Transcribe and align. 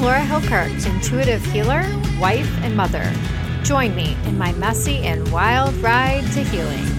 Laura 0.00 0.20
Hilkirk, 0.20 0.70
intuitive 0.86 1.44
healer, 1.46 1.84
wife, 2.20 2.48
and 2.62 2.76
mother. 2.76 3.12
Join 3.64 3.96
me 3.96 4.16
in 4.26 4.38
my 4.38 4.52
messy 4.52 4.98
and 4.98 5.30
wild 5.32 5.74
ride 5.76 6.22
to 6.34 6.44
healing. 6.44 6.97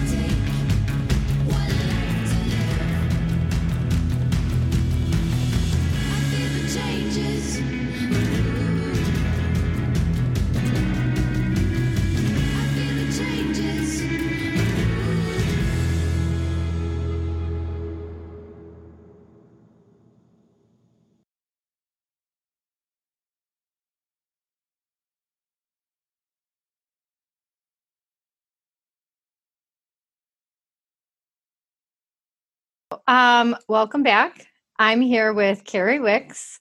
Um, 33.06 33.56
welcome 33.68 34.02
back. 34.02 34.46
I'm 34.78 35.00
here 35.00 35.32
with 35.32 35.64
Carrie 35.64 36.00
Wicks. 36.00 36.58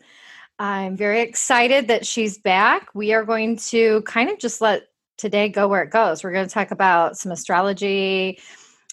I'm 0.59 0.95
very 0.95 1.21
excited 1.21 1.87
that 1.87 2.05
she's 2.05 2.37
back. 2.37 2.93
We 2.93 3.13
are 3.13 3.23
going 3.23 3.57
to 3.69 4.01
kind 4.03 4.29
of 4.29 4.37
just 4.37 4.61
let 4.61 4.83
today 5.17 5.49
go 5.49 5.67
where 5.67 5.83
it 5.83 5.89
goes. 5.89 6.23
We're 6.23 6.33
going 6.33 6.47
to 6.47 6.53
talk 6.53 6.71
about 6.71 7.17
some 7.17 7.31
astrology, 7.31 8.39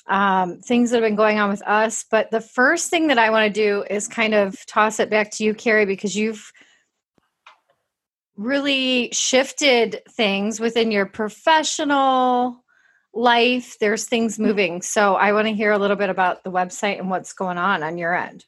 um, 0.07 0.61
things 0.61 0.91
that 0.91 1.03
have 1.03 1.09
been 1.09 1.17
going 1.17 1.39
on 1.39 1.51
with 1.51 1.63
us. 1.67 2.05
But 2.11 2.31
the 2.31 2.41
first 2.41 2.89
thing 2.89 3.09
that 3.09 3.19
I 3.19 3.31
want 3.31 3.53
to 3.53 3.61
do 3.61 3.85
is 3.91 4.09
kind 4.09 4.35
of 4.35 4.65
toss 4.67 5.01
it 5.01 5.11
back 5.11 5.31
to 5.33 5.45
you, 5.45 5.55
Carrie, 5.55 5.87
because 5.87 6.17
you've 6.17 6.53
really 8.37 9.11
shifted 9.13 10.01
things 10.11 10.61
within 10.61 10.91
your 10.91 11.07
professional 11.07 12.65
life 13.17 13.79
there's 13.81 14.05
things 14.05 14.35
mm-hmm. 14.35 14.45
moving. 14.45 14.83
So 14.83 15.15
i 15.15 15.33
want 15.33 15.49
to 15.49 15.55
hear 15.55 15.73
a 15.73 15.79
little 15.79 15.97
bit 15.97 16.11
about 16.11 16.45
the 16.45 16.51
website 16.51 16.99
and 16.99 17.11
what's 17.11 17.33
going 17.33 17.59
on 17.59 17.83
on 17.83 17.99
your 17.99 18.15
end. 18.15 18.45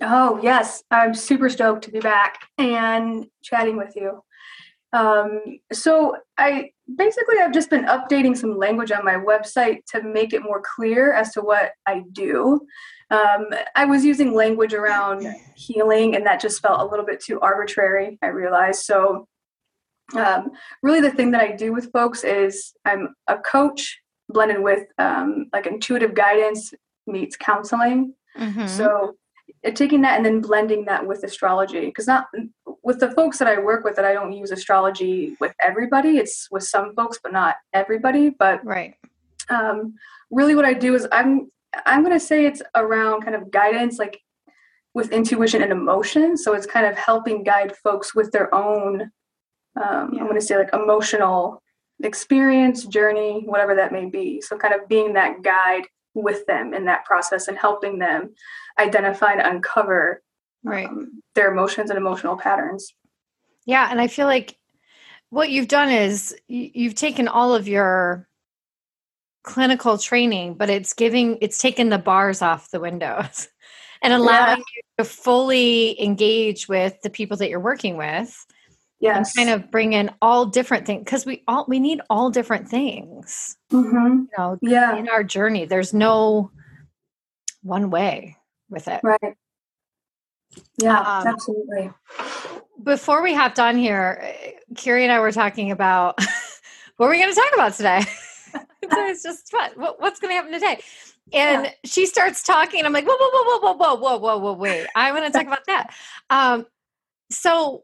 Oh 0.00 0.40
yes 0.42 0.82
i'm 0.90 1.14
super 1.14 1.48
stoked 1.48 1.84
to 1.84 1.90
be 1.90 2.00
back 2.00 2.38
and 2.58 3.26
chatting 3.42 3.76
with 3.76 3.94
you. 3.96 4.22
Um, 4.92 5.40
so 5.72 6.16
i 6.38 6.70
basically 6.96 7.38
i've 7.40 7.52
just 7.52 7.70
been 7.70 7.84
updating 7.86 8.36
some 8.36 8.56
language 8.56 8.92
on 8.92 9.04
my 9.04 9.14
website 9.14 9.78
to 9.92 10.02
make 10.02 10.32
it 10.32 10.42
more 10.42 10.62
clear 10.62 11.12
as 11.12 11.32
to 11.32 11.40
what 11.40 11.72
i 11.86 12.04
do. 12.12 12.60
Um, 13.10 13.46
i 13.74 13.84
was 13.84 14.04
using 14.04 14.34
language 14.34 14.74
around 14.74 15.26
healing 15.56 16.14
and 16.14 16.24
that 16.26 16.40
just 16.40 16.62
felt 16.62 16.80
a 16.80 16.84
little 16.84 17.04
bit 17.04 17.20
too 17.20 17.40
arbitrary 17.40 18.18
i 18.22 18.28
realized. 18.28 18.82
So 18.82 19.26
um, 20.14 20.50
really 20.82 21.00
the 21.00 21.10
thing 21.10 21.30
that 21.30 21.40
i 21.40 21.50
do 21.50 21.72
with 21.72 21.90
folks 21.92 22.24
is 22.24 22.74
i'm 22.84 23.14
a 23.28 23.36
coach 23.38 23.98
blended 24.28 24.60
with 24.60 24.86
um, 24.98 25.46
like 25.52 25.66
intuitive 25.66 26.14
guidance 26.14 26.74
meets 27.06 27.36
counseling. 27.36 28.12
Mm-hmm. 28.36 28.66
so 28.66 29.16
uh, 29.64 29.70
taking 29.70 30.02
that 30.02 30.16
and 30.16 30.26
then 30.26 30.40
blending 30.40 30.84
that 30.84 31.06
with 31.06 31.24
astrology 31.24 31.86
because 31.86 32.06
not 32.06 32.26
with 32.82 33.00
the 33.00 33.10
folks 33.12 33.38
that 33.38 33.48
i 33.48 33.58
work 33.58 33.84
with 33.84 33.96
that 33.96 34.04
i 34.04 34.12
don't 34.12 34.32
use 34.32 34.50
astrology 34.50 35.36
with 35.40 35.54
everybody 35.60 36.18
it's 36.18 36.48
with 36.50 36.64
some 36.64 36.94
folks 36.94 37.18
but 37.22 37.32
not 37.32 37.56
everybody 37.72 38.28
but 38.30 38.64
right. 38.64 38.94
um, 39.48 39.94
really 40.30 40.54
what 40.54 40.66
i 40.66 40.74
do 40.74 40.94
is 40.94 41.08
i'm 41.12 41.50
i'm 41.86 42.02
going 42.02 42.12
to 42.12 42.24
say 42.24 42.44
it's 42.44 42.60
around 42.74 43.22
kind 43.22 43.34
of 43.34 43.50
guidance 43.50 43.98
like 43.98 44.20
with 44.96 45.12
intuition 45.12 45.62
and 45.62 45.72
emotion. 45.72 46.38
So 46.38 46.54
it's 46.54 46.64
kind 46.64 46.86
of 46.86 46.96
helping 46.96 47.44
guide 47.44 47.76
folks 47.76 48.14
with 48.14 48.32
their 48.32 48.52
own 48.54 49.12
um, 49.76 50.12
yeah. 50.12 50.20
i'm 50.20 50.26
going 50.26 50.34
to 50.34 50.40
say 50.40 50.56
like 50.56 50.72
emotional 50.72 51.62
experience 52.02 52.84
journey 52.84 53.42
whatever 53.46 53.74
that 53.74 53.92
may 53.92 54.06
be 54.06 54.40
so 54.40 54.56
kind 54.56 54.74
of 54.74 54.88
being 54.88 55.14
that 55.14 55.42
guide 55.42 55.84
with 56.14 56.46
them 56.46 56.74
in 56.74 56.84
that 56.84 57.04
process 57.04 57.48
and 57.48 57.56
helping 57.56 57.98
them 57.98 58.34
identify 58.78 59.32
and 59.32 59.40
uncover 59.40 60.22
right. 60.64 60.86
um, 60.86 61.22
their 61.34 61.52
emotions 61.52 61.90
and 61.90 61.98
emotional 61.98 62.36
patterns 62.36 62.92
yeah 63.64 63.88
and 63.90 64.00
i 64.00 64.06
feel 64.06 64.26
like 64.26 64.58
what 65.30 65.50
you've 65.50 65.68
done 65.68 65.90
is 65.90 66.34
you've 66.48 66.94
taken 66.94 67.28
all 67.28 67.54
of 67.54 67.66
your 67.66 68.28
clinical 69.42 69.96
training 69.96 70.54
but 70.54 70.68
it's 70.68 70.92
giving 70.92 71.38
it's 71.40 71.58
taken 71.58 71.88
the 71.88 71.98
bars 71.98 72.42
off 72.42 72.70
the 72.70 72.80
windows 72.80 73.48
and 74.02 74.12
allowing 74.12 74.58
yeah. 74.58 74.64
you 74.74 74.82
to 74.98 75.04
fully 75.04 76.00
engage 76.02 76.68
with 76.68 77.00
the 77.02 77.10
people 77.10 77.36
that 77.36 77.48
you're 77.48 77.60
working 77.60 77.96
with 77.96 78.44
yes. 79.00 79.36
and 79.36 79.46
kind 79.46 79.60
of 79.62 79.70
bring 79.70 79.92
in 79.92 80.10
all 80.22 80.46
different 80.46 80.86
things 80.86 81.04
because 81.04 81.26
we 81.26 81.42
all 81.48 81.64
we 81.68 81.78
need 81.78 82.00
all 82.10 82.30
different 82.30 82.68
things. 82.68 83.56
Mm-hmm. 83.72 83.96
you 83.96 84.28
know 84.38 84.58
yeah. 84.62 84.96
in 84.96 85.08
our 85.08 85.24
journey 85.24 85.64
there's 85.64 85.92
no 85.92 86.50
one 87.62 87.90
way 87.90 88.36
with 88.70 88.88
it. 88.88 89.00
Right. 89.02 89.36
Yeah 90.80 90.98
um, 90.98 91.26
absolutely. 91.26 91.90
before 92.82 93.22
we 93.22 93.34
hopped 93.34 93.58
on 93.58 93.76
here 93.76 94.34
Carrie 94.76 95.02
and 95.02 95.12
I 95.12 95.20
were 95.20 95.32
talking 95.32 95.70
about 95.70 96.18
what 96.96 97.06
are 97.06 97.10
we 97.10 97.18
going 97.18 97.32
to 97.32 97.40
talk 97.40 97.52
about 97.54 97.74
today? 97.74 98.02
It's 98.88 99.22
just 99.22 99.50
fun. 99.50 99.72
What, 99.74 100.00
what's 100.00 100.20
going 100.20 100.30
to 100.30 100.36
happen 100.36 100.52
today? 100.52 100.80
And 101.32 101.64
yeah. 101.64 101.70
she 101.84 102.06
starts 102.06 102.42
talking 102.42 102.84
I'm 102.84 102.92
like 102.92 103.04
whoa 103.04 103.16
whoa 103.18 103.30
whoa 103.32 103.58
whoa 103.58 103.74
whoa 103.74 103.96
whoa 103.96 104.18
whoa 104.18 104.38
whoa 104.38 104.52
wait 104.52 104.86
I 104.94 105.10
want 105.10 105.26
to 105.26 105.32
talk 105.32 105.46
about 105.46 105.66
that. 105.66 105.92
Um 106.30 106.66
so 107.30 107.82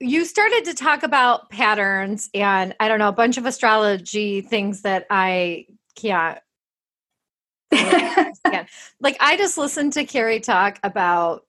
you 0.00 0.24
started 0.24 0.64
to 0.66 0.74
talk 0.74 1.02
about 1.02 1.48
patterns 1.50 2.28
and 2.34 2.74
I 2.80 2.88
don't 2.88 2.98
know, 2.98 3.08
a 3.08 3.12
bunch 3.12 3.38
of 3.38 3.46
astrology 3.46 4.40
things 4.40 4.82
that 4.82 5.06
I 5.10 5.66
can't. 5.94 6.38
like 9.00 9.16
I 9.20 9.36
just 9.36 9.58
listened 9.58 9.94
to 9.94 10.04
Carrie 10.04 10.40
talk 10.40 10.78
about 10.82 11.44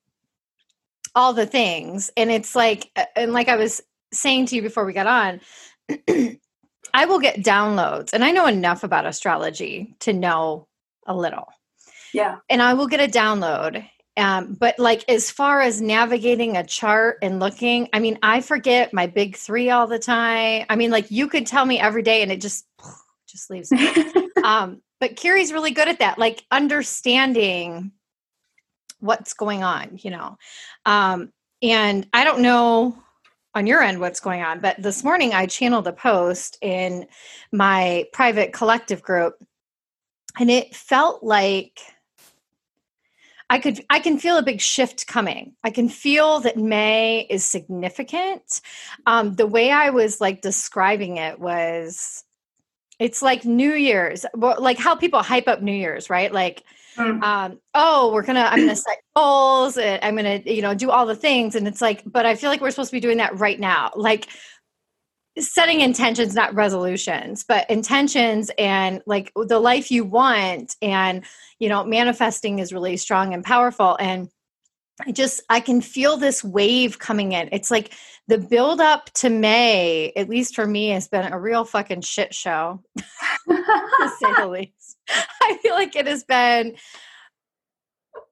all 1.14 1.32
the 1.32 1.46
things, 1.46 2.10
and 2.16 2.30
it's 2.30 2.54
like, 2.54 2.90
and 3.16 3.32
like 3.32 3.48
I 3.48 3.56
was 3.56 3.80
saying 4.12 4.46
to 4.46 4.56
you 4.56 4.62
before 4.62 4.84
we 4.84 4.92
got 4.92 5.06
on, 5.06 5.40
I 6.94 7.06
will 7.06 7.20
get 7.20 7.36
downloads, 7.36 8.12
and 8.12 8.24
I 8.24 8.32
know 8.32 8.46
enough 8.46 8.82
about 8.82 9.06
astrology 9.06 9.94
to 10.00 10.12
know 10.12 10.66
a 11.06 11.16
little. 11.16 11.46
Yeah. 12.12 12.38
And 12.48 12.62
I 12.62 12.74
will 12.74 12.86
get 12.86 13.00
a 13.00 13.10
download, 13.10 13.84
um, 14.18 14.54
but 14.54 14.78
like 14.78 15.08
as 15.08 15.30
far 15.30 15.60
as 15.60 15.80
navigating 15.80 16.56
a 16.56 16.64
chart 16.64 17.18
and 17.22 17.38
looking, 17.38 17.88
I 17.92 18.00
mean, 18.00 18.18
I 18.22 18.40
forget 18.40 18.92
my 18.92 19.06
big 19.06 19.36
three 19.36 19.70
all 19.70 19.86
the 19.86 19.98
time. 19.98 20.66
I 20.68 20.76
mean, 20.76 20.90
like 20.90 21.10
you 21.10 21.28
could 21.28 21.46
tell 21.46 21.64
me 21.64 21.78
every 21.78 22.02
day 22.02 22.22
and 22.22 22.32
it 22.32 22.40
just 22.40 22.66
just 23.28 23.48
leaves 23.48 23.70
me. 23.70 23.88
um, 24.44 24.82
but 25.00 25.16
Carrie's 25.16 25.52
really 25.52 25.70
good 25.70 25.88
at 25.88 26.00
that, 26.00 26.18
like 26.18 26.44
understanding 26.50 27.92
what's 28.98 29.34
going 29.34 29.62
on, 29.62 29.98
you 30.02 30.10
know. 30.10 30.36
Um, 30.84 31.32
and 31.62 32.06
I 32.12 32.24
don't 32.24 32.40
know 32.40 32.98
on 33.54 33.66
your 33.66 33.82
end 33.82 34.00
what's 34.00 34.20
going 34.20 34.42
on, 34.42 34.60
but 34.60 34.82
this 34.82 35.04
morning 35.04 35.32
I 35.32 35.46
channeled 35.46 35.86
a 35.86 35.92
post 35.92 36.58
in 36.60 37.06
my 37.52 38.06
private 38.12 38.52
collective 38.52 39.02
group, 39.02 39.34
and 40.40 40.50
it 40.50 40.74
felt 40.74 41.22
like 41.22 41.80
I 43.50 43.58
could 43.58 43.84
I 43.88 44.00
can 44.00 44.18
feel 44.18 44.36
a 44.36 44.42
big 44.42 44.60
shift 44.60 45.06
coming. 45.06 45.54
I 45.64 45.70
can 45.70 45.88
feel 45.88 46.40
that 46.40 46.56
May 46.56 47.26
is 47.30 47.44
significant. 47.44 48.60
Um, 49.06 49.34
the 49.36 49.46
way 49.46 49.70
I 49.70 49.90
was 49.90 50.20
like 50.20 50.42
describing 50.42 51.16
it 51.16 51.40
was 51.40 52.24
it's 52.98 53.22
like 53.22 53.44
New 53.44 53.74
Year's, 53.74 54.26
like 54.34 54.78
how 54.78 54.96
people 54.96 55.22
hype 55.22 55.48
up 55.48 55.62
New 55.62 55.72
Year's, 55.72 56.10
right? 56.10 56.32
Like, 56.32 56.64
mm. 56.96 57.22
um, 57.22 57.60
oh, 57.74 58.12
we're 58.12 58.24
gonna, 58.24 58.48
I'm 58.50 58.58
gonna 58.58 58.76
set 58.76 58.98
goals, 59.14 59.78
and 59.78 60.02
I'm 60.02 60.16
gonna, 60.16 60.42
you 60.44 60.62
know, 60.62 60.74
do 60.74 60.90
all 60.90 61.06
the 61.06 61.14
things, 61.14 61.54
and 61.54 61.68
it's 61.68 61.80
like, 61.80 62.02
but 62.04 62.26
I 62.26 62.34
feel 62.34 62.50
like 62.50 62.60
we're 62.60 62.70
supposed 62.70 62.90
to 62.90 62.96
be 62.96 63.00
doing 63.00 63.18
that 63.18 63.38
right 63.38 63.58
now, 63.58 63.92
like 63.94 64.26
setting 65.40 65.80
intentions, 65.80 66.34
not 66.34 66.54
resolutions, 66.54 67.44
but 67.46 67.68
intentions 67.70 68.50
and 68.58 69.02
like 69.06 69.32
the 69.34 69.58
life 69.58 69.90
you 69.90 70.04
want, 70.04 70.76
and 70.82 71.24
you 71.58 71.68
know 71.68 71.84
manifesting 71.84 72.58
is 72.58 72.72
really 72.72 72.96
strong 72.96 73.34
and 73.34 73.44
powerful. 73.44 73.96
And 73.98 74.28
i 75.06 75.12
just 75.12 75.40
i 75.48 75.60
can 75.60 75.80
feel 75.80 76.16
this 76.16 76.42
wave 76.42 76.98
coming 76.98 77.32
in. 77.32 77.48
It's 77.52 77.70
like 77.70 77.94
the 78.26 78.38
build 78.38 78.80
up 78.80 79.10
to 79.14 79.30
may 79.30 80.12
at 80.16 80.28
least 80.28 80.54
for 80.54 80.66
me 80.66 80.90
has 80.90 81.08
been 81.08 81.32
a 81.32 81.38
real 81.38 81.64
fucking 81.64 82.02
shit 82.02 82.34
show 82.34 82.82
to 82.98 84.12
say 84.20 84.34
the 84.36 84.48
least. 84.50 84.96
I 85.42 85.58
feel 85.62 85.74
like 85.74 85.96
it 85.96 86.06
has 86.06 86.24
been 86.24 86.76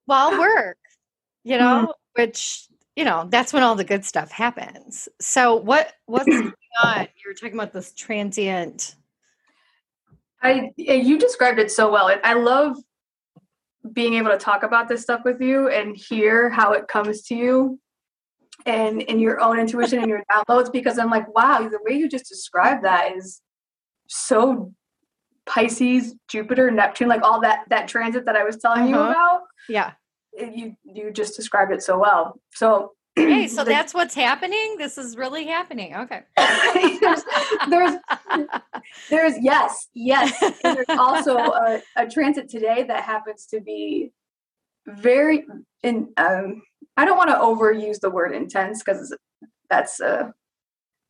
well 0.07 0.39
work 0.39 0.79
you 1.45 1.59
know 1.59 1.83
mm-hmm. 1.83 2.23
which 2.23 2.67
you 2.97 3.05
know 3.05 3.27
that's 3.31 3.53
when 3.53 3.63
all 3.63 3.77
the 3.77 3.85
good 3.85 4.05
stuff 4.05 4.31
happens. 4.31 5.09
So 5.21 5.55
what 5.55 5.93
what's 6.07 6.27
on 6.83 7.01
you 7.01 7.31
were 7.31 7.35
talking 7.35 7.55
about 7.55 7.73
this 7.73 7.93
transient 7.93 8.97
I 10.43 10.73
you 10.77 11.19
described 11.19 11.59
it 11.59 11.71
so 11.71 11.91
well. 11.91 12.15
I 12.23 12.35
love 12.35 12.77
being 13.93 14.15
able 14.15 14.31
to 14.31 14.39
talk 14.39 14.63
about 14.63 14.89
this 14.89 15.03
stuff 15.03 15.23
with 15.25 15.41
you 15.41 15.69
and 15.69 15.97
hear 15.97 16.51
how 16.51 16.73
it 16.73 16.89
comes 16.89 17.23
to 17.23 17.35
you 17.35 17.81
and 18.65 19.01
in 19.03 19.19
your 19.19 19.41
own 19.41 19.59
intuition 19.59 20.01
and 20.01 20.09
your 20.09 20.23
downloads 20.31 20.73
because 20.73 20.99
I'm 20.99 21.11
like, 21.11 21.33
wow, 21.35 21.69
the 21.69 21.79
way 21.83 21.97
you 21.97 22.09
just 22.09 22.29
described 22.29 22.85
that 22.85 23.17
is 23.17 23.41
so 24.09 24.73
Pisces, 25.47 26.15
Jupiter, 26.29 26.71
Neptune, 26.71 27.09
like 27.09 27.23
all 27.23 27.41
that 27.41 27.65
that 27.69 27.89
transit 27.89 28.27
that 28.27 28.37
I 28.37 28.45
was 28.45 28.57
telling 28.57 28.93
uh-huh. 28.95 29.05
you 29.05 29.11
about. 29.11 29.41
Yeah. 29.69 29.93
You 30.39 30.77
you 30.85 31.13
just 31.13 31.37
described 31.37 31.73
it 31.73 31.83
so 31.83 31.99
well. 31.99 32.41
So 32.53 32.93
Hey, 33.17 33.49
so 33.49 33.65
that's 33.65 33.95
what's 33.95 34.15
happening. 34.15 34.77
This 34.77 34.99
is 34.99 35.17
really 35.17 35.47
happening. 35.47 35.97
Okay. 35.97 36.21
there's, 37.01 37.25
there's, 37.69 37.95
there's, 39.09 39.35
yes, 39.41 39.89
yes. 39.95 40.43
And 40.63 40.77
there's 40.77 40.99
also 40.99 41.39
a, 41.39 41.83
a, 41.97 42.07
transit 42.07 42.51
today 42.51 42.83
that 42.83 43.05
happens 43.05 43.47
to 43.47 43.61
be 43.61 44.13
very 44.87 45.47
in. 45.83 46.13
Um, 46.19 46.63
I 46.99 47.07
don't 47.07 47.17
want 47.17 47.31
to 47.31 47.37
overuse 47.37 48.01
the 48.01 48.11
word 48.11 48.35
intense 48.35 48.83
because 48.83 49.17
that's 49.71 49.99
uh, 49.99 50.31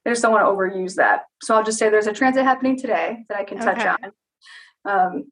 I 0.06 0.08
just 0.08 0.22
don't 0.22 0.32
want 0.32 0.44
to 0.44 0.50
overuse 0.50 0.94
that. 0.94 1.22
So 1.42 1.56
I'll 1.56 1.64
just 1.64 1.78
say 1.78 1.88
there's 1.88 2.06
a 2.06 2.12
transit 2.12 2.44
happening 2.44 2.78
today 2.78 3.24
that 3.28 3.38
I 3.38 3.44
can 3.44 3.58
touch 3.58 3.78
okay. 3.78 3.94
on. 4.84 5.26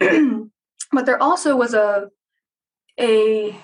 Um, 0.00 0.50
but 0.92 1.06
there 1.06 1.22
also 1.22 1.54
was 1.54 1.72
a 1.72 2.08
a 2.98 3.56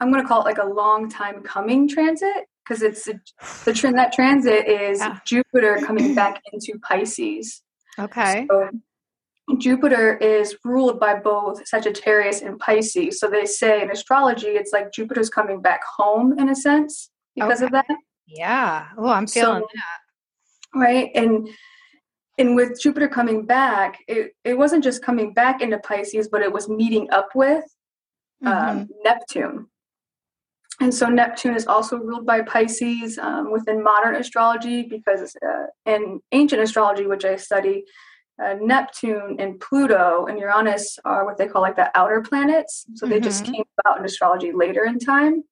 I'm 0.00 0.10
going 0.10 0.22
to 0.22 0.28
call 0.28 0.42
it 0.42 0.44
like 0.44 0.58
a 0.58 0.66
long 0.66 1.08
time 1.08 1.42
coming 1.42 1.88
transit 1.88 2.46
because 2.66 2.82
it's 2.82 3.08
a, 3.08 3.20
the 3.64 3.72
trend 3.72 3.96
that 3.98 4.12
transit 4.12 4.66
is 4.66 5.00
yeah. 5.00 5.18
Jupiter 5.24 5.78
coming 5.84 6.14
back 6.14 6.42
into 6.52 6.78
Pisces. 6.80 7.62
Okay. 7.98 8.46
So 8.50 8.70
Jupiter 9.58 10.16
is 10.16 10.56
ruled 10.64 10.98
by 10.98 11.18
both 11.18 11.66
Sagittarius 11.66 12.42
and 12.42 12.58
Pisces. 12.58 13.20
So 13.20 13.28
they 13.28 13.46
say 13.46 13.82
in 13.82 13.90
astrology, 13.90 14.48
it's 14.48 14.72
like 14.72 14.92
Jupiter's 14.92 15.30
coming 15.30 15.62
back 15.62 15.80
home 15.96 16.38
in 16.38 16.48
a 16.48 16.54
sense 16.56 17.10
because 17.34 17.62
okay. 17.62 17.66
of 17.66 17.72
that. 17.72 17.96
Yeah. 18.26 18.88
Oh, 18.98 19.08
I'm 19.08 19.26
feeling 19.26 19.62
so, 19.62 19.68
that. 19.74 20.78
Right. 20.78 21.10
And 21.14 21.48
and 22.38 22.54
with 22.54 22.78
Jupiter 22.80 23.08
coming 23.08 23.46
back, 23.46 23.98
it, 24.08 24.32
it 24.44 24.58
wasn't 24.58 24.84
just 24.84 25.02
coming 25.02 25.32
back 25.32 25.62
into 25.62 25.78
Pisces, 25.78 26.28
but 26.28 26.42
it 26.42 26.52
was 26.52 26.68
meeting 26.68 27.08
up 27.10 27.30
with 27.34 27.64
um, 28.44 28.52
mm-hmm. 28.52 28.84
Neptune. 29.02 29.68
And 30.80 30.92
so 30.92 31.08
Neptune 31.08 31.54
is 31.54 31.66
also 31.66 31.96
ruled 31.96 32.26
by 32.26 32.42
Pisces 32.42 33.18
um, 33.18 33.50
within 33.50 33.82
modern 33.82 34.16
astrology 34.16 34.82
because 34.82 35.34
uh, 35.46 35.66
in 35.86 36.20
ancient 36.32 36.60
astrology, 36.60 37.06
which 37.06 37.24
I 37.24 37.36
study, 37.36 37.84
uh, 38.42 38.56
Neptune 38.60 39.36
and 39.38 39.58
Pluto 39.58 40.26
and 40.26 40.38
Uranus 40.38 40.98
are 41.04 41.24
what 41.24 41.38
they 41.38 41.46
call 41.46 41.62
like 41.62 41.76
the 41.76 41.90
outer 41.96 42.20
planets. 42.20 42.84
So 42.94 43.06
they 43.06 43.16
mm-hmm. 43.16 43.24
just 43.24 43.44
came 43.46 43.64
about 43.80 43.98
in 43.98 44.04
astrology 44.04 44.52
later 44.52 44.84
in 44.84 44.98
time. 44.98 45.44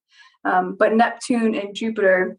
Um, 0.45 0.77
but 0.79 0.93
Neptune 0.93 1.55
and 1.55 1.75
Jupiter, 1.75 2.37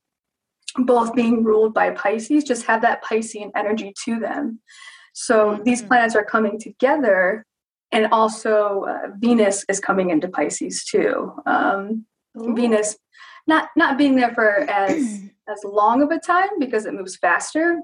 both 0.77 1.15
being 1.15 1.43
ruled 1.43 1.73
by 1.73 1.89
Pisces, 1.89 2.43
just 2.43 2.67
have 2.67 2.83
that 2.83 3.03
Piscean 3.03 3.49
energy 3.55 3.93
to 4.05 4.19
them. 4.19 4.59
So 5.13 5.53
mm-hmm. 5.53 5.63
these 5.63 5.81
planets 5.81 6.15
are 6.15 6.25
coming 6.25 6.59
together, 6.59 7.45
and 7.91 8.07
also 8.11 8.85
uh, 8.87 9.07
Venus 9.17 9.65
is 9.69 9.79
coming 9.79 10.11
into 10.11 10.27
Pisces 10.27 10.83
too. 10.85 11.33
Um, 11.47 12.05
Venus. 12.35 12.97
Not 13.47 13.69
not 13.75 13.97
being 13.97 14.15
there 14.15 14.33
for 14.33 14.49
as 14.69 15.21
as 15.49 15.63
long 15.63 16.01
of 16.01 16.11
a 16.11 16.19
time 16.19 16.59
because 16.59 16.85
it 16.85 16.93
moves 16.93 17.15
faster, 17.15 17.81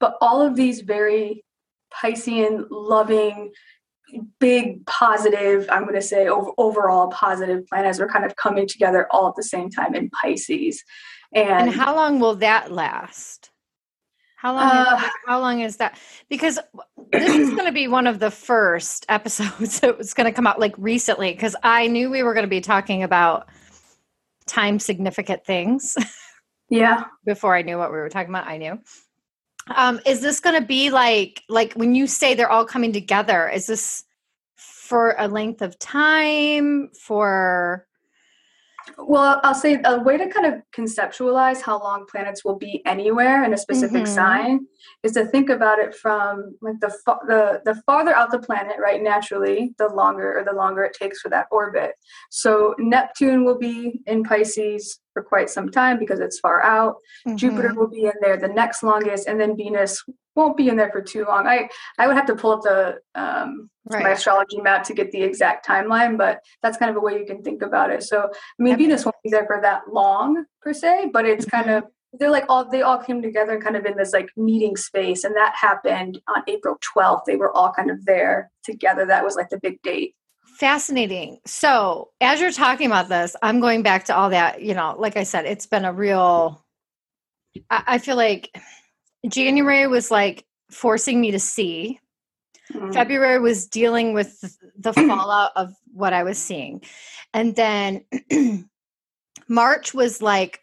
but 0.00 0.16
all 0.20 0.40
of 0.40 0.56
these 0.56 0.80
very 0.80 1.44
Piscean 1.92 2.66
loving 2.70 3.52
big 4.38 4.84
positive 4.84 5.66
i'm 5.70 5.84
going 5.84 5.94
to 5.94 6.02
say 6.02 6.28
over, 6.28 6.50
overall 6.58 7.08
positive 7.08 7.66
planets 7.66 7.98
are 7.98 8.08
kind 8.08 8.24
of 8.24 8.36
coming 8.36 8.66
together 8.66 9.06
all 9.10 9.28
at 9.28 9.34
the 9.36 9.42
same 9.42 9.70
time 9.70 9.94
in 9.94 10.10
pisces. 10.10 10.84
And, 11.34 11.48
and 11.48 11.70
how 11.70 11.94
long 11.94 12.20
will 12.20 12.34
that 12.36 12.70
last? 12.70 13.50
How 14.36 14.54
long 14.54 14.68
uh, 14.68 14.98
is, 14.98 15.10
how 15.26 15.40
long 15.40 15.60
is 15.60 15.76
that? 15.78 15.98
Because 16.28 16.58
this 17.10 17.34
is 17.34 17.50
going 17.50 17.64
to 17.64 17.72
be 17.72 17.88
one 17.88 18.06
of 18.06 18.18
the 18.18 18.30
first 18.30 19.06
episodes 19.08 19.80
that 19.80 19.96
was 19.96 20.12
going 20.12 20.26
to 20.26 20.32
come 20.32 20.46
out 20.46 20.58
like 20.58 20.74
recently 20.78 21.32
because 21.32 21.54
i 21.62 21.86
knew 21.86 22.10
we 22.10 22.22
were 22.22 22.34
going 22.34 22.44
to 22.44 22.50
be 22.50 22.60
talking 22.60 23.02
about 23.02 23.48
time 24.46 24.78
significant 24.78 25.44
things. 25.44 25.96
Yeah. 26.72 27.04
Before 27.26 27.54
I 27.54 27.60
knew 27.60 27.76
what 27.76 27.92
we 27.92 27.98
were 27.98 28.08
talking 28.08 28.30
about, 28.30 28.46
I 28.46 28.56
knew. 28.56 28.78
Um, 29.76 30.00
is 30.06 30.22
this 30.22 30.40
going 30.40 30.58
to 30.58 30.66
be 30.66 30.88
like 30.88 31.42
like 31.50 31.74
when 31.74 31.94
you 31.94 32.06
say 32.06 32.32
they're 32.32 32.50
all 32.50 32.64
coming 32.64 32.94
together? 32.94 33.46
Is 33.46 33.66
this 33.66 34.04
for 34.56 35.14
a 35.18 35.28
length 35.28 35.60
of 35.60 35.78
time? 35.78 36.88
For 36.98 37.86
well, 38.98 39.40
I'll 39.42 39.54
say 39.54 39.80
a 39.84 40.00
way 40.00 40.16
to 40.16 40.28
kind 40.28 40.46
of 40.46 40.62
conceptualize 40.76 41.60
how 41.60 41.78
long 41.80 42.06
planets 42.10 42.44
will 42.44 42.56
be 42.56 42.82
anywhere 42.86 43.44
in 43.44 43.52
a 43.52 43.58
specific 43.58 44.02
mm-hmm. 44.02 44.14
sign 44.14 44.66
is 45.02 45.12
to 45.12 45.26
think 45.26 45.50
about 45.50 45.78
it 45.78 45.94
from 45.94 46.56
like 46.60 46.80
the 46.80 46.92
the 47.26 47.60
the 47.64 47.82
farther 47.86 48.14
out 48.14 48.30
the 48.30 48.38
planet, 48.38 48.76
right? 48.80 49.02
Naturally, 49.02 49.74
the 49.78 49.88
longer 49.88 50.38
or 50.38 50.44
the 50.44 50.56
longer 50.56 50.84
it 50.84 50.96
takes 50.98 51.20
for 51.20 51.28
that 51.30 51.46
orbit. 51.50 51.92
So 52.30 52.74
Neptune 52.78 53.44
will 53.44 53.58
be 53.58 54.00
in 54.06 54.24
Pisces 54.24 55.00
for 55.12 55.22
quite 55.22 55.50
some 55.50 55.70
time 55.70 55.98
because 55.98 56.20
it's 56.20 56.38
far 56.40 56.62
out. 56.62 56.96
Mm-hmm. 57.26 57.36
Jupiter 57.36 57.74
will 57.74 57.88
be 57.88 58.04
in 58.04 58.12
there 58.20 58.36
the 58.36 58.48
next 58.48 58.82
longest, 58.82 59.28
and 59.28 59.40
then 59.40 59.56
Venus 59.56 60.02
won't 60.34 60.56
be 60.56 60.68
in 60.68 60.76
there 60.76 60.90
for 60.90 61.02
too 61.02 61.24
long. 61.24 61.46
I 61.46 61.68
I 61.98 62.06
would 62.06 62.16
have 62.16 62.26
to 62.26 62.36
pull 62.36 62.52
up 62.52 62.62
the 62.62 62.98
um, 63.14 63.70
right. 63.90 64.02
my 64.02 64.10
astrology 64.10 64.60
map 64.60 64.84
to 64.84 64.94
get 64.94 65.10
the 65.10 65.22
exact 65.22 65.66
timeline, 65.66 66.16
but 66.16 66.40
that's 66.62 66.78
kind 66.78 66.90
of 66.90 66.96
a 66.96 67.00
way 67.00 67.18
you 67.18 67.26
can 67.26 67.42
think 67.42 67.62
about 67.62 67.90
it. 67.90 68.02
So 68.02 68.30
I 68.30 68.62
mean, 68.62 68.76
Venus 68.76 69.04
won't 69.04 69.16
be 69.22 69.30
there 69.30 69.46
for 69.46 69.60
that 69.60 69.82
long 69.92 70.44
per 70.60 70.72
se, 70.72 71.10
but 71.12 71.26
it's 71.26 71.44
mm-hmm. 71.46 71.56
kind 71.56 71.70
of 71.70 71.84
they're 72.18 72.30
like 72.30 72.44
all 72.48 72.68
they 72.68 72.82
all 72.82 72.98
came 72.98 73.22
together 73.22 73.60
kind 73.60 73.76
of 73.76 73.86
in 73.86 73.96
this 73.96 74.12
like 74.12 74.30
meeting 74.36 74.76
space, 74.76 75.24
and 75.24 75.34
that 75.36 75.54
happened 75.56 76.20
on 76.28 76.42
April 76.46 76.76
twelfth. 76.80 77.24
They 77.26 77.36
were 77.36 77.54
all 77.56 77.72
kind 77.72 77.90
of 77.90 78.04
there 78.04 78.50
together. 78.64 79.06
That 79.06 79.24
was 79.24 79.36
like 79.36 79.48
the 79.50 79.60
big 79.60 79.80
date. 79.82 80.14
Fascinating. 80.62 81.40
So, 81.44 82.10
as 82.20 82.40
you're 82.40 82.52
talking 82.52 82.86
about 82.86 83.08
this, 83.08 83.34
I'm 83.42 83.58
going 83.58 83.82
back 83.82 84.04
to 84.04 84.16
all 84.16 84.30
that. 84.30 84.62
You 84.62 84.74
know, 84.74 84.94
like 84.96 85.16
I 85.16 85.24
said, 85.24 85.44
it's 85.44 85.66
been 85.66 85.84
a 85.84 85.92
real. 85.92 86.64
I, 87.68 87.82
I 87.88 87.98
feel 87.98 88.14
like 88.14 88.56
January 89.26 89.88
was 89.88 90.12
like 90.12 90.44
forcing 90.70 91.20
me 91.20 91.32
to 91.32 91.40
see. 91.40 91.98
Mm-hmm. 92.72 92.92
February 92.92 93.40
was 93.40 93.66
dealing 93.66 94.12
with 94.12 94.40
the 94.78 94.92
fallout 95.08 95.50
of 95.56 95.74
what 95.92 96.12
I 96.12 96.22
was 96.22 96.38
seeing. 96.38 96.82
And 97.34 97.56
then 97.56 98.04
March 99.48 99.92
was 99.92 100.22
like 100.22 100.60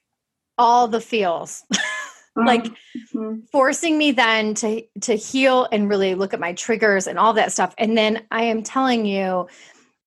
all 0.58 0.88
the 0.88 1.02
feels. 1.02 1.66
like 2.38 2.64
mm-hmm. 2.64 3.42
forcing 3.52 3.98
me 3.98 4.14
then 4.14 4.54
to 4.54 4.82
to 5.02 5.16
heal 5.16 5.68
and 5.74 5.90
really 5.90 6.16
look 6.16 6.34
at 6.34 6.40
my 6.40 6.54
triggers 6.54 7.06
and 7.06 7.20
all 7.20 7.34
that 7.34 7.52
stuff. 7.52 7.76
And 7.78 7.98
then 7.98 8.26
I 8.32 8.44
am 8.44 8.64
telling 8.64 9.06
you 9.06 9.50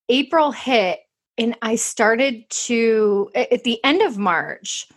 April 0.09 0.53
hit 0.53 1.01
and 1.39 1.57
I 1.63 1.77
started 1.77 2.49
to 2.51 3.31
at 3.35 3.65
the 3.65 3.83
end 3.85 4.03
of 4.03 4.19
March 4.19 4.89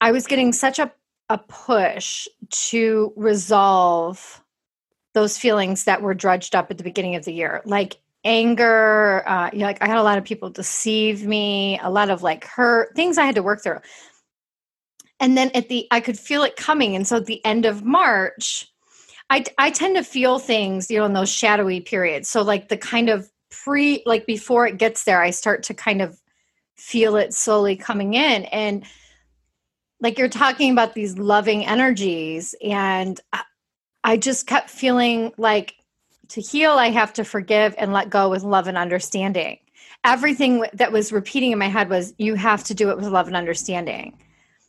I 0.00 0.12
was 0.12 0.26
getting 0.26 0.52
such 0.52 0.78
a 0.78 0.92
a 1.30 1.38
push 1.38 2.28
to 2.50 3.12
resolve 3.16 4.42
those 5.14 5.38
feelings 5.38 5.84
that 5.84 6.02
were 6.02 6.12
drudged 6.12 6.54
up 6.54 6.70
at 6.70 6.76
the 6.76 6.84
beginning 6.84 7.14
of 7.14 7.24
the 7.24 7.32
year 7.32 7.62
like 7.64 7.96
anger 8.24 9.26
uh, 9.26 9.48
you 9.52 9.60
know 9.60 9.66
like 9.66 9.82
i 9.82 9.86
had 9.86 9.96
a 9.96 10.02
lot 10.02 10.18
of 10.18 10.24
people 10.24 10.50
deceive 10.50 11.26
me 11.26 11.78
a 11.82 11.90
lot 11.90 12.10
of 12.10 12.22
like 12.22 12.44
hurt 12.44 12.94
things 12.94 13.18
i 13.18 13.24
had 13.24 13.34
to 13.34 13.42
work 13.42 13.62
through. 13.62 13.80
And 15.20 15.36
then 15.36 15.50
at 15.54 15.68
the 15.68 15.86
i 15.90 16.00
could 16.00 16.18
feel 16.18 16.42
it 16.42 16.56
coming. 16.56 16.96
And 16.96 17.06
so 17.06 17.16
at 17.16 17.26
the 17.26 17.44
end 17.44 17.64
of 17.64 17.84
march 17.84 18.68
i 19.30 19.44
i 19.58 19.70
tend 19.70 19.96
to 19.96 20.04
feel 20.04 20.38
things 20.38 20.90
you 20.90 20.98
know 20.98 21.06
in 21.06 21.14
those 21.14 21.30
shadowy 21.30 21.80
periods. 21.80 22.28
So 22.28 22.42
like 22.42 22.68
the 22.68 22.76
kind 22.76 23.08
of 23.08 23.30
pre 23.62 24.02
like 24.06 24.26
before 24.26 24.66
it 24.66 24.78
gets 24.78 25.04
there 25.04 25.22
i 25.22 25.30
start 25.30 25.62
to 25.62 25.74
kind 25.74 26.02
of 26.02 26.20
feel 26.76 27.16
it 27.16 27.32
slowly 27.32 27.76
coming 27.76 28.14
in. 28.14 28.44
And 28.46 28.84
like 30.00 30.18
you're 30.18 30.28
talking 30.28 30.72
about 30.72 30.94
these 30.94 31.18
loving 31.18 31.64
energies 31.64 32.54
and 32.62 33.20
i 34.02 34.16
just 34.16 34.46
kept 34.46 34.68
feeling 34.68 35.32
like 35.38 35.74
to 36.28 36.40
heal 36.40 36.72
i 36.72 36.90
have 36.90 37.12
to 37.12 37.24
forgive 37.24 37.74
and 37.78 37.92
let 37.92 38.10
go 38.10 38.28
with 38.28 38.42
love 38.42 38.66
and 38.66 38.76
understanding. 38.76 39.58
Everything 40.04 40.66
that 40.74 40.92
was 40.92 41.12
repeating 41.12 41.52
in 41.52 41.58
my 41.58 41.68
head 41.68 41.88
was 41.88 42.12
you 42.18 42.34
have 42.34 42.64
to 42.64 42.74
do 42.74 42.90
it 42.90 42.96
with 42.96 43.06
love 43.06 43.26
and 43.26 43.36
understanding. 43.36 44.18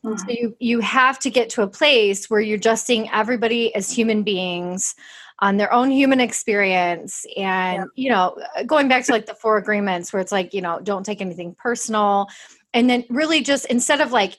Mm-hmm. 0.05 0.17
so 0.17 0.25
you 0.29 0.55
you 0.59 0.79
have 0.81 1.17
to 1.19 1.31
get 1.31 1.49
to 1.51 1.63
a 1.63 1.67
place 1.67 2.29
where 2.29 2.39
you're 2.39 2.59
just 2.59 2.85
seeing 2.85 3.09
everybody 3.11 3.73
as 3.73 3.89
human 3.89 4.21
beings 4.21 4.93
on 5.39 5.57
their 5.57 5.71
own 5.73 5.91
human 5.91 6.21
experience 6.21 7.25
and 7.35 7.85
yeah. 7.95 8.03
you 8.03 8.09
know 8.09 8.37
going 8.65 8.87
back 8.87 9.03
to 9.03 9.11
like 9.11 9.25
the 9.25 9.35
four 9.35 9.57
agreements 9.57 10.13
where 10.13 10.21
it's 10.21 10.31
like 10.31 10.53
you 10.53 10.61
know 10.61 10.79
don't 10.81 11.05
take 11.05 11.19
anything 11.19 11.53
personal 11.59 12.27
and 12.73 12.89
then 12.89 13.03
really 13.09 13.41
just 13.41 13.65
instead 13.65 14.01
of 14.01 14.11
like 14.11 14.37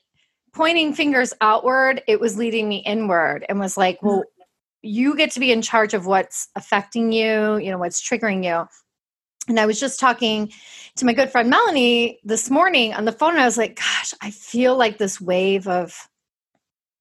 pointing 0.56 0.94
fingers 0.94 1.34
outward, 1.42 2.02
it 2.08 2.18
was 2.18 2.38
leading 2.38 2.66
me 2.66 2.78
inward 2.78 3.44
and 3.48 3.60
was 3.60 3.76
like, 3.76 4.02
well, 4.02 4.24
you 4.80 5.14
get 5.14 5.30
to 5.32 5.40
be 5.40 5.52
in 5.52 5.60
charge 5.60 5.92
of 5.92 6.06
what's 6.06 6.48
affecting 6.56 7.12
you, 7.12 7.58
you 7.58 7.70
know, 7.70 7.76
what's 7.76 8.00
triggering 8.00 8.42
you. 8.42 8.66
And 9.48 9.60
I 9.60 9.66
was 9.66 9.78
just 9.78 10.00
talking 10.00 10.50
to 10.96 11.04
my 11.04 11.12
good 11.12 11.30
friend 11.30 11.50
Melanie 11.50 12.20
this 12.24 12.50
morning 12.50 12.94
on 12.94 13.04
the 13.04 13.12
phone. 13.12 13.32
And 13.32 13.40
I 13.40 13.44
was 13.44 13.58
like, 13.58 13.76
gosh, 13.76 14.14
I 14.22 14.30
feel 14.30 14.76
like 14.76 14.96
this 14.96 15.20
wave 15.20 15.68
of 15.68 16.08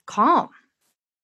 calm 0.06 0.50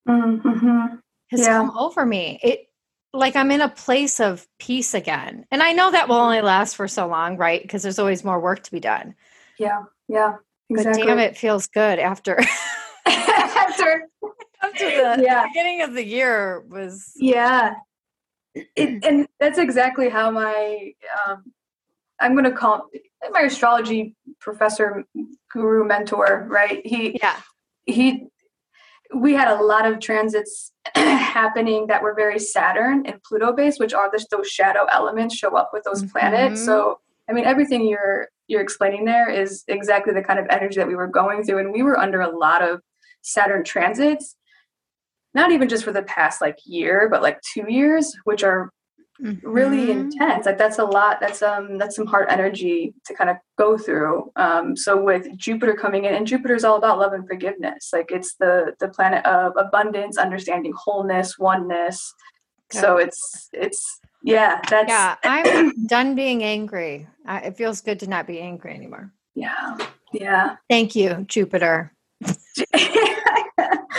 Mm-hmm. 0.09 0.95
Has 1.31 1.41
Yeah. 1.41 1.57
come 1.57 1.77
over 1.77 2.05
me. 2.05 2.39
It 2.43 2.67
like 3.13 3.35
I'm 3.35 3.51
in 3.51 3.59
a 3.59 3.67
place 3.67 4.21
of 4.21 4.47
peace 4.57 4.93
again. 4.93 5.45
And 5.51 5.61
I 5.61 5.73
know 5.73 5.91
that 5.91 6.07
will 6.07 6.15
only 6.15 6.39
last 6.41 6.77
for 6.77 6.87
so 6.87 7.07
long, 7.07 7.35
right? 7.35 7.61
Because 7.61 7.83
there's 7.83 7.99
always 7.99 8.23
more 8.23 8.39
work 8.39 8.63
to 8.63 8.71
be 8.71 8.79
done. 8.79 9.15
Yeah. 9.59 9.83
Yeah. 10.07 10.35
Exactly. 10.69 11.03
But 11.03 11.07
damn, 11.09 11.19
it 11.19 11.35
feels 11.37 11.67
good 11.67 11.99
after 11.99 12.39
After- 13.05 14.07
after 14.63 14.85
the 14.85 15.21
Yeah. 15.23 15.45
beginning 15.47 15.81
of 15.81 15.93
the 15.93 16.05
year 16.05 16.61
was 16.69 17.11
yeah. 17.17 17.75
It, 18.55 19.03
and 19.05 19.27
that's 19.39 19.57
exactly 19.57 20.07
how 20.09 20.31
my 20.31 20.93
um, 21.27 21.51
I'm 22.19 22.33
going 22.33 22.45
to 22.45 22.51
call 22.51 22.89
my 23.31 23.41
astrology 23.41 24.15
professor, 24.39 25.03
guru, 25.51 25.83
mentor. 25.85 26.45
Right? 26.49 26.85
He 26.85 27.17
yeah. 27.21 27.37
he 27.85 28.27
we 29.13 29.33
had 29.33 29.47
a 29.47 29.61
lot 29.61 29.85
of 29.85 29.99
transits 29.99 30.71
happening 30.95 31.87
that 31.87 32.01
were 32.01 32.13
very 32.13 32.39
Saturn 32.39 33.05
and 33.05 33.21
Pluto 33.23 33.53
based, 33.53 33.79
which 33.79 33.93
are 33.93 34.11
those 34.31 34.49
shadow 34.49 34.85
elements 34.91 35.35
show 35.35 35.55
up 35.55 35.71
with 35.73 35.83
those 35.83 36.05
planets. 36.11 36.61
Mhm. 36.61 36.65
So 36.65 36.99
I 37.29 37.33
mean 37.33 37.45
everything 37.45 37.87
you're 37.87 38.29
you're 38.47 38.61
explaining 38.61 39.05
there 39.05 39.29
is 39.29 39.63
exactly 39.67 40.13
the 40.13 40.21
kind 40.21 40.39
of 40.39 40.45
energy 40.49 40.75
that 40.75 40.87
we 40.87 40.95
were 40.95 41.07
going 41.07 41.43
through. 41.43 41.59
And 41.59 41.71
we 41.71 41.83
were 41.83 41.97
under 41.97 42.21
a 42.21 42.35
lot 42.37 42.61
of 42.61 42.81
Saturn 43.21 43.63
transits, 43.63 44.35
not 45.33 45.51
even 45.51 45.69
just 45.69 45.85
for 45.85 45.93
the 45.93 46.03
past 46.03 46.41
like 46.41 46.57
year, 46.65 47.07
but 47.09 47.21
like 47.21 47.39
two 47.41 47.65
years, 47.69 48.13
which 48.25 48.43
are 48.43 48.71
really 49.43 49.87
Mhm. 49.87 50.01
intense 50.01 50.45
like 50.45 50.57
that's 50.57 50.79
a 50.79 50.83
lot 50.83 51.19
that's 51.19 51.41
um 51.41 51.77
that's 51.77 51.95
some 51.95 52.05
hard 52.07 52.27
energy 52.29 52.93
to 53.05 53.13
kind 53.13 53.29
of 53.29 53.37
go 53.57 53.77
through 53.77 54.31
um 54.35 54.75
so 54.75 55.01
with 55.01 55.27
jupiter 55.37 55.73
coming 55.73 56.05
in 56.05 56.13
and 56.13 56.25
jupiter 56.27 56.55
is 56.55 56.63
all 56.63 56.77
about 56.77 56.97
love 56.99 57.13
and 57.13 57.27
forgiveness 57.27 57.89
like 57.93 58.11
it's 58.11 58.35
the 58.35 58.73
the 58.79 58.87
planet 58.89 59.25
of 59.25 59.53
abundance 59.57 60.17
understanding 60.17 60.73
wholeness 60.75 61.37
oneness 61.37 62.13
so 62.71 62.97
it's 62.97 63.49
it's 63.53 63.99
yeah 64.23 64.61
that's 64.69 64.87
Yeah, 64.89 65.15
I'm 65.23 65.85
done 65.87 66.15
being 66.15 66.43
angry. 66.43 67.07
I, 67.25 67.39
it 67.47 67.57
feels 67.57 67.81
good 67.81 67.99
to 68.01 68.07
not 68.07 68.25
be 68.27 68.39
angry 68.39 68.73
anymore. 68.73 69.11
yeah 69.35 69.77
yeah 70.13 70.55
Thank 70.69 70.95
you, 70.95 71.25
Jupiter. 71.27 71.93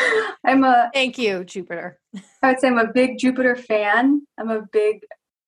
i'm 0.46 0.64
a 0.64 0.90
Thank 0.94 1.18
you, 1.18 1.44
Jupiter. 1.44 1.98
i 2.42 2.48
would 2.48 2.60
say 2.60 2.68
i'm 2.68 2.78
a 2.78 2.92
big 2.92 3.18
jupiter 3.18 3.56
fan 3.56 4.22
i'm 4.38 4.50
a 4.50 4.62
big 4.72 5.00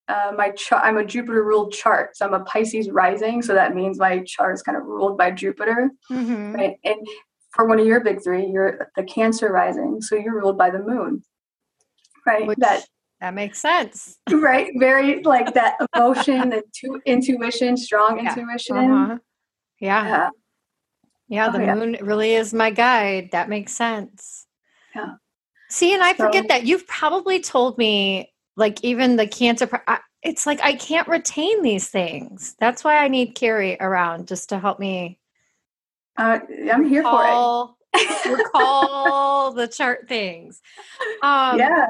uh, 0.07 0.31
my 0.37 0.51
chart 0.51 0.83
i'm 0.85 0.97
a 0.97 1.05
jupiter 1.05 1.43
ruled 1.43 1.73
chart 1.73 2.15
so 2.15 2.25
i'm 2.25 2.33
a 2.33 2.43
pisces 2.45 2.89
rising 2.89 3.41
so 3.41 3.53
that 3.53 3.73
means 3.75 3.97
my 3.99 4.19
chart 4.25 4.53
is 4.53 4.61
kind 4.61 4.77
of 4.77 4.83
ruled 4.85 5.17
by 5.17 5.31
jupiter 5.31 5.89
Mhm. 6.11 6.53
right? 6.55 6.75
And 6.83 6.97
for 7.51 7.65
one 7.65 7.79
of 7.79 7.85
your 7.87 8.01
big 8.01 8.21
three, 8.21 8.47
you're 8.47 8.89
the 8.97 9.03
Cancer 9.03 9.49
rising, 9.49 10.01
so 10.01 10.15
you're 10.15 10.35
ruled 10.35 10.57
by 10.57 10.69
the 10.69 10.79
moon, 10.79 11.23
right? 12.25 12.45
Which 12.45 12.57
that 12.59 12.83
that 13.21 13.33
makes 13.33 13.59
sense. 13.61 14.17
right, 14.31 14.71
very 14.77 15.23
like 15.23 15.53
that 15.53 15.75
emotion, 15.95 16.49
the 16.49 16.63
tu- 16.73 17.01
intuition, 17.05 17.77
strong 17.77 18.19
Yeah. 18.19 18.35
intuition. 18.35 18.75
Uh-huh. 18.77 19.17
Yeah, 19.79 20.05
Yeah, 20.07 20.29
yeah. 21.29 21.47
Oh, 21.47 21.51
The 21.53 21.63
yeah. 21.63 21.75
moon 21.75 21.97
really 22.01 22.33
is 22.33 22.53
my 22.53 22.71
guide. 22.71 23.29
That 23.31 23.47
makes 23.47 23.71
sense. 23.73 24.44
Yeah. 24.95 25.15
See, 25.69 25.93
and 25.93 26.03
I 26.03 26.13
So- 26.13 26.25
forget 26.25 26.47
that 26.47 26.65
you've 26.65 26.87
probably 26.87 27.39
told 27.39 27.77
me, 27.77 28.31
like 28.55 28.83
even 28.83 29.15
the 29.17 29.27
cancer. 29.27 29.67
pro- 29.67 29.79
I, 29.87 29.99
it's 30.23 30.45
like 30.47 30.59
I 30.61 30.73
can't 30.75 31.07
retain 31.07 31.61
these 31.61 31.89
things. 31.89 32.55
That's 32.59 32.83
why 32.83 32.97
I 32.97 33.07
need 33.09 33.35
Carrie 33.35 33.77
around 33.79 34.27
just 34.27 34.49
to 34.49 34.59
help 34.59 34.79
me 34.79 35.19
uh, 36.17 36.39
I'm 36.71 36.87
here 36.87 37.03
for 37.03 37.09
recall, 37.11 37.77
it. 37.93 38.25
recall 38.37 39.51
the 39.51 39.67
chart 39.67 40.07
things. 40.07 40.61
Um, 41.21 41.59
yeah, 41.59 41.87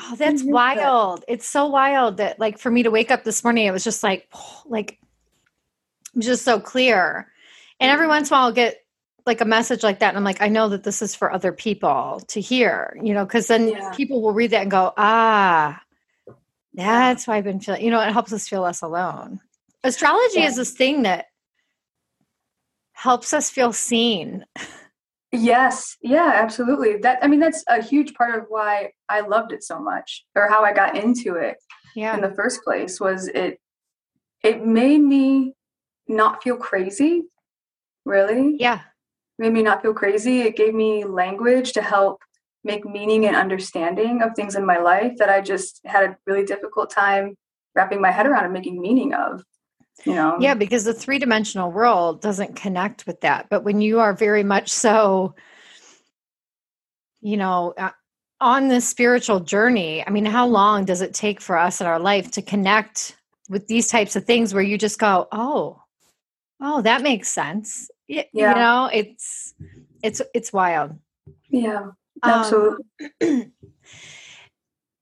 Oh, 0.00 0.16
that's 0.16 0.42
wild. 0.42 1.24
It's 1.28 1.46
so 1.46 1.66
wild 1.66 2.16
that 2.16 2.40
like 2.40 2.58
for 2.58 2.70
me 2.70 2.82
to 2.82 2.90
wake 2.90 3.10
up 3.12 3.22
this 3.24 3.44
morning, 3.44 3.66
it 3.66 3.70
was 3.72 3.84
just 3.84 4.02
like 4.02 4.28
like 4.66 4.98
just 6.18 6.44
so 6.44 6.58
clear. 6.60 7.28
And 7.78 7.90
every 7.90 8.06
once 8.08 8.28
in 8.30 8.34
a 8.34 8.36
while 8.36 8.46
I'll 8.46 8.52
get 8.52 8.81
like 9.26 9.40
a 9.40 9.44
message 9.44 9.82
like 9.82 10.00
that. 10.00 10.08
And 10.08 10.16
I'm 10.16 10.24
like, 10.24 10.40
I 10.42 10.48
know 10.48 10.68
that 10.70 10.82
this 10.84 11.02
is 11.02 11.14
for 11.14 11.32
other 11.32 11.52
people 11.52 12.22
to 12.28 12.40
hear, 12.40 12.96
you 13.02 13.14
know, 13.14 13.24
because 13.24 13.46
then 13.46 13.68
Yeah. 13.68 13.92
people 13.92 14.20
will 14.22 14.32
read 14.32 14.50
that 14.50 14.62
and 14.62 14.70
go, 14.70 14.92
ah, 14.96 15.80
that's 16.74 17.26
why 17.26 17.36
I've 17.36 17.44
been 17.44 17.60
feeling, 17.60 17.84
you 17.84 17.90
know, 17.90 18.00
it 18.00 18.12
helps 18.12 18.32
us 18.32 18.48
feel 18.48 18.62
less 18.62 18.82
alone. 18.82 19.40
Astrology 19.84 20.40
Yeah. 20.40 20.46
is 20.48 20.56
this 20.56 20.70
thing 20.72 21.02
that 21.02 21.26
helps 22.92 23.32
us 23.32 23.50
feel 23.50 23.72
seen. 23.72 24.44
yes, 25.32 25.96
yeah, 26.02 26.32
absolutely. 26.34 26.96
That 26.98 27.18
I 27.22 27.26
mean, 27.28 27.40
that's 27.40 27.64
a 27.68 27.82
huge 27.82 28.14
part 28.14 28.38
of 28.38 28.46
why 28.48 28.92
I 29.08 29.20
loved 29.20 29.52
it 29.52 29.62
so 29.64 29.78
much, 29.80 30.24
or 30.34 30.48
how 30.48 30.62
I 30.62 30.72
got 30.72 30.96
into 30.96 31.34
it. 31.36 31.56
Yeah. 31.94 32.14
in 32.14 32.22
the 32.22 32.30
first 32.34 32.62
place 32.64 32.98
was 32.98 33.28
it 33.28 33.60
it 34.42 34.64
made 34.64 35.02
me 35.02 35.52
not 36.08 36.42
feel 36.42 36.56
crazy 36.56 37.24
really 38.06 38.56
yeah. 38.58 38.80
Made 39.42 39.52
me 39.52 39.62
not 39.62 39.82
feel 39.82 39.94
crazy 39.94 40.40
it 40.40 40.56
gave 40.56 40.74
me 40.74 41.04
language 41.04 41.72
to 41.72 41.82
help 41.82 42.22
make 42.64 42.84
meaning 42.84 43.26
and 43.26 43.36
understanding 43.36 44.22
of 44.22 44.34
things 44.34 44.54
in 44.54 44.64
my 44.64 44.78
life 44.78 45.12
that 45.18 45.28
i 45.28 45.40
just 45.40 45.80
had 45.84 46.04
a 46.04 46.16
really 46.26 46.44
difficult 46.44 46.90
time 46.90 47.36
wrapping 47.74 48.00
my 48.00 48.10
head 48.10 48.26
around 48.26 48.44
and 48.44 48.52
making 48.52 48.80
meaning 48.80 49.12
of 49.12 49.42
you 50.04 50.14
know 50.14 50.36
Yeah, 50.40 50.54
because 50.54 50.84
the 50.84 50.94
three 50.94 51.18
dimensional 51.18 51.70
world 51.70 52.22
doesn't 52.22 52.56
connect 52.56 53.06
with 53.06 53.20
that. 53.20 53.48
But 53.50 53.62
when 53.62 53.80
you 53.80 54.00
are 54.00 54.14
very 54.14 54.42
much 54.42 54.70
so, 54.70 55.34
you 57.20 57.36
know, 57.36 57.74
uh, 57.76 57.90
on 58.40 58.68
this 58.68 58.88
spiritual 58.88 59.40
journey, 59.40 60.04
I 60.04 60.10
mean, 60.10 60.24
how 60.24 60.46
long 60.46 60.84
does 60.84 61.00
it 61.02 61.14
take 61.14 61.40
for 61.40 61.56
us 61.56 61.80
in 61.80 61.86
our 61.86 62.00
life 62.00 62.30
to 62.32 62.42
connect 62.42 63.16
with 63.48 63.68
these 63.68 63.88
types 63.88 64.16
of 64.16 64.24
things 64.24 64.52
where 64.52 64.62
you 64.62 64.76
just 64.76 64.98
go, 64.98 65.28
oh, 65.30 65.82
oh, 66.60 66.82
that 66.82 67.02
makes 67.02 67.28
sense. 67.28 67.90
Yeah. 68.12 68.24
You 68.34 68.54
know, 68.54 68.90
it's 68.92 69.54
it's 70.02 70.20
it's 70.34 70.52
wild. 70.52 70.98
yeah 71.50 71.90
Um, 72.22 72.30
absolutely 72.30 72.84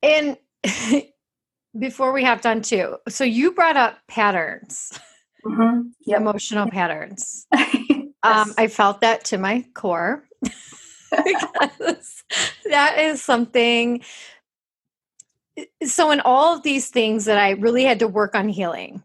and 0.03 0.37
before 1.79 2.13
we 2.13 2.25
have 2.25 2.41
done 2.41 2.63
too, 2.63 2.97
so 3.09 3.25
you 3.25 3.53
brought 3.53 3.77
up 3.77 3.99
patterns, 4.09 4.99
hmm 5.45 5.83
yep. 6.07 6.21
emotional 6.21 6.69
patterns. 6.71 7.47
Yes. 8.23 8.49
Um, 8.49 8.55
I 8.59 8.67
felt 8.69 9.01
that 9.01 9.25
to 9.27 9.39
my 9.39 9.65
core 9.73 10.29
because 11.11 12.23
that 12.69 12.99
is 12.99 13.23
something. 13.23 14.03
So, 15.85 16.11
in 16.11 16.21
all 16.21 16.55
of 16.55 16.63
these 16.63 16.89
things 16.89 17.25
that 17.25 17.39
I 17.39 17.53
really 17.53 17.83
had 17.85 18.01
to 18.01 18.09
work 18.09 18.35
on 18.35 18.51
healing, 18.51 19.03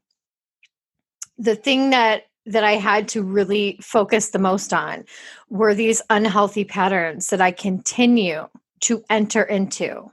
the 1.38 1.56
thing 1.56 1.92
that 1.92 2.24
that 2.46 2.64
I 2.64 2.74
had 2.74 3.08
to 3.10 3.24
really 3.24 3.80
focus 3.82 4.30
the 4.30 4.40
most 4.40 4.74
on 4.74 5.06
were 5.50 5.74
these 5.74 6.02
unhealthy 6.10 6.64
patterns 6.64 7.28
that 7.28 7.42
I 7.42 7.52
continue 7.52 8.48
to 8.82 9.04
enter 9.10 9.44
into 9.44 10.12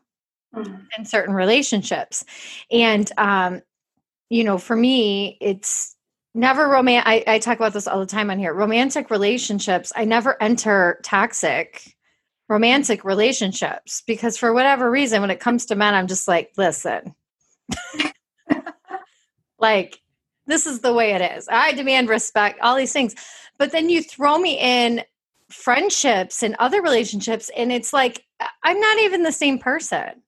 Mhm. 0.55 0.87
in 0.99 1.05
certain 1.07 1.35
relationships. 1.35 2.25
And 2.71 3.11
um, 3.19 3.62
you 4.31 4.45
know, 4.45 4.59
for 4.59 4.77
me, 4.77 5.37
it's 5.41 5.97
never 6.35 6.69
romantic. 6.69 7.07
I, 7.29 7.35
I 7.35 7.39
talk 7.39 7.59
about 7.59 7.73
this 7.75 7.87
all 7.87 8.01
the 8.01 8.07
time 8.07 8.31
on 8.31 8.39
here. 8.39 8.55
Romantic 8.55 9.11
relationships, 9.11 9.93
I 9.97 10.05
never 10.05 10.43
enter 10.43 11.01
toxic 11.03 11.95
romantic 12.49 13.05
relationships 13.05 14.03
because 14.07 14.37
for 14.37 14.53
whatever 14.53 14.91
reason, 14.91 15.21
when 15.23 15.31
it 15.31 15.41
comes 15.41 15.67
to 15.67 15.75
men, 15.75 15.95
I'm 15.95 16.07
just 16.07 16.29
like, 16.29 16.53
listen, 16.57 17.15
like 19.59 20.01
this 20.47 20.67
is 20.67 20.81
the 20.81 20.93
way 20.93 21.13
it 21.13 21.21
is. 21.37 21.49
I 21.51 21.73
demand 21.73 22.09
respect, 22.09 22.61
all 22.61 22.77
these 22.77 22.93
things. 22.93 23.15
But 23.59 23.73
then 23.73 23.89
you 23.89 24.03
throw 24.03 24.39
me 24.39 24.59
in 24.59 25.03
friendships 25.51 26.43
and 26.43 26.57
other 26.59 26.83
relationships, 26.83 27.51
and 27.57 27.71
it's 27.73 27.93
like 27.93 28.25
uh, 28.41 28.47
I'm 28.63 28.81
not 28.81 28.99
even 29.01 29.23
the 29.23 29.33
same 29.33 29.59
person. 29.59 30.23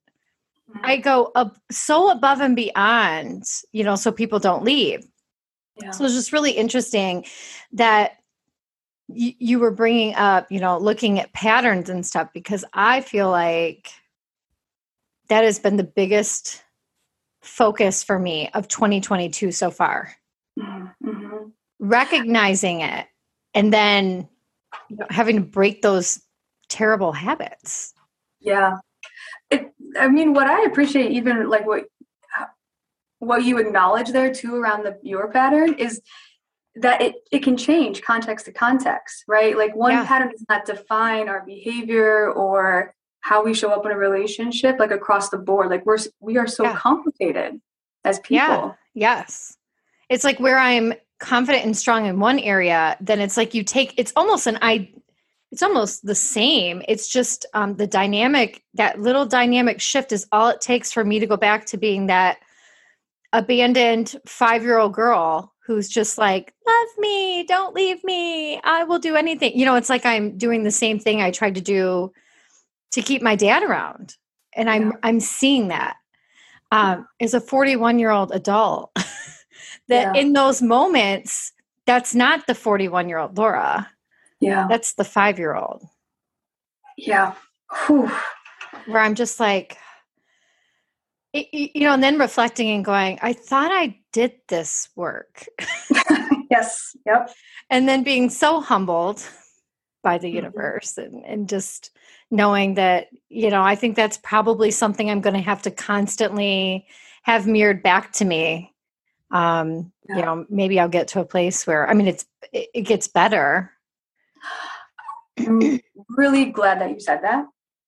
Mm-hmm. 0.69 0.85
I 0.85 0.97
go 0.97 1.31
up 1.35 1.57
so 1.71 2.09
above 2.09 2.41
and 2.41 2.55
beyond, 2.55 3.43
you 3.71 3.83
know, 3.83 3.95
so 3.95 4.11
people 4.11 4.39
don't 4.39 4.63
leave. 4.63 5.05
yeah. 5.81 5.91
So 5.91 6.05
it's 6.05 6.13
just 6.13 6.33
really 6.33 6.51
interesting 6.51 7.25
that 7.73 8.13
y- 9.07 9.35
you 9.37 9.59
were 9.59 9.71
bringing 9.71 10.15
up, 10.15 10.51
you 10.51 10.59
know, 10.59 10.77
looking 10.77 11.19
at 11.19 11.33
patterns 11.33 11.89
and 11.89 12.05
stuff 12.05 12.29
because 12.33 12.65
I 12.73 13.01
feel 13.01 13.29
like 13.29 13.89
that 15.29 15.43
has 15.43 15.59
been 15.59 15.77
the 15.77 15.83
biggest 15.83 16.63
focus 17.45 18.03
for 18.03 18.17
me 18.17 18.49
of 18.53 18.67
2022 18.67 19.51
so 19.51 19.71
far. 19.71 20.15
Mhm. 20.59 20.93
Mhm. 21.03 21.51
Recognizing 21.79 22.81
it 22.81 23.07
and 23.53 23.71
then 23.71 24.27
you 24.89 24.97
know, 24.97 25.05
having 25.09 25.37
to 25.37 25.41
break 25.41 25.81
those 25.81 26.21
terrible 26.69 27.11
habits. 27.11 27.93
Yeah. 28.39 28.77
It, 29.49 29.73
I 29.99 30.07
mean, 30.07 30.33
what 30.33 30.47
I 30.47 30.63
appreciate, 30.63 31.11
even 31.11 31.49
like 31.49 31.65
what 31.65 31.85
what 33.19 33.43
you 33.43 33.57
acknowledge 33.57 34.09
there 34.09 34.33
too 34.33 34.55
around 34.55 34.83
the 34.83 34.99
your 35.01 35.31
pattern 35.31 35.73
is 35.75 36.01
that 36.75 37.01
it, 37.01 37.15
it 37.31 37.43
can 37.43 37.55
change 37.55 38.01
context 38.01 38.45
to 38.45 38.51
context, 38.51 39.23
right? 39.27 39.57
Like 39.57 39.75
one 39.75 39.93
yeah. 39.93 40.05
pattern 40.05 40.29
does 40.29 40.43
not 40.49 40.65
define 40.65 41.29
our 41.29 41.45
behavior 41.45 42.29
or 42.31 42.93
how 43.25 43.43
we 43.43 43.55
show 43.55 43.71
up 43.71 43.83
in 43.87 43.91
a 43.91 43.97
relationship 43.97 44.77
like 44.77 44.91
across 44.91 45.29
the 45.29 45.37
board. 45.39 45.71
Like 45.71 45.83
we're 45.83 45.97
we 46.19 46.37
are 46.37 46.45
so 46.45 46.63
yeah. 46.63 46.75
complicated 46.75 47.59
as 48.03 48.19
people. 48.19 48.35
Yeah. 48.35 48.73
Yes. 48.93 49.57
It's 50.09 50.23
like 50.23 50.39
where 50.39 50.59
I'm 50.59 50.93
confident 51.19 51.65
and 51.65 51.75
strong 51.75 52.05
in 52.05 52.19
one 52.19 52.37
area, 52.37 52.95
then 53.01 53.19
it's 53.19 53.35
like 53.35 53.55
you 53.55 53.63
take 53.63 53.95
it's 53.97 54.13
almost 54.15 54.45
an 54.45 54.59
I 54.61 54.91
it's 55.51 55.63
almost 55.63 56.05
the 56.05 56.13
same. 56.13 56.83
It's 56.87 57.07
just 57.07 57.47
um, 57.55 57.77
the 57.77 57.87
dynamic, 57.87 58.61
that 58.75 58.99
little 58.99 59.25
dynamic 59.25 59.81
shift 59.81 60.11
is 60.11 60.27
all 60.31 60.49
it 60.49 60.61
takes 60.61 60.91
for 60.91 61.03
me 61.03 61.17
to 61.17 61.25
go 61.25 61.35
back 61.35 61.65
to 61.67 61.77
being 61.77 62.05
that 62.05 62.37
abandoned 63.33 64.17
five 64.27 64.61
year 64.61 64.77
old 64.77 64.93
girl 64.93 65.51
who's 65.65 65.89
just 65.89 66.19
like, 66.19 66.53
love 66.67 66.87
me, 66.99 67.43
don't 67.45 67.73
leave 67.73 68.03
me, 68.03 68.61
I 68.63 68.83
will 68.83 68.99
do 68.99 69.15
anything. 69.15 69.57
You 69.57 69.65
know, 69.65 69.75
it's 69.75 69.89
like 69.89 70.05
I'm 70.05 70.37
doing 70.37 70.61
the 70.61 70.69
same 70.69 70.99
thing 70.99 71.23
I 71.23 71.31
tried 71.31 71.55
to 71.55 71.61
do 71.61 72.11
to 72.95 73.01
keep 73.01 73.21
my 73.21 73.35
dad 73.35 73.61
around. 73.61 74.15
And 74.55 74.69
I'm 74.69 74.87
yeah. 74.87 74.97
I'm 75.03 75.19
seeing 75.19 75.67
that 75.67 75.97
um, 76.71 77.07
as 77.19 77.33
a 77.33 77.41
41 77.41 77.99
year 77.99 78.09
old 78.09 78.31
adult 78.31 78.91
that 78.95 79.05
yeah. 79.89 80.13
in 80.13 80.33
those 80.33 80.61
moments, 80.61 81.51
that's 81.85 82.15
not 82.15 82.47
the 82.47 82.55
41 82.55 83.09
year 83.09 83.19
old 83.19 83.37
Laura. 83.37 83.89
Yeah. 84.39 84.67
That's 84.69 84.93
the 84.93 85.03
five 85.03 85.37
year 85.37 85.55
old. 85.55 85.83
Yeah. 86.97 87.33
Whew. 87.85 88.09
Where 88.87 89.01
I'm 89.01 89.15
just 89.15 89.39
like, 89.39 89.77
you 91.33 91.81
know, 91.81 91.93
and 91.93 92.03
then 92.03 92.17
reflecting 92.17 92.69
and 92.69 92.85
going, 92.85 93.19
I 93.21 93.33
thought 93.33 93.71
I 93.71 93.99
did 94.13 94.33
this 94.47 94.87
work. 94.95 95.45
yes. 96.49 96.95
Yep. 97.05 97.31
And 97.69 97.89
then 97.89 98.03
being 98.03 98.29
so 98.29 98.61
humbled 98.61 99.27
by 100.01 100.17
the 100.17 100.27
mm-hmm. 100.27 100.35
universe 100.37 100.97
and, 100.97 101.25
and 101.25 101.49
just 101.49 101.91
knowing 102.31 102.75
that, 102.75 103.07
you 103.29 103.49
know, 103.49 103.61
I 103.61 103.75
think 103.75 103.95
that's 103.95 104.17
probably 104.17 104.71
something 104.71 105.09
I'm 105.09 105.21
going 105.21 105.35
to 105.35 105.41
have 105.41 105.61
to 105.63 105.71
constantly 105.71 106.87
have 107.23 107.47
mirrored 107.47 107.83
back 107.83 108.11
to 108.13 108.25
me. 108.25 108.73
Um, 109.31 109.91
yeah. 110.07 110.17
you 110.17 110.21
know, 110.21 110.45
maybe 110.49 110.79
I'll 110.79 110.87
get 110.87 111.09
to 111.09 111.19
a 111.19 111.25
place 111.25 111.65
where, 111.65 111.89
I 111.89 111.93
mean, 111.93 112.07
it's, 112.07 112.25
it, 112.53 112.83
gets 112.83 113.07
better. 113.07 113.71
I'm 115.37 115.81
really 116.09 116.45
glad 116.45 116.79
that 116.79 116.91
you 116.91 116.99
said 116.99 117.23
that 117.23 117.45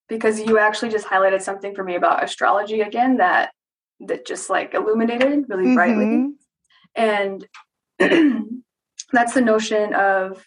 because 0.09 0.39
you 0.39 0.57
actually 0.57 0.89
just 0.89 1.07
highlighted 1.07 1.41
something 1.41 1.75
for 1.75 1.83
me 1.83 1.95
about 1.95 2.23
astrology 2.23 2.81
again 2.81 3.17
that 3.17 3.51
that 4.01 4.25
just 4.25 4.49
like 4.49 4.73
illuminated 4.73 5.45
really 5.47 5.65
mm-hmm. 5.65 5.75
brightly 5.75 6.33
and 6.95 7.47
that's 9.11 9.33
the 9.33 9.41
notion 9.41 9.93
of 9.93 10.45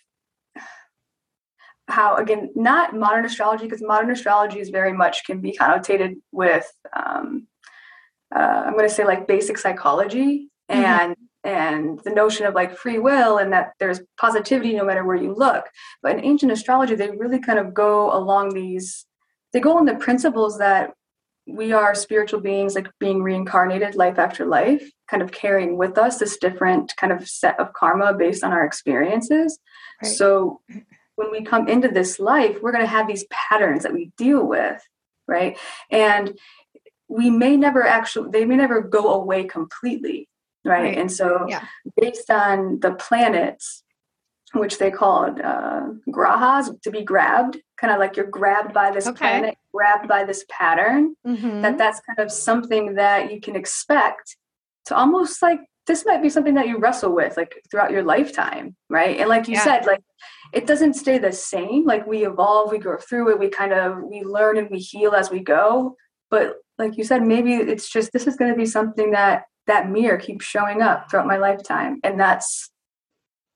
how 1.91 2.17
again 2.17 2.51
not 2.55 2.95
modern 2.95 3.25
astrology 3.25 3.65
because 3.65 3.83
modern 3.83 4.11
astrology 4.11 4.59
is 4.59 4.71
very 4.71 4.93
much 4.93 5.25
can 5.25 5.41
be 5.41 5.57
connotated 5.59 6.17
with 6.33 6.71
um, 6.97 7.47
uh, 8.35 8.63
i'm 8.67 8.73
going 8.73 8.89
to 8.89 8.95
say 8.95 9.05
like 9.05 9.27
basic 9.27 9.59
psychology 9.59 10.49
mm-hmm. 10.71 10.85
and 10.85 11.17
and 11.43 12.01
the 12.05 12.11
notion 12.11 12.45
of 12.45 12.55
like 12.55 12.77
free 12.77 12.99
will 12.99 13.39
and 13.39 13.53
that 13.53 13.73
there's 13.79 14.01
positivity 14.19 14.75
no 14.75 14.85
matter 14.85 15.05
where 15.05 15.17
you 15.17 15.35
look 15.35 15.67
but 16.03 16.13
in 16.17 16.25
ancient 16.25 16.53
astrology 16.53 16.95
they 16.95 17.11
really 17.11 17.41
kind 17.41 17.59
of 17.59 17.75
go 17.75 18.15
along 18.17 18.53
these 18.53 19.07
they 19.53 19.61
go 19.61 19.77
on 19.77 19.87
the 19.87 19.95
principles 19.95 20.59
that 20.59 20.93
we 21.47 21.73
are 21.73 21.95
spiritual 21.95 22.41
beings 22.41 22.75
like 22.75 22.89
being 22.99 23.23
reincarnated 23.23 23.95
life 23.95 24.19
after 24.19 24.45
life 24.45 24.91
kind 25.09 25.23
of 25.23 25.33
carrying 25.33 25.77
with 25.77 25.99
us 25.99 26.19
this 26.19 26.37
different 26.37 26.93
kind 26.97 27.13
of 27.13 27.29
set 27.29 27.59
of 27.59 27.73
karma 27.73 28.15
based 28.15 28.45
on 28.45 28.53
our 28.53 28.65
experiences 28.65 29.59
right. 30.03 30.13
so 30.13 30.61
when 31.21 31.31
we 31.31 31.43
come 31.43 31.69
into 31.69 31.89
this 31.89 32.19
life 32.19 32.57
we're 32.63 32.73
going 32.73 32.85
to 32.85 32.97
have 32.97 33.07
these 33.07 33.25
patterns 33.31 33.83
that 33.83 33.93
we 33.93 34.11
deal 34.17 34.47
with 34.47 34.83
right 35.29 35.59
and 35.91 36.39
we 37.09 37.29
may 37.29 37.57
never 37.57 37.87
actually 37.87 38.31
they 38.31 38.47
may 38.47 38.57
never 38.57 38.81
go 38.81 39.13
away 39.13 39.45
completely 39.45 40.29
right, 40.65 40.83
right. 40.83 40.99
and 40.99 41.13
so 41.13 41.47
yeah. 41.47 41.65
based 42.01 42.31
on 42.31 42.81
the 42.81 42.93
planets 42.93 43.83
which 44.53 44.79
they 44.79 44.91
called 44.91 45.41
uh, 45.41 45.89
grahas 46.09 46.81
to 46.81 46.91
be 46.91 47.03
grabbed 47.03 47.59
kind 47.77 47.93
of 47.93 47.99
like 47.99 48.17
you're 48.17 48.27
grabbed 48.27 48.73
by 48.73 48.91
this 48.91 49.07
okay. 49.07 49.19
planet 49.19 49.55
grabbed 49.75 50.09
by 50.09 50.25
this 50.25 50.45
pattern 50.49 51.15
mm-hmm. 51.27 51.61
that 51.61 51.77
that's 51.77 52.01
kind 52.01 52.19
of 52.19 52.33
something 52.33 52.95
that 52.95 53.31
you 53.31 53.41
can 53.41 53.55
expect 53.55 54.37
to 54.87 54.97
almost 54.97 55.43
like 55.43 55.61
this 55.91 56.07
might 56.07 56.23
be 56.23 56.31
something 56.31 56.55
that 56.55 56.69
you 56.69 56.79
wrestle 56.79 57.13
with 57.13 57.37
like 57.37 57.61
throughout 57.69 57.91
your 57.91 58.05
lifetime 58.05 58.77
right? 58.89 59.19
And 59.19 59.29
like 59.29 59.49
you 59.49 59.55
yeah. 59.55 59.65
said 59.65 59.87
like 59.87 60.03
it 60.53 60.65
doesn't 60.65 60.95
stay 60.95 61.19
the 61.19 61.33
same. 61.33 61.85
Like 61.85 62.07
we 62.07 62.25
evolve 62.25 62.71
we 62.71 62.79
grow 62.79 62.97
through 62.97 63.31
it 63.31 63.41
we 63.41 63.49
kind 63.49 63.73
of 63.73 64.01
we 64.05 64.23
learn 64.23 64.57
and 64.57 64.71
we 64.71 64.79
heal 64.79 65.15
as 65.15 65.33
we 65.33 65.41
go. 65.41 65.97
But 66.31 66.59
like 66.79 66.97
you 66.97 67.03
said 67.03 67.23
maybe 67.23 67.55
it's 67.55 67.91
just 67.91 68.13
this 68.13 68.29
is 68.29 68.37
going 68.37 68.53
to 68.53 68.57
be 68.57 68.67
something 68.67 69.11
that 69.11 69.47
that 69.67 69.91
mirror 69.91 70.17
keeps 70.17 70.45
showing 70.45 70.81
up 70.81 71.11
throughout 71.11 71.27
my 71.27 71.39
lifetime. 71.39 71.99
And 72.05 72.21
that's 72.21 72.71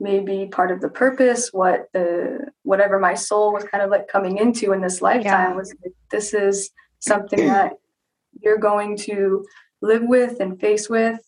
maybe 0.00 0.48
part 0.50 0.72
of 0.72 0.80
the 0.80 0.88
purpose 0.88 1.50
what 1.52 1.86
the 1.92 2.48
whatever 2.64 2.98
my 2.98 3.14
soul 3.14 3.52
was 3.52 3.62
kind 3.62 3.82
of 3.84 3.90
like 3.90 4.08
coming 4.08 4.38
into 4.38 4.72
in 4.72 4.80
this 4.80 5.00
lifetime 5.00 5.50
yeah. 5.50 5.54
was 5.54 5.72
this 6.10 6.34
is 6.34 6.70
something 6.98 7.46
that 7.46 7.74
you're 8.40 8.58
going 8.58 8.96
to 8.96 9.44
live 9.82 10.02
with 10.02 10.40
and 10.40 10.58
face 10.60 10.88
with 10.90 11.20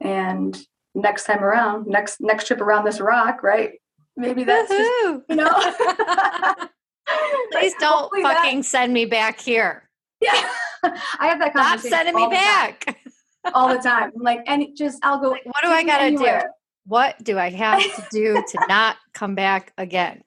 and 0.00 0.58
next 0.94 1.24
time 1.24 1.42
around 1.42 1.86
next 1.86 2.20
next 2.20 2.46
trip 2.46 2.60
around 2.60 2.84
this 2.84 3.00
rock 3.00 3.42
right 3.42 3.72
maybe 4.16 4.44
that's 4.44 4.68
just, 4.68 5.22
you 5.28 5.36
know 5.36 5.50
please 7.52 7.74
don't 7.80 8.10
fucking 8.22 8.58
that, 8.58 8.64
send 8.64 8.92
me 8.92 9.04
back 9.04 9.40
here 9.40 9.88
yeah 10.20 10.48
i 11.18 11.28
have 11.28 11.38
that 11.38 11.52
conversation 11.52 11.88
stop 11.88 12.04
sending 12.06 12.14
me 12.14 12.26
back 12.28 12.98
all 13.54 13.68
the 13.68 13.78
time 13.78 14.10
like 14.16 14.40
and 14.46 14.66
just 14.76 14.98
i'll 15.02 15.18
go 15.18 15.30
like, 15.30 15.44
what 15.44 15.62
do 15.62 15.68
i 15.68 15.82
gotta 15.82 16.04
anywhere. 16.04 16.40
do 16.40 16.48
what 16.90 17.22
do 17.22 17.38
I 17.38 17.50
have 17.50 17.80
to 17.82 18.04
do 18.10 18.34
to 18.34 18.66
not 18.68 18.96
come 19.12 19.34
back 19.34 19.72
again? 19.78 20.22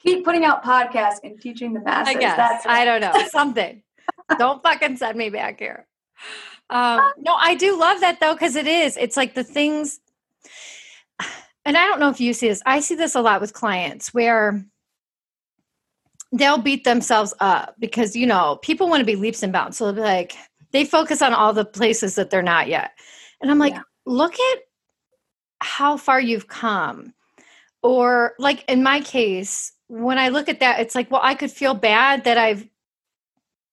Keep 0.00 0.24
putting 0.24 0.44
out 0.44 0.64
podcasts 0.64 1.18
and 1.22 1.40
teaching 1.40 1.72
the 1.72 1.80
masses. 1.80 2.16
I 2.16 2.18
guess. 2.18 2.36
That's 2.36 2.66
I 2.66 2.84
don't 2.84 3.00
know. 3.00 3.12
Something. 3.30 3.82
don't 4.36 4.60
fucking 4.62 4.96
send 4.96 5.16
me 5.16 5.30
back 5.30 5.60
here. 5.60 5.86
Um, 6.70 7.12
no, 7.18 7.34
I 7.34 7.54
do 7.54 7.78
love 7.78 8.00
that 8.00 8.20
though, 8.20 8.34
because 8.34 8.56
it 8.56 8.66
is. 8.66 8.96
It's 8.96 9.16
like 9.16 9.34
the 9.34 9.44
things, 9.44 10.00
and 11.64 11.76
I 11.76 11.86
don't 11.86 12.00
know 12.00 12.10
if 12.10 12.20
you 12.20 12.32
see 12.32 12.48
this. 12.48 12.62
I 12.66 12.80
see 12.80 12.94
this 12.94 13.14
a 13.14 13.20
lot 13.20 13.40
with 13.40 13.52
clients 13.52 14.12
where 14.12 14.64
they'll 16.32 16.58
beat 16.58 16.84
themselves 16.84 17.32
up 17.40 17.74
because 17.78 18.14
you 18.14 18.26
know 18.26 18.58
people 18.62 18.88
want 18.88 19.00
to 19.00 19.06
be 19.06 19.16
leaps 19.16 19.42
and 19.42 19.52
bounds. 19.52 19.78
So 19.78 19.86
they'll 19.86 19.94
be 19.94 20.00
like, 20.00 20.34
they 20.72 20.84
focus 20.84 21.22
on 21.22 21.32
all 21.32 21.54
the 21.54 21.64
places 21.64 22.16
that 22.16 22.30
they're 22.30 22.42
not 22.42 22.68
yet, 22.68 22.92
and 23.40 23.50
I'm 23.50 23.58
like, 23.58 23.74
yeah 23.74 23.82
look 24.08 24.34
at 24.34 24.58
how 25.60 25.96
far 25.96 26.20
you've 26.20 26.48
come. 26.48 27.14
Or, 27.82 28.34
like 28.38 28.64
in 28.68 28.82
my 28.82 29.00
case, 29.00 29.72
when 29.86 30.18
I 30.18 30.30
look 30.30 30.48
at 30.48 30.60
that, 30.60 30.80
it's 30.80 30.94
like, 30.94 31.10
well, 31.10 31.20
I 31.22 31.34
could 31.34 31.52
feel 31.52 31.74
bad 31.74 32.24
that 32.24 32.38
I've, 32.38 32.66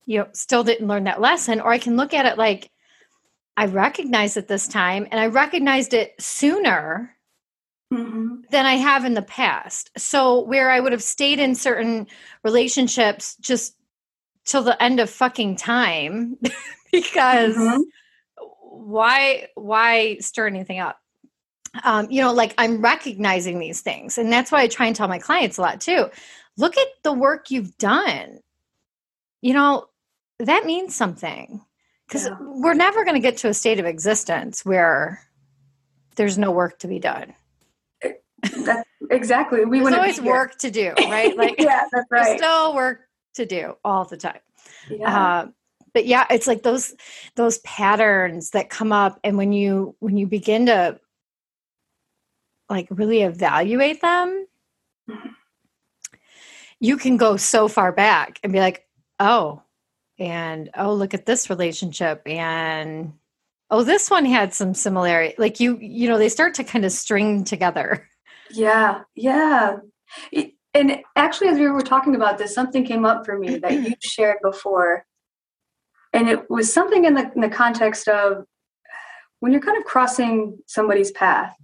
you 0.06 0.20
know, 0.20 0.28
still 0.34 0.64
didn't 0.64 0.88
learn 0.88 1.06
that 1.06 1.22
lesson. 1.22 1.60
Or 1.60 1.72
I 1.72 1.80
can 1.80 1.96
look 1.96 2.14
at 2.14 2.26
it 2.26 2.38
like, 2.38 2.70
I 3.58 3.66
recognized 3.66 4.38
it 4.38 4.48
this 4.48 4.68
time 4.68 5.08
and 5.12 5.20
I 5.20 5.28
recognized 5.28 5.94
it 5.94 6.14
sooner 6.20 7.16
mm-hmm. 7.94 8.42
than 8.52 8.66
I 8.66 8.74
have 8.74 9.06
in 9.06 9.14
the 9.14 9.22
past. 9.22 9.92
So, 9.98 10.42
where 10.42 10.70
I 10.70 10.80
would 10.80 10.92
have 10.92 11.04
stayed 11.04 11.40
in 11.40 11.56
certain 11.56 12.08
relationships 12.44 13.36
just 13.38 13.76
till 14.46 14.64
the 14.64 14.82
end 14.82 15.00
of 15.00 15.10
fucking 15.10 15.56
time 15.56 16.38
because 16.92 17.56
mm-hmm 17.56 17.82
why 18.76 19.48
why 19.56 20.18
stir 20.18 20.48
anything 20.48 20.80
up 20.80 21.00
um, 21.84 22.08
you 22.10 22.22
know 22.22 22.34
like 22.34 22.54
i'm 22.58 22.82
recognizing 22.82 23.60
these 23.60 23.82
things 23.82 24.18
and 24.18 24.32
that's 24.32 24.52
why 24.52 24.62
i 24.62 24.68
try 24.68 24.86
and 24.86 24.96
tell 24.96 25.08
my 25.08 25.20
clients 25.20 25.58
a 25.58 25.62
lot 25.62 25.80
too 25.82 26.10
look 26.58 26.78
at 26.78 26.88
the 27.04 27.14
work 27.14 27.50
you've 27.50 27.78
done 27.78 28.40
you 29.42 29.54
know 29.54 29.88
that 30.40 30.66
means 30.66 30.94
something 30.94 31.62
because 32.08 32.28
yeah. 32.28 32.38
we're 32.40 32.74
never 32.74 33.04
going 33.04 33.16
to 33.16 33.22
get 33.22 33.38
to 33.38 33.50
a 33.50 33.54
state 33.54 33.80
of 33.80 33.86
existence 33.86 34.66
where 34.66 35.22
there's 36.16 36.38
no 36.38 36.52
work 36.52 36.80
to 36.80 36.88
be 36.88 37.00
done. 37.00 37.34
That's 38.64 38.88
exactly. 39.10 39.66
We 39.66 39.80
there's 39.80 39.94
always 39.94 40.22
work 40.22 40.58
to 40.60 40.72
do 40.72 40.94
right? 41.00 41.36
Like 41.38 41.56
yeah 41.58 41.84
that's 41.92 42.08
right. 42.12 42.26
there's 42.26 42.38
still 42.38 42.76
work 42.76 43.02
to 43.36 43.46
do 43.46 43.76
all 43.84 44.06
the 44.06 44.18
time. 44.18 44.40
Yeah. 44.90 45.20
Uh, 45.20 45.48
but 45.96 46.06
yeah 46.06 46.26
it's 46.30 46.46
like 46.46 46.62
those 46.62 46.94
those 47.36 47.58
patterns 47.60 48.52
that 48.52 48.70
come 48.70 48.92
up 48.92 49.20
and 49.24 49.38
when 49.38 49.52
you 49.52 49.96
when 50.00 50.18
you 50.18 50.28
begin 50.28 50.68
to 50.68 51.00
like 52.70 52.88
really 52.92 53.22
evaluate 53.22 54.02
them 54.02 54.46
you 56.80 56.98
can 56.98 57.18
go 57.18 57.38
so 57.38 57.68
far 57.68 57.92
back 57.92 58.40
and 58.44 58.52
be 58.52 58.60
like 58.60 58.86
oh 59.20 59.62
and 60.18 60.70
oh 60.78 60.94
look 60.94 61.14
at 61.14 61.26
this 61.26 61.50
relationship 61.50 62.22
and 62.26 63.14
oh, 63.70 63.84
this 63.84 64.10
one 64.10 64.26
had 64.26 64.54
some 64.54 64.74
similarity. 64.74 65.36
Like 65.38 65.60
you, 65.60 65.78
you 65.78 66.08
know, 66.08 66.18
they 66.18 66.30
start 66.30 66.54
to 66.56 66.64
kind 66.64 66.86
of 66.86 66.92
string 66.92 67.44
together. 67.44 68.08
Yeah, 68.52 69.02
yeah. 69.16 69.78
And 70.74 71.00
actually, 71.16 71.48
as 71.48 71.58
we 71.58 71.68
were 71.68 71.82
talking 71.82 72.16
about 72.16 72.38
this, 72.38 72.54
something 72.54 72.86
came 72.86 73.06
up 73.06 73.26
for 73.26 73.38
me 73.38 73.58
that 73.58 73.72
you 73.72 73.96
shared 74.04 74.38
before. 74.44 75.06
And 76.14 76.30
it 76.30 76.50
was 76.50 76.72
something 76.72 77.06
in 77.06 77.16
the, 77.16 77.32
in 77.34 77.42
the 77.42 77.50
context 77.50 78.08
of 78.08 78.46
when 79.40 79.52
you're 79.52 79.62
kind 79.62 79.78
of 79.78 79.84
crossing 79.84 80.58
somebody's 80.68 81.12
path. 81.12 81.56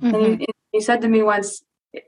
Mm-hmm. 0.00 0.14
And 0.14 0.40
you, 0.40 0.46
you, 0.72 0.80
said 0.80 1.02
to 1.02 1.08
me 1.08 1.22
once, 1.22 1.62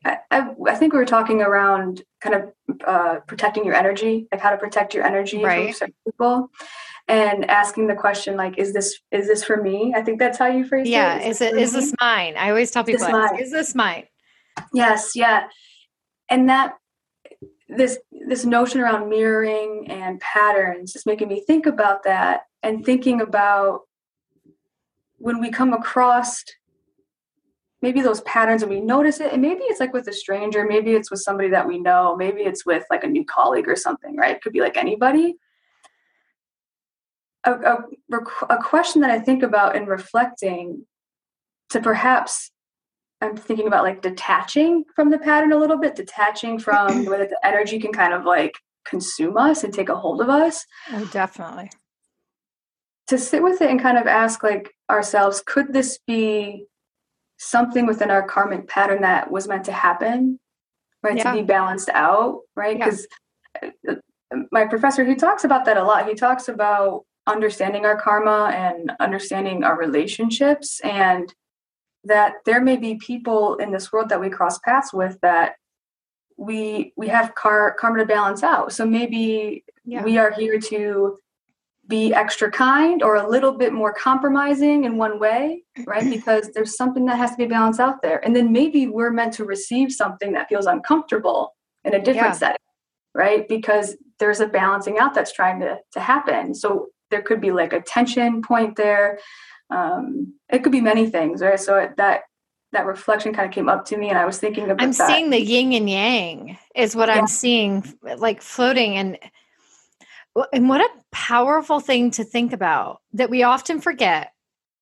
I, 0.04 0.18
I, 0.30 0.74
think 0.76 0.92
we 0.92 0.98
were 0.98 1.04
talking 1.04 1.42
around 1.42 2.02
kind 2.20 2.36
of 2.36 2.52
uh, 2.86 3.16
protecting 3.26 3.64
your 3.64 3.74
energy, 3.74 4.28
like 4.30 4.40
how 4.40 4.50
to 4.50 4.56
protect 4.56 4.94
your 4.94 5.04
energy 5.04 5.42
right. 5.42 5.66
from 5.66 5.74
certain 5.74 5.94
people 6.04 6.50
and 7.08 7.50
asking 7.50 7.88
the 7.88 7.94
question 7.94 8.36
like 8.36 8.58
is 8.58 8.72
this 8.72 8.98
is 9.10 9.26
this 9.26 9.42
for 9.42 9.60
me? 9.60 9.92
I 9.94 10.02
think 10.02 10.18
that's 10.18 10.38
how 10.38 10.46
you 10.46 10.64
phrase 10.64 10.86
it. 10.86 10.90
yeah 10.90 11.16
it 11.16 11.28
is, 11.28 11.40
is 11.40 11.52
it 11.52 11.56
is 11.56 11.72
this 11.72 11.94
mine? 12.00 12.34
I 12.36 12.50
always 12.50 12.70
tell 12.70 12.84
people 12.84 13.04
is 13.04 13.12
this, 13.12 13.40
is 13.40 13.52
this 13.52 13.74
mine? 13.74 14.04
Yes 14.72 15.12
yeah. 15.14 15.48
And 16.28 16.48
that 16.48 16.74
this 17.68 17.98
this 18.26 18.44
notion 18.44 18.80
around 18.80 19.08
mirroring 19.08 19.86
and 19.90 20.20
patterns 20.20 20.94
is 20.94 21.06
making 21.06 21.28
me 21.28 21.42
think 21.46 21.66
about 21.66 22.04
that 22.04 22.42
and 22.62 22.84
thinking 22.84 23.20
about 23.20 23.80
when 25.16 25.40
we 25.40 25.50
come 25.50 25.72
across 25.72 26.44
maybe 27.82 28.00
those 28.00 28.20
patterns 28.22 28.62
and 28.62 28.70
we 28.70 28.80
notice 28.80 29.20
it 29.20 29.32
and 29.32 29.42
maybe 29.42 29.62
it's 29.64 29.80
like 29.80 29.92
with 29.92 30.08
a 30.08 30.12
stranger 30.12 30.64
maybe 30.64 30.92
it's 30.92 31.10
with 31.10 31.20
somebody 31.20 31.50
that 31.50 31.66
we 31.66 31.78
know 31.78 32.16
maybe 32.16 32.42
it's 32.42 32.64
with 32.64 32.84
like 32.90 33.04
a 33.04 33.08
new 33.08 33.24
colleague 33.24 33.68
or 33.68 33.76
something 33.76 34.16
right? 34.16 34.36
It 34.36 34.42
could 34.42 34.52
be 34.52 34.60
like 34.60 34.76
anybody. 34.76 35.34
A, 37.44 37.52
a, 37.52 37.84
a 38.50 38.62
question 38.62 39.02
that 39.02 39.10
i 39.10 39.18
think 39.18 39.42
about 39.42 39.74
in 39.74 39.86
reflecting 39.86 40.86
to 41.70 41.80
perhaps 41.80 42.52
i'm 43.20 43.36
thinking 43.36 43.66
about 43.66 43.82
like 43.82 44.00
detaching 44.00 44.84
from 44.94 45.10
the 45.10 45.18
pattern 45.18 45.50
a 45.50 45.56
little 45.56 45.76
bit 45.76 45.96
detaching 45.96 46.56
from 46.56 47.04
the 47.04 47.10
way 47.10 47.18
that 47.18 47.30
the 47.30 47.44
energy 47.44 47.80
can 47.80 47.92
kind 47.92 48.14
of 48.14 48.24
like 48.24 48.54
consume 48.84 49.36
us 49.36 49.64
and 49.64 49.72
take 49.72 49.88
a 49.88 49.96
hold 49.96 50.20
of 50.20 50.28
us. 50.28 50.66
Oh 50.92 51.08
definitely. 51.12 51.70
To 53.08 53.18
sit 53.18 53.42
with 53.42 53.60
it 53.60 53.70
and 53.70 53.80
kind 53.80 53.98
of 53.98 54.06
ask 54.06 54.42
like 54.42 54.74
ourselves 54.90 55.42
could 55.44 55.72
this 55.72 55.98
be 56.06 56.66
something 57.42 57.86
within 57.86 58.10
our 58.10 58.22
karmic 58.26 58.68
pattern 58.68 59.02
that 59.02 59.30
was 59.30 59.48
meant 59.48 59.64
to 59.64 59.72
happen 59.72 60.38
right 61.02 61.16
yeah. 61.16 61.24
to 61.24 61.32
be 61.32 61.42
balanced 61.42 61.88
out 61.90 62.40
right 62.56 62.78
because 62.78 63.06
yeah. 63.62 63.70
Uh, 63.90 63.94
my 64.50 64.64
professor 64.64 65.04
he 65.04 65.14
talks 65.14 65.44
about 65.44 65.64
that 65.66 65.76
a 65.76 65.84
lot 65.84 66.08
he 66.08 66.14
talks 66.14 66.48
about 66.48 67.04
understanding 67.26 67.84
our 67.84 68.00
karma 68.00 68.50
and 68.54 68.92
understanding 68.98 69.62
our 69.62 69.78
relationships 69.78 70.80
and 70.84 71.34
that 72.04 72.34
there 72.46 72.60
may 72.60 72.76
be 72.76 72.94
people 72.96 73.56
in 73.56 73.70
this 73.70 73.92
world 73.92 74.08
that 74.08 74.20
we 74.20 74.30
cross 74.30 74.58
paths 74.60 74.92
with 74.92 75.18
that 75.20 75.56
we 76.38 76.92
we 76.96 77.08
have 77.08 77.34
car, 77.34 77.74
karma 77.78 77.98
to 77.98 78.06
balance 78.06 78.42
out 78.42 78.72
so 78.72 78.86
maybe 78.86 79.64
yeah. 79.84 80.02
we 80.02 80.16
are 80.16 80.30
here 80.30 80.58
to 80.58 81.18
be 81.88 82.14
extra 82.14 82.50
kind 82.50 83.02
or 83.02 83.16
a 83.16 83.28
little 83.28 83.52
bit 83.52 83.72
more 83.72 83.92
compromising 83.92 84.84
in 84.84 84.96
one 84.96 85.18
way 85.18 85.62
right 85.86 86.08
because 86.08 86.50
there's 86.54 86.76
something 86.76 87.04
that 87.06 87.16
has 87.16 87.32
to 87.32 87.36
be 87.36 87.46
balanced 87.46 87.80
out 87.80 88.00
there 88.02 88.24
and 88.24 88.36
then 88.36 88.52
maybe 88.52 88.86
we're 88.86 89.10
meant 89.10 89.32
to 89.32 89.44
receive 89.44 89.92
something 89.92 90.32
that 90.32 90.48
feels 90.48 90.66
uncomfortable 90.66 91.54
in 91.84 91.94
a 91.94 91.98
different 91.98 92.28
yeah. 92.28 92.32
setting 92.32 92.56
right 93.14 93.48
because 93.48 93.96
there's 94.18 94.40
a 94.40 94.46
balancing 94.46 94.98
out 94.98 95.12
that's 95.12 95.32
trying 95.32 95.58
to 95.58 95.76
to 95.92 96.00
happen 96.00 96.54
so 96.54 96.88
there 97.12 97.22
could 97.22 97.40
be 97.40 97.52
like 97.52 97.72
a 97.72 97.80
tension 97.80 98.42
point 98.42 98.74
there. 98.74 99.20
Um, 99.70 100.34
it 100.48 100.64
could 100.64 100.72
be 100.72 100.80
many 100.80 101.08
things, 101.08 101.40
right? 101.40 101.60
So 101.60 101.88
that 101.96 102.22
that 102.72 102.86
reflection 102.86 103.34
kind 103.34 103.46
of 103.46 103.54
came 103.54 103.68
up 103.68 103.84
to 103.84 103.96
me, 103.96 104.08
and 104.08 104.18
I 104.18 104.24
was 104.24 104.38
thinking 104.38 104.64
about. 104.64 104.82
I'm 104.82 104.90
that. 104.92 105.06
seeing 105.06 105.30
the 105.30 105.40
yin 105.40 105.72
and 105.74 105.88
yang 105.88 106.58
is 106.74 106.96
what 106.96 107.08
yeah. 107.08 107.16
I'm 107.16 107.28
seeing, 107.28 107.84
like 108.16 108.42
floating, 108.42 108.96
and 108.96 109.18
and 110.52 110.68
what 110.68 110.80
a 110.80 110.88
powerful 111.10 111.80
thing 111.80 112.10
to 112.12 112.24
think 112.24 112.52
about 112.52 113.00
that 113.12 113.30
we 113.30 113.42
often 113.42 113.80
forget 113.80 114.32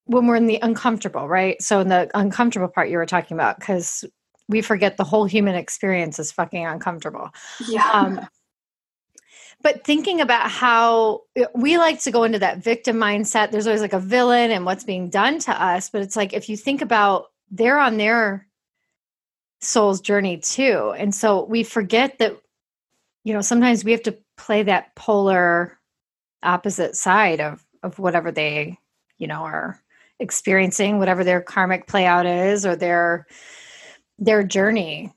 when 0.05 0.27
we're 0.27 0.37
in 0.37 0.47
the 0.47 0.59
uncomfortable, 0.63 1.29
right? 1.29 1.61
So 1.63 1.81
in 1.81 1.89
the 1.89 2.11
uncomfortable 2.15 2.69
part 2.69 2.89
you 2.89 2.97
were 2.97 3.07
talking 3.07 3.37
about, 3.37 3.59
because 3.59 4.05
we 4.49 4.63
forget 4.63 4.97
the 4.97 5.05
whole 5.05 5.25
human 5.25 5.55
experience 5.55 6.19
is 6.19 6.33
fucking 6.33 6.67
uncomfortable. 6.67 7.31
Yeah. 7.69 7.89
Um, 7.93 8.27
but 9.63 9.85
thinking 9.85 10.21
about 10.21 10.51
how 10.51 11.23
uh, 11.39 11.45
we 11.55 11.79
like 11.79 12.01
to 12.03 12.11
go 12.11 12.25
into 12.25 12.39
that 12.39 12.59
victim 12.59 12.97
mindset 12.97 13.51
there's 13.51 13.67
always 13.67 13.83
like 13.83 13.93
a 13.93 14.01
villain 14.01 14.51
and 14.51 14.65
what's 14.65 14.85
being 14.85 15.11
done 15.11 15.39
to 15.39 15.63
us 15.63 15.91
but 15.91 16.03
it's 16.03 16.17
like 16.17 16.33
if 16.33 16.49
you 16.49 16.57
think 16.57 16.83
about 16.83 17.27
they're 17.51 17.79
on 17.79 17.97
their 17.97 18.47
soul's 19.61 20.01
journey 20.01 20.39
too 20.39 20.95
and 20.97 21.15
so 21.15 21.45
we 21.45 21.63
forget 21.63 22.19
that 22.19 22.37
you 23.25 23.33
know 23.33 23.41
sometimes 23.41 23.85
we 23.85 23.93
have 23.93 24.03
to 24.03 24.17
play 24.37 24.63
that 24.63 24.95
polar 24.95 25.79
opposite 26.43 26.97
side 26.97 27.41
of 27.41 27.65
of 27.83 27.99
whatever 27.99 28.31
they 28.31 28.79
you 29.19 29.27
know 29.27 29.43
are 29.43 29.81
experiencing 30.19 30.99
whatever 30.99 31.25
their 31.25 31.41
karmic 31.41 31.87
play 31.87 32.07
out 32.07 32.27
is 32.27 32.67
or 32.67 32.77
their 32.77 33.27
their 34.19 34.43
journey 34.43 35.13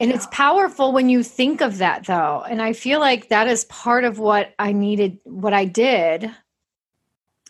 and 0.00 0.12
it's 0.12 0.28
powerful 0.30 0.92
when 0.92 1.08
you 1.08 1.22
think 1.22 1.60
of 1.60 1.78
that, 1.78 2.06
though. 2.06 2.44
And 2.48 2.62
I 2.62 2.72
feel 2.72 3.00
like 3.00 3.28
that 3.28 3.48
is 3.48 3.64
part 3.64 4.04
of 4.04 4.18
what 4.18 4.54
I 4.58 4.72
needed, 4.72 5.18
what 5.24 5.52
I 5.52 5.64
did 5.64 6.30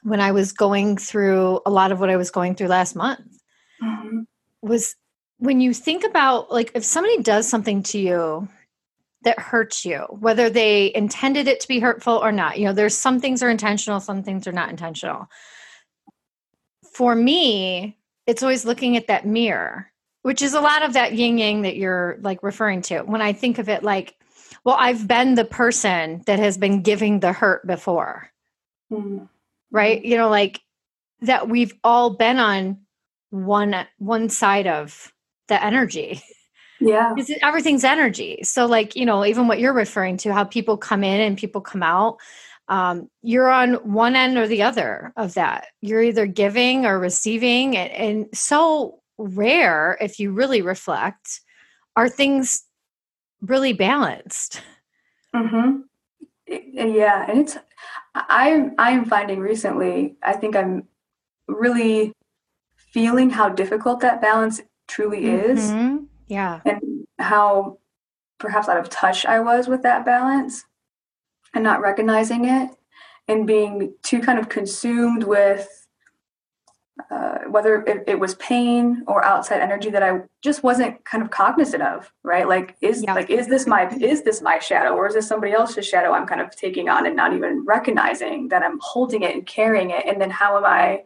when 0.02 0.20
I 0.20 0.32
was 0.32 0.52
going 0.52 0.96
through 0.96 1.60
a 1.66 1.70
lot 1.70 1.92
of 1.92 2.00
what 2.00 2.08
I 2.08 2.16
was 2.16 2.30
going 2.30 2.54
through 2.54 2.68
last 2.68 2.96
month. 2.96 3.20
Mm-hmm. 3.82 4.20
Was 4.62 4.96
when 5.38 5.60
you 5.60 5.74
think 5.74 6.04
about, 6.04 6.50
like, 6.50 6.72
if 6.74 6.84
somebody 6.84 7.22
does 7.22 7.46
something 7.46 7.82
to 7.84 7.98
you 7.98 8.48
that 9.22 9.38
hurts 9.38 9.84
you, 9.84 9.98
whether 10.10 10.48
they 10.48 10.92
intended 10.94 11.48
it 11.48 11.60
to 11.60 11.68
be 11.68 11.80
hurtful 11.80 12.14
or 12.14 12.32
not, 12.32 12.58
you 12.58 12.64
know, 12.64 12.72
there's 12.72 12.96
some 12.96 13.20
things 13.20 13.42
are 13.42 13.50
intentional, 13.50 14.00
some 14.00 14.22
things 14.22 14.46
are 14.46 14.52
not 14.52 14.70
intentional. 14.70 15.26
For 16.92 17.14
me, 17.14 17.98
it's 18.26 18.42
always 18.42 18.64
looking 18.64 18.96
at 18.96 19.08
that 19.08 19.26
mirror 19.26 19.90
which 20.28 20.42
is 20.42 20.52
a 20.52 20.60
lot 20.60 20.82
of 20.82 20.92
that 20.92 21.14
yin 21.14 21.38
yang 21.38 21.62
that 21.62 21.76
you're 21.76 22.18
like 22.20 22.42
referring 22.42 22.82
to. 22.82 23.00
When 23.00 23.22
i 23.22 23.32
think 23.32 23.58
of 23.58 23.68
it 23.68 23.82
like 23.82 24.14
well 24.64 24.76
i've 24.78 25.08
been 25.08 25.34
the 25.34 25.44
person 25.44 26.22
that 26.26 26.38
has 26.38 26.58
been 26.58 26.82
giving 26.82 27.20
the 27.20 27.32
hurt 27.32 27.66
before. 27.66 28.30
Mm-hmm. 28.92 29.24
right? 29.70 30.02
You 30.02 30.16
know 30.16 30.28
like 30.28 30.60
that 31.22 31.48
we've 31.48 31.74
all 31.84 32.10
been 32.10 32.38
on 32.38 32.80
one 33.30 33.86
one 33.98 34.28
side 34.28 34.66
of 34.66 35.12
the 35.48 35.62
energy 35.62 36.22
yeah. 36.80 37.14
Everything's 37.42 37.84
energy. 37.84 38.40
So 38.42 38.66
like 38.66 38.96
you 38.96 39.04
know 39.04 39.24
even 39.24 39.48
what 39.48 39.58
you're 39.58 39.72
referring 39.72 40.16
to 40.18 40.32
how 40.32 40.44
people 40.44 40.76
come 40.76 41.04
in 41.04 41.20
and 41.20 41.36
people 41.36 41.60
come 41.60 41.82
out 41.82 42.18
um, 42.68 43.08
you're 43.22 43.48
on 43.48 43.74
one 43.76 44.14
end 44.14 44.36
or 44.36 44.46
the 44.46 44.62
other 44.62 45.12
of 45.16 45.34
that. 45.34 45.68
You're 45.80 46.02
either 46.02 46.26
giving 46.26 46.84
or 46.84 46.98
receiving 46.98 47.76
and, 47.76 47.90
and 47.92 48.26
so 48.34 49.00
rare 49.16 49.96
if 50.00 50.20
you 50.20 50.32
really 50.32 50.60
reflect 50.60 51.40
are 51.96 52.08
things 52.08 52.64
really 53.40 53.72
balanced. 53.72 54.60
Mm-hmm. 55.34 55.80
yeah 56.46 57.30
and 57.30 57.40
it's 57.40 57.58
i 58.14 58.70
i'm 58.78 59.04
finding 59.04 59.40
recently 59.40 60.16
i 60.22 60.32
think 60.32 60.56
i'm 60.56 60.88
really 61.46 62.14
feeling 62.76 63.28
how 63.28 63.48
difficult 63.48 64.00
that 64.00 64.20
balance 64.20 64.60
truly 64.86 65.26
is. 65.26 65.70
Mm-hmm. 65.70 66.04
Yeah 66.28 66.60
and 66.64 67.06
how 67.18 67.78
perhaps 68.38 68.68
out 68.68 68.78
of 68.78 68.88
touch 68.88 69.26
i 69.26 69.40
was 69.40 69.66
with 69.66 69.82
that 69.82 70.04
balance 70.04 70.64
and 71.54 71.64
not 71.64 71.80
recognizing 71.80 72.44
it 72.44 72.70
and 73.26 73.46
being 73.46 73.92
too 74.02 74.20
kind 74.20 74.38
of 74.38 74.48
consumed 74.48 75.24
with 75.24 75.68
uh, 77.10 77.38
whether 77.48 77.82
it, 77.82 78.04
it, 78.08 78.18
was 78.18 78.34
pain 78.36 79.04
or 79.06 79.24
outside 79.24 79.60
energy 79.60 79.88
that 79.88 80.02
I 80.02 80.20
just 80.42 80.64
wasn't 80.64 81.04
kind 81.04 81.22
of 81.22 81.30
cognizant 81.30 81.82
of, 81.82 82.12
right? 82.24 82.46
Like, 82.48 82.76
is 82.80 83.04
yeah. 83.04 83.14
like 83.14 83.30
is 83.30 83.46
this 83.46 83.66
my 83.66 83.88
is 84.00 84.22
this 84.22 84.42
my 84.42 84.58
shadow 84.58 84.90
or 84.90 85.06
is 85.06 85.14
this 85.14 85.26
somebody 85.26 85.52
else's 85.52 85.86
shadow 85.86 86.12
I'm 86.12 86.26
kind 86.26 86.40
of 86.40 86.50
taking 86.56 86.88
on 86.88 87.06
and 87.06 87.14
not 87.14 87.32
even 87.32 87.64
recognizing 87.64 88.48
that 88.48 88.62
I'm 88.62 88.78
holding 88.82 89.22
it 89.22 89.34
and 89.34 89.46
carrying 89.46 89.90
it? 89.90 90.06
And 90.06 90.20
then 90.20 90.30
how 90.30 90.56
am 90.56 90.64
I? 90.64 91.04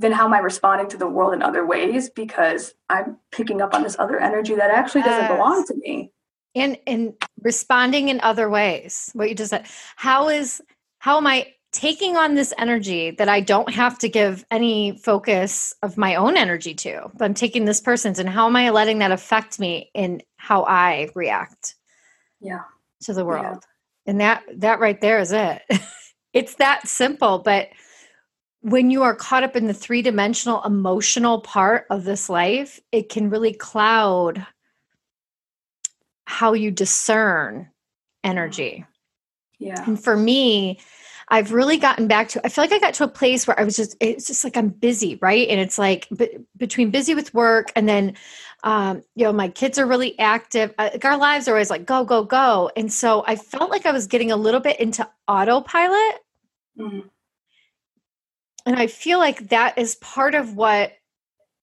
Then 0.00 0.12
how 0.12 0.24
am 0.24 0.32
I 0.32 0.38
responding 0.38 0.88
to 0.88 0.96
the 0.96 1.06
world 1.06 1.34
in 1.34 1.42
other 1.42 1.66
ways 1.66 2.08
because 2.08 2.72
I'm 2.88 3.18
picking 3.32 3.60
up 3.60 3.74
on 3.74 3.82
this 3.82 3.96
other 3.98 4.18
energy 4.18 4.54
that 4.54 4.70
actually 4.70 5.02
doesn't 5.02 5.28
yes. 5.28 5.30
belong 5.30 5.66
to 5.66 5.74
me? 5.76 6.10
And 6.54 6.78
and 6.86 7.12
responding 7.42 8.08
in 8.08 8.18
other 8.22 8.48
ways. 8.48 9.10
What 9.12 9.28
you 9.28 9.34
just 9.34 9.50
said. 9.50 9.66
How 9.96 10.30
is 10.30 10.62
how 11.00 11.18
am 11.18 11.26
I 11.26 11.52
taking 11.72 12.16
on 12.16 12.34
this 12.34 12.54
energy 12.56 13.10
that 13.12 13.28
I 13.28 13.40
don't 13.40 13.72
have 13.72 13.98
to 13.98 14.08
give 14.08 14.42
any 14.50 14.96
focus 14.96 15.74
of 15.82 15.98
my 15.98 16.14
own 16.14 16.36
energy 16.38 16.74
to, 16.74 17.10
but 17.14 17.26
I'm 17.26 17.34
taking 17.34 17.66
this 17.66 17.80
person's 17.80 18.18
and 18.18 18.28
how 18.28 18.46
am 18.46 18.56
I 18.56 18.70
letting 18.70 19.00
that 19.00 19.12
affect 19.12 19.60
me 19.60 19.90
in 19.94 20.22
how 20.38 20.64
I 20.64 21.10
react 21.14 21.76
yeah 22.40 22.62
to 23.02 23.12
the 23.12 23.24
world. 23.26 23.44
Yeah. 23.44 24.10
And 24.10 24.20
that 24.22 24.44
that 24.56 24.80
right 24.80 24.98
there 24.98 25.18
is 25.18 25.32
it. 25.32 25.60
it's 26.32 26.54
that 26.54 26.88
simple, 26.88 27.40
but 27.40 27.68
when 28.62 28.90
you 28.90 29.02
are 29.02 29.14
caught 29.14 29.42
up 29.42 29.56
in 29.56 29.66
the 29.66 29.74
three 29.74 30.02
dimensional 30.02 30.62
emotional 30.64 31.40
part 31.40 31.86
of 31.90 32.04
this 32.04 32.28
life, 32.28 32.80
it 32.92 33.08
can 33.08 33.30
really 33.30 33.52
cloud 33.52 34.46
how 36.26 36.52
you 36.52 36.70
discern 36.70 37.68
energy. 38.22 38.84
Yeah. 39.58 39.82
And 39.86 40.02
for 40.02 40.16
me, 40.16 40.80
I've 41.28 41.52
really 41.52 41.76
gotten 41.76 42.08
back 42.08 42.28
to, 42.30 42.44
I 42.44 42.48
feel 42.48 42.64
like 42.64 42.72
I 42.72 42.78
got 42.78 42.94
to 42.94 43.04
a 43.04 43.08
place 43.08 43.46
where 43.46 43.58
I 43.58 43.64
was 43.64 43.76
just, 43.76 43.96
it's 44.00 44.26
just 44.26 44.42
like 44.42 44.56
I'm 44.56 44.68
busy, 44.68 45.16
right? 45.22 45.48
And 45.48 45.60
it's 45.60 45.78
like 45.78 46.08
b- 46.16 46.38
between 46.56 46.90
busy 46.90 47.14
with 47.14 47.32
work 47.32 47.70
and 47.76 47.88
then, 47.88 48.16
um, 48.64 49.02
you 49.14 49.24
know, 49.24 49.32
my 49.32 49.48
kids 49.48 49.78
are 49.78 49.86
really 49.86 50.18
active. 50.18 50.74
Uh, 50.76 50.90
like 50.92 51.04
our 51.04 51.16
lives 51.16 51.46
are 51.46 51.52
always 51.52 51.70
like 51.70 51.86
go, 51.86 52.04
go, 52.04 52.24
go. 52.24 52.70
And 52.76 52.92
so 52.92 53.24
I 53.26 53.36
felt 53.36 53.70
like 53.70 53.86
I 53.86 53.92
was 53.92 54.06
getting 54.06 54.32
a 54.32 54.36
little 54.36 54.60
bit 54.60 54.80
into 54.80 55.08
autopilot. 55.28 56.20
Mm-hmm. 56.78 57.08
And 58.66 58.76
I 58.76 58.86
feel 58.86 59.18
like 59.18 59.48
that 59.48 59.78
is 59.78 59.96
part 59.96 60.34
of 60.34 60.56
what 60.56 60.92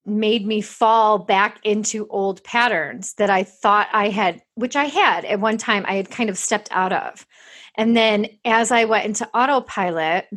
made 0.06 0.46
me 0.46 0.62
fall 0.62 1.20
back 1.20 1.60
into 1.64 2.08
old 2.08 2.44
patterns 2.44 3.14
that 3.16 3.30
I 3.30 3.44
thought 3.44 3.88
I 3.92 4.10
had, 4.10 4.42
which 4.56 4.76
I 4.76 4.86
had 4.86 5.26
at 5.26 5.40
one 5.40 5.58
time, 5.58 5.86
I 5.88 5.96
had 5.96 6.10
kind 6.10 6.30
of 6.30 6.38
stepped 6.38 6.70
out 6.72 6.94
of. 6.94 7.28
And 7.76 7.96
then 7.96 8.28
as 8.46 8.72
I 8.72 8.86
went 8.86 9.06
into 9.06 9.30
autopilot, 9.34 10.28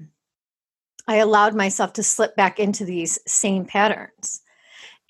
I 1.07 1.17
allowed 1.17 1.55
myself 1.55 1.93
to 1.95 2.03
slip 2.03 2.37
back 2.37 2.59
into 2.59 2.85
these 2.85 3.19
same 3.27 3.65
patterns. 3.65 4.43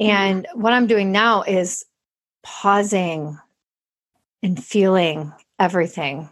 Mm-hmm. 0.01 0.11
And 0.11 0.47
what 0.55 0.73
I'm 0.73 0.87
doing 0.87 1.11
now 1.11 1.43
is 1.43 1.85
pausing 2.43 3.39
and 4.43 4.63
feeling 4.63 5.33
everything 5.59 6.29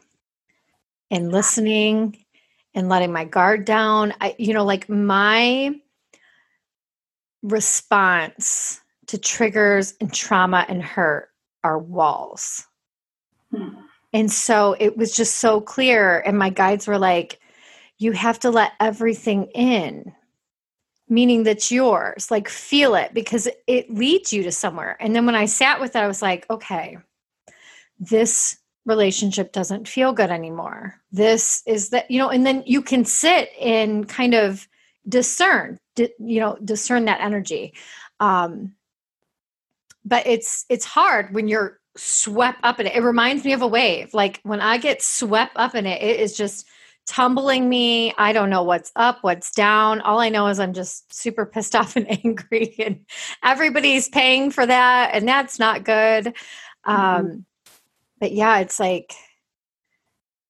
and 1.10 1.32
listening 1.32 2.24
and 2.78 2.88
letting 2.88 3.12
my 3.12 3.24
guard 3.24 3.64
down. 3.64 4.14
I, 4.20 4.36
you 4.38 4.54
know, 4.54 4.64
like 4.64 4.88
my 4.88 5.74
response 7.42 8.80
to 9.08 9.18
triggers 9.18 9.94
and 10.00 10.14
trauma 10.14 10.64
and 10.68 10.80
hurt 10.80 11.28
are 11.64 11.78
walls. 11.78 12.64
Hmm. 13.52 13.80
And 14.12 14.30
so 14.30 14.76
it 14.78 14.96
was 14.96 15.14
just 15.14 15.38
so 15.38 15.60
clear. 15.60 16.20
And 16.20 16.38
my 16.38 16.50
guides 16.50 16.86
were 16.86 16.98
like, 16.98 17.40
you 17.98 18.12
have 18.12 18.38
to 18.40 18.50
let 18.50 18.72
everything 18.78 19.46
in, 19.56 20.12
meaning 21.08 21.42
that's 21.42 21.72
yours. 21.72 22.30
Like, 22.30 22.48
feel 22.48 22.94
it 22.94 23.12
because 23.12 23.48
it 23.66 23.92
leads 23.92 24.32
you 24.32 24.44
to 24.44 24.52
somewhere. 24.52 24.96
And 25.00 25.16
then 25.16 25.26
when 25.26 25.34
I 25.34 25.46
sat 25.46 25.80
with 25.80 25.96
it, 25.96 25.98
I 25.98 26.06
was 26.06 26.22
like, 26.22 26.48
okay, 26.48 26.98
this 27.98 28.57
relationship 28.88 29.52
doesn't 29.52 29.86
feel 29.86 30.12
good 30.12 30.30
anymore. 30.30 30.96
This 31.12 31.62
is 31.66 31.90
that, 31.90 32.10
you 32.10 32.18
know, 32.18 32.30
and 32.30 32.46
then 32.46 32.62
you 32.66 32.82
can 32.82 33.04
sit 33.04 33.50
and 33.60 34.08
kind 34.08 34.34
of 34.34 34.66
discern, 35.08 35.78
di- 35.94 36.14
you 36.18 36.40
know, 36.40 36.58
discern 36.64 37.04
that 37.04 37.20
energy. 37.20 37.74
Um, 38.18 38.72
but 40.04 40.26
it's 40.26 40.64
it's 40.68 40.84
hard 40.84 41.34
when 41.34 41.48
you're 41.48 41.78
swept 41.96 42.60
up 42.62 42.80
in 42.80 42.86
it. 42.86 42.96
It 42.96 43.02
reminds 43.02 43.44
me 43.44 43.52
of 43.52 43.62
a 43.62 43.66
wave. 43.66 44.14
Like 44.14 44.40
when 44.42 44.60
I 44.60 44.78
get 44.78 45.02
swept 45.02 45.52
up 45.56 45.74
in 45.74 45.86
it, 45.86 46.02
it 46.02 46.20
is 46.20 46.36
just 46.36 46.66
tumbling 47.06 47.68
me. 47.68 48.12
I 48.16 48.32
don't 48.32 48.50
know 48.50 48.62
what's 48.62 48.92
up, 48.94 49.18
what's 49.22 49.50
down. 49.50 50.00
All 50.02 50.20
I 50.20 50.28
know 50.28 50.46
is 50.46 50.60
I'm 50.60 50.74
just 50.74 51.12
super 51.12 51.46
pissed 51.46 51.74
off 51.76 51.96
and 51.96 52.10
angry, 52.24 52.74
and 52.78 53.04
everybody's 53.42 54.08
paying 54.08 54.50
for 54.50 54.64
that, 54.64 55.10
and 55.12 55.26
that's 55.26 55.58
not 55.58 55.84
good. 55.84 56.34
Mm-hmm. 56.86 56.90
Um, 56.90 57.44
but 58.20 58.32
yeah, 58.32 58.58
it's 58.58 58.80
like, 58.80 59.14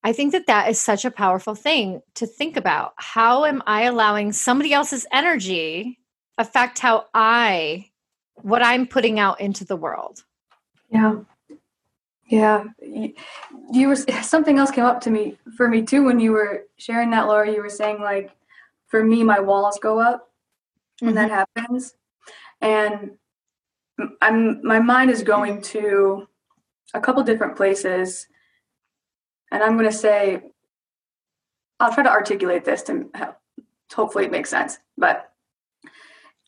I 0.04 0.12
think 0.12 0.32
that 0.32 0.46
that 0.46 0.70
is 0.70 0.80
such 0.80 1.04
a 1.04 1.10
powerful 1.10 1.54
thing 1.54 2.00
to 2.14 2.26
think 2.26 2.56
about. 2.56 2.92
How 2.96 3.44
am 3.44 3.62
I 3.66 3.82
allowing 3.82 4.32
somebody 4.32 4.72
else's 4.72 5.06
energy 5.12 5.98
affect 6.38 6.78
how 6.78 7.06
I, 7.14 7.90
what 8.36 8.62
I'm 8.62 8.86
putting 8.86 9.18
out 9.18 9.40
into 9.40 9.64
the 9.64 9.76
world? 9.76 10.24
Yeah. 10.90 11.16
Yeah. 12.26 12.64
You 12.80 13.88
were, 13.88 13.96
something 14.22 14.58
else 14.58 14.70
came 14.70 14.84
up 14.84 15.00
to 15.02 15.10
me 15.10 15.36
for 15.56 15.68
me 15.68 15.82
too 15.82 16.04
when 16.04 16.20
you 16.20 16.32
were 16.32 16.64
sharing 16.76 17.10
that, 17.10 17.26
Laura. 17.26 17.50
You 17.50 17.62
were 17.62 17.68
saying, 17.68 18.00
like, 18.00 18.30
for 18.86 19.04
me, 19.04 19.22
my 19.24 19.40
walls 19.40 19.78
go 19.80 19.98
up 19.98 20.30
when 21.00 21.14
mm-hmm. 21.14 21.28
that 21.28 21.48
happens. 21.56 21.94
And 22.60 23.12
I'm, 24.22 24.64
my 24.64 24.78
mind 24.78 25.10
is 25.10 25.22
going 25.22 25.60
to 25.62 26.28
a 26.94 27.00
couple 27.00 27.22
different 27.22 27.56
places. 27.56 28.26
And 29.50 29.62
I'm 29.62 29.76
going 29.76 29.90
to 29.90 29.96
say, 29.96 30.42
I'll 31.80 31.92
try 31.92 32.02
to 32.02 32.10
articulate 32.10 32.64
this 32.64 32.82
to 32.84 33.08
hopefully 33.94 34.24
it 34.24 34.30
makes 34.30 34.50
sense. 34.50 34.78
But 34.96 35.32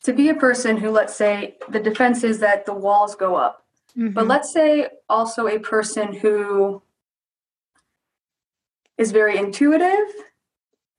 to 0.03 0.13
be 0.13 0.29
a 0.29 0.35
person 0.35 0.77
who, 0.77 0.89
let's 0.89 1.15
say, 1.15 1.57
the 1.69 1.79
defense 1.79 2.23
is 2.23 2.39
that 2.39 2.65
the 2.65 2.73
walls 2.73 3.15
go 3.15 3.35
up. 3.35 3.65
Mm-hmm. 3.97 4.13
But 4.13 4.27
let's 4.27 4.51
say 4.53 4.87
also 5.09 5.47
a 5.47 5.59
person 5.59 6.13
who 6.13 6.81
is 8.97 9.11
very 9.11 9.37
intuitive 9.37 10.13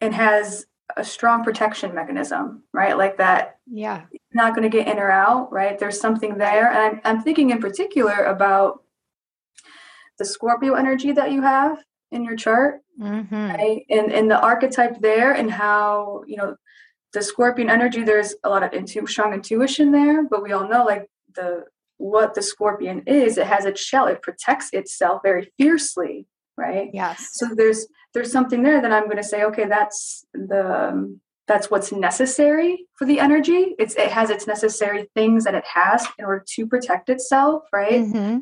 and 0.01 0.15
has 0.15 0.67
a 0.97 1.05
strong 1.05 1.43
protection 1.43 1.95
mechanism, 1.95 2.63
right? 2.73 2.99
Like 2.99 3.17
that. 3.19 3.59
Yeah. 3.67 4.03
Not 4.35 4.55
going 4.55 4.69
to 4.71 4.77
get 4.77 4.89
in 4.89 4.99
or 4.99 5.11
out, 5.11 5.53
right? 5.53 5.79
There's 5.79 6.01
something 6.01 6.37
there. 6.37 6.71
And 6.71 6.79
I'm, 6.79 7.01
I'm 7.05 7.23
thinking 7.23 7.51
in 7.51 7.61
particular 7.61 8.25
about 8.25 8.82
the 10.23 10.29
Scorpio 10.29 10.75
energy 10.75 11.11
that 11.11 11.33
you 11.33 11.43
have 11.43 11.83
in 12.13 12.25
your 12.25 12.37
chart, 12.37 12.81
mm-hmm. 13.01 13.51
right? 13.51 13.85
And 13.91 14.13
and 14.13 14.31
the 14.31 14.41
archetype 14.41 15.01
there, 15.01 15.33
and 15.33 15.51
how 15.51 16.23
you 16.29 16.37
know 16.37 16.55
the 17.13 17.23
Scorpion 17.23 17.69
energy. 17.69 18.05
There's 18.05 18.35
a 18.45 18.49
lot 18.49 18.63
of 18.63 18.73
intu- 18.73 19.07
strong 19.09 19.35
intuition 19.35 19.91
there, 19.91 20.23
but 20.23 20.43
we 20.43 20.53
all 20.53 20.69
know 20.69 20.85
like 20.85 21.09
the 21.35 21.65
what 21.99 22.35
the 22.35 22.43
Scorpion 22.43 23.03
is. 23.07 23.37
It 23.37 23.49
has 23.49 23.65
its 23.65 23.81
shell. 23.81 24.07
It 24.07 24.23
protects 24.23 24.71
itself 24.73 25.23
very 25.25 25.51
fiercely, 25.59 26.27
right? 26.57 26.91
Yes. 26.93 27.31
So 27.33 27.49
there's 27.57 27.89
there's 28.15 28.31
something 28.31 28.63
there 28.63 28.81
that 28.81 28.93
I'm 28.93 29.07
going 29.07 29.17
to 29.17 29.25
say. 29.25 29.43
Okay, 29.43 29.67
that's 29.67 30.25
the 30.35 30.89
um, 30.91 31.21
that's 31.49 31.69
what's 31.69 31.91
necessary 31.91 32.87
for 32.97 33.07
the 33.07 33.19
energy. 33.19 33.75
It's 33.81 33.97
it 33.97 34.13
has 34.13 34.31
its 34.31 34.47
necessary 34.47 35.09
things 35.17 35.43
that 35.45 35.57
it 35.57 35.65
has 35.67 36.07
in 36.17 36.25
order 36.25 36.45
to 36.55 36.67
protect 36.69 37.09
itself, 37.09 37.65
right? 37.73 38.03
Mm-hmm. 38.03 38.39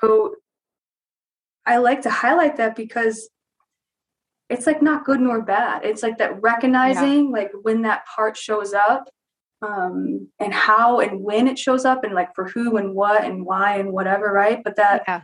So 0.00 0.34
I 1.66 1.78
like 1.78 2.02
to 2.02 2.10
highlight 2.10 2.56
that 2.56 2.76
because 2.76 3.28
it's 4.50 4.66
like 4.66 4.82
not 4.82 5.04
good 5.04 5.20
nor 5.20 5.42
bad. 5.42 5.84
It's 5.84 6.02
like 6.02 6.18
that 6.18 6.40
recognizing 6.42 7.26
yeah. 7.26 7.32
like 7.32 7.50
when 7.62 7.82
that 7.82 8.04
part 8.06 8.36
shows 8.36 8.74
up 8.74 9.08
um, 9.62 10.28
and 10.38 10.52
how 10.52 11.00
and 11.00 11.20
when 11.20 11.48
it 11.48 11.58
shows 11.58 11.84
up 11.84 12.04
and 12.04 12.14
like 12.14 12.34
for 12.34 12.48
who 12.48 12.76
and 12.76 12.94
what 12.94 13.24
and 13.24 13.44
why 13.44 13.78
and 13.78 13.92
whatever, 13.92 14.32
right? 14.32 14.62
But 14.62 14.76
that 14.76 15.04
yeah. 15.08 15.22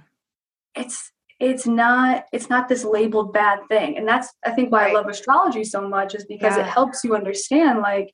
it's 0.74 1.12
it's 1.38 1.66
not 1.66 2.24
it's 2.32 2.48
not 2.48 2.68
this 2.68 2.84
labeled 2.84 3.32
bad 3.32 3.60
thing. 3.68 3.98
And 3.98 4.08
that's 4.08 4.32
I 4.44 4.52
think 4.52 4.72
why 4.72 4.84
right. 4.84 4.90
I 4.90 4.94
love 4.94 5.08
astrology 5.08 5.64
so 5.64 5.86
much 5.86 6.14
is 6.14 6.24
because 6.24 6.56
yeah. 6.56 6.64
it 6.64 6.70
helps 6.70 7.04
you 7.04 7.14
understand 7.14 7.80
like 7.80 8.12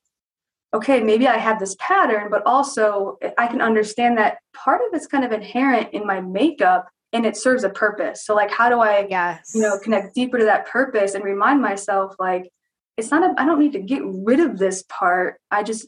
okay, 0.73 1.01
maybe 1.01 1.27
I 1.29 1.37
have 1.37 1.59
this 1.59 1.77
pattern, 1.79 2.27
but 2.29 2.45
also 2.45 3.17
I 3.37 3.47
can 3.47 3.61
understand 3.61 4.17
that 4.17 4.39
part 4.53 4.81
of 4.81 4.93
it's 4.93 5.07
kind 5.07 5.23
of 5.23 5.31
inherent 5.31 5.93
in 5.93 6.05
my 6.05 6.19
makeup 6.19 6.89
and 7.13 7.25
it 7.25 7.37
serves 7.37 7.63
a 7.63 7.69
purpose. 7.69 8.25
So 8.25 8.35
like 8.35 8.51
how 8.51 8.69
do 8.69 8.79
I 8.79 9.07
yes. 9.09 9.51
you 9.53 9.61
know 9.61 9.79
connect 9.79 10.15
deeper 10.15 10.37
to 10.37 10.45
that 10.45 10.67
purpose 10.67 11.13
and 11.13 11.23
remind 11.23 11.61
myself 11.61 12.15
like 12.19 12.49
it's 12.97 13.11
not 13.11 13.39
I 13.39 13.45
don't 13.45 13.59
need 13.59 13.73
to 13.73 13.79
get 13.79 14.01
rid 14.03 14.39
of 14.39 14.57
this 14.57 14.83
part. 14.89 15.39
I 15.51 15.63
just 15.63 15.87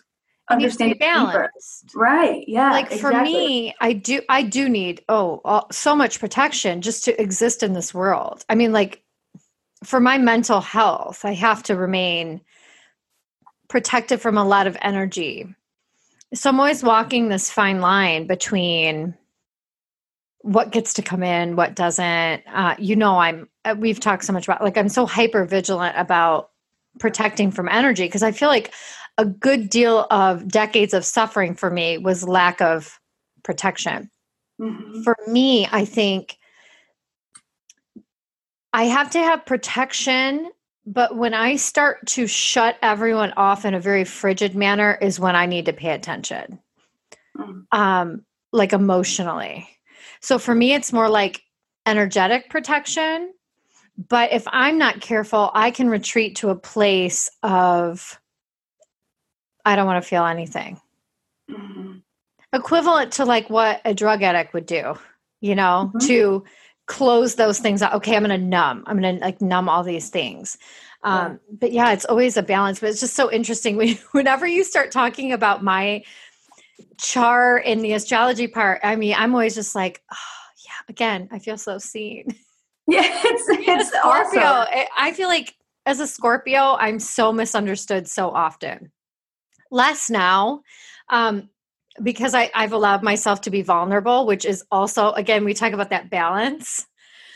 understand 0.50 0.98
balance. 1.00 1.84
Right. 1.96 2.44
Yeah. 2.48 2.72
Like 2.72 2.92
exactly. 2.92 3.00
for 3.00 3.24
me, 3.24 3.76
I 3.80 3.94
do 3.94 4.22
I 4.30 4.44
do 4.44 4.70
need 4.70 5.04
oh 5.10 5.42
all, 5.44 5.68
so 5.72 5.96
much 5.96 6.20
protection 6.20 6.82
just 6.82 7.06
to 7.06 7.22
exist 7.22 7.64
in 7.64 7.74
this 7.74 7.94
world. 7.94 8.46
I 8.50 8.56
mean 8.56 8.72
like 8.72 9.04
for 9.84 10.00
my 10.00 10.18
mental 10.18 10.62
health, 10.62 11.24
I 11.24 11.34
have 11.34 11.64
to 11.64 11.76
remain 11.76 12.42
protected 13.70 14.20
from 14.20 14.38
a 14.38 14.44
lot 14.44 14.68
of 14.68 14.78
energy. 14.82 15.48
So 16.34 16.50
I'm 16.50 16.60
always 16.60 16.84
walking 16.84 17.30
this 17.30 17.50
fine 17.50 17.82
line 17.82 18.28
between 18.28 19.16
what 20.42 20.72
gets 20.72 20.94
to 20.94 21.02
come 21.02 21.24
in, 21.24 21.56
what 21.56 21.76
doesn't. 21.76 22.44
Uh, 22.48 22.76
you 22.80 22.96
know, 22.96 23.18
I'm, 23.18 23.50
uh, 23.66 23.76
we've 23.78 24.00
talked 24.00 24.24
so 24.24 24.34
much 24.34 24.48
about, 24.48 24.64
like, 24.64 24.78
I'm 24.78 24.90
so 24.90 25.06
hyper 25.06 25.46
vigilant 25.46 25.96
about 25.98 26.52
protecting 27.00 27.52
from 27.52 27.70
energy 27.70 28.06
because 28.06 28.24
I 28.24 28.32
feel 28.32 28.48
like 28.48 28.74
a 29.18 29.26
good 29.26 29.70
deal 29.70 30.08
of 30.10 30.48
decades 30.48 30.94
of 30.94 31.04
suffering 31.06 31.56
for 31.56 31.70
me 31.70 31.98
was 31.98 32.28
lack 32.28 32.62
of 32.62 33.00
protection. 33.44 34.10
Mm-hmm. 34.62 35.04
For 35.04 35.16
me, 35.28 35.68
I 35.72 35.86
think 35.86 36.38
I 38.72 38.86
have 38.86 39.10
to 39.12 39.20
have 39.20 39.46
protection, 39.46 40.50
but 40.86 41.18
when 41.18 41.34
I 41.34 41.58
start 41.58 42.08
to 42.08 42.28
shut 42.28 42.78
everyone 42.82 43.34
off 43.36 43.66
in 43.66 43.74
a 43.74 43.80
very 43.80 44.06
frigid 44.06 44.56
manner, 44.56 44.98
is 45.02 45.20
when 45.20 45.36
I 45.36 45.46
need 45.46 45.66
to 45.66 45.74
pay 45.74 45.92
attention, 45.92 46.60
mm-hmm. 47.38 47.78
um, 47.78 48.26
like 48.52 48.74
emotionally. 48.74 49.68
So 50.22 50.38
for 50.40 50.54
me, 50.54 50.74
it's 50.74 50.92
more 50.94 51.10
like 51.10 51.42
energetic 51.86 52.50
protection. 52.50 53.34
But 54.08 54.32
if 54.32 54.46
I'm 54.48 54.78
not 54.78 55.02
careful, 55.02 55.52
I 55.54 55.72
can 55.72 55.90
retreat 55.90 56.38
to 56.38 56.50
a 56.50 56.56
place 56.56 57.30
of 57.44 58.20
I 59.66 59.76
don't 59.76 59.86
want 59.86 60.02
to 60.02 60.08
feel 60.08 60.26
anything. 60.26 60.80
Mm-hmm. 61.50 61.98
Equivalent 62.54 63.12
to 63.14 63.26
like 63.26 63.50
what 63.50 63.82
a 63.86 63.94
drug 63.94 64.24
addict 64.24 64.54
would 64.54 64.66
do, 64.66 64.96
you 65.42 65.54
know, 65.56 65.92
Mhm. 65.94 66.08
to 66.08 66.44
close 66.88 67.36
those 67.36 67.60
things 67.60 67.82
out. 67.82 67.94
Okay, 67.96 68.16
I'm 68.16 68.24
going 68.24 68.40
to 68.40 68.46
numb. 68.46 68.84
I'm 68.88 69.00
going 69.00 69.18
to 69.18 69.22
like 69.22 69.42
numb 69.42 69.70
all 69.70 69.84
these 69.84 70.10
things. 70.10 70.58
Um, 71.04 71.40
But 71.52 71.72
yeah, 71.72 71.92
it's 71.92 72.06
always 72.06 72.36
a 72.38 72.42
balance. 72.44 72.80
But 72.80 72.90
it's 72.90 73.00
just 73.02 73.16
so 73.16 73.32
interesting 73.32 73.76
when, 73.78 73.96
whenever 74.12 74.48
you 74.48 74.64
start 74.64 74.92
talking 74.92 75.32
about 75.34 75.64
my 75.64 76.04
chart 76.98 77.66
in 77.66 77.82
the 77.82 77.94
astrology 77.94 78.48
part. 78.48 78.80
I 78.84 78.96
mean, 78.96 79.16
I'm 79.18 79.34
always 79.34 79.56
just 79.56 79.76
like, 79.76 80.02
oh, 80.12 80.16
yeah. 80.66 80.72
Again, 80.90 81.30
I 81.32 81.40
feel 81.40 81.58
so 81.58 81.78
seen. 81.78 82.28
Yeah, 82.92 83.04
it's 83.06 83.44
it's 83.50 83.90
Scorpio. 83.90 84.42
awesome. 84.42 84.68
I 84.74 84.88
I 84.98 85.12
feel 85.12 85.28
like 85.28 85.56
as 85.86 86.00
a 86.00 86.08
Scorpio, 86.08 86.76
I'm 86.80 87.00
so 87.00 87.32
misunderstood 87.32 88.08
so 88.08 88.32
often. 88.32 88.92
Less 89.70 90.10
now, 90.10 90.64
um, 91.10 91.50
because 92.02 92.34
I, 92.34 92.50
I've 92.56 92.74
allowed 92.74 93.04
myself 93.04 93.42
to 93.42 93.52
be 93.52 93.62
vulnerable, 93.62 94.26
which 94.26 94.44
is 94.44 94.64
also 94.72 95.12
again 95.12 95.46
we 95.46 95.54
talk 95.54 95.74
about 95.74 95.92
that 95.92 96.10
balance. 96.10 96.88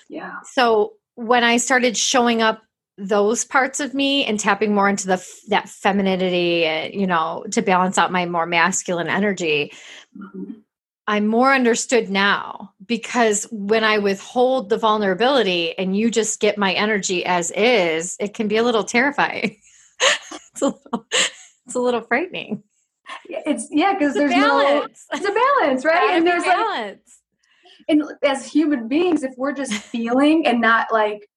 Yeah. 0.10 0.40
So 0.54 0.94
when 1.14 1.44
I 1.44 1.58
started 1.58 1.96
showing 1.96 2.42
up 2.42 2.64
those 2.98 3.44
parts 3.44 3.80
of 3.80 3.94
me 3.94 4.26
and 4.26 4.40
tapping 4.40 4.76
more 4.76 4.88
into 4.88 5.08
the 5.08 5.26
that 5.48 5.70
femininity, 5.70 6.92
you 6.94 7.08
know, 7.08 7.44
to 7.52 7.62
balance 7.62 7.98
out 7.98 8.12
my 8.12 8.26
more 8.26 8.46
masculine 8.46 9.08
energy. 9.08 9.72
I'm 11.08 11.28
more 11.28 11.52
understood 11.52 12.10
now 12.10 12.72
because 12.86 13.46
when 13.52 13.84
I 13.84 13.98
withhold 13.98 14.70
the 14.70 14.78
vulnerability 14.78 15.78
and 15.78 15.98
you 15.98 16.10
just 16.10 16.40
get 16.40 16.58
my 16.58 16.74
energy 16.74 17.26
as 17.26 17.52
is, 17.52 18.16
it 18.20 18.34
can 18.34 18.48
be 18.48 18.58
a 18.58 18.64
little 18.64 18.86
terrifying. 18.86 19.58
it's, 20.00 20.62
a 20.62 20.66
little, 20.66 21.06
it's 21.12 21.76
a 21.76 21.80
little 21.80 22.02
frightening. 22.02 22.64
It's 23.28 23.68
yeah, 23.70 23.94
because 23.94 24.14
there's 24.14 24.32
no 24.32 24.88
it's 24.88 25.08
a 25.12 25.32
balance, 25.32 25.84
right? 25.84 26.12
And 26.12 26.26
there's 26.26 26.46
like 26.46 26.56
balance. 26.56 27.20
and 27.90 28.04
as 28.24 28.46
human 28.46 28.88
beings, 28.88 29.24
if 29.24 29.34
we're 29.36 29.54
just 29.54 29.74
feeling 29.74 30.48
and 30.48 30.62
not 30.62 30.88
like 30.92 31.28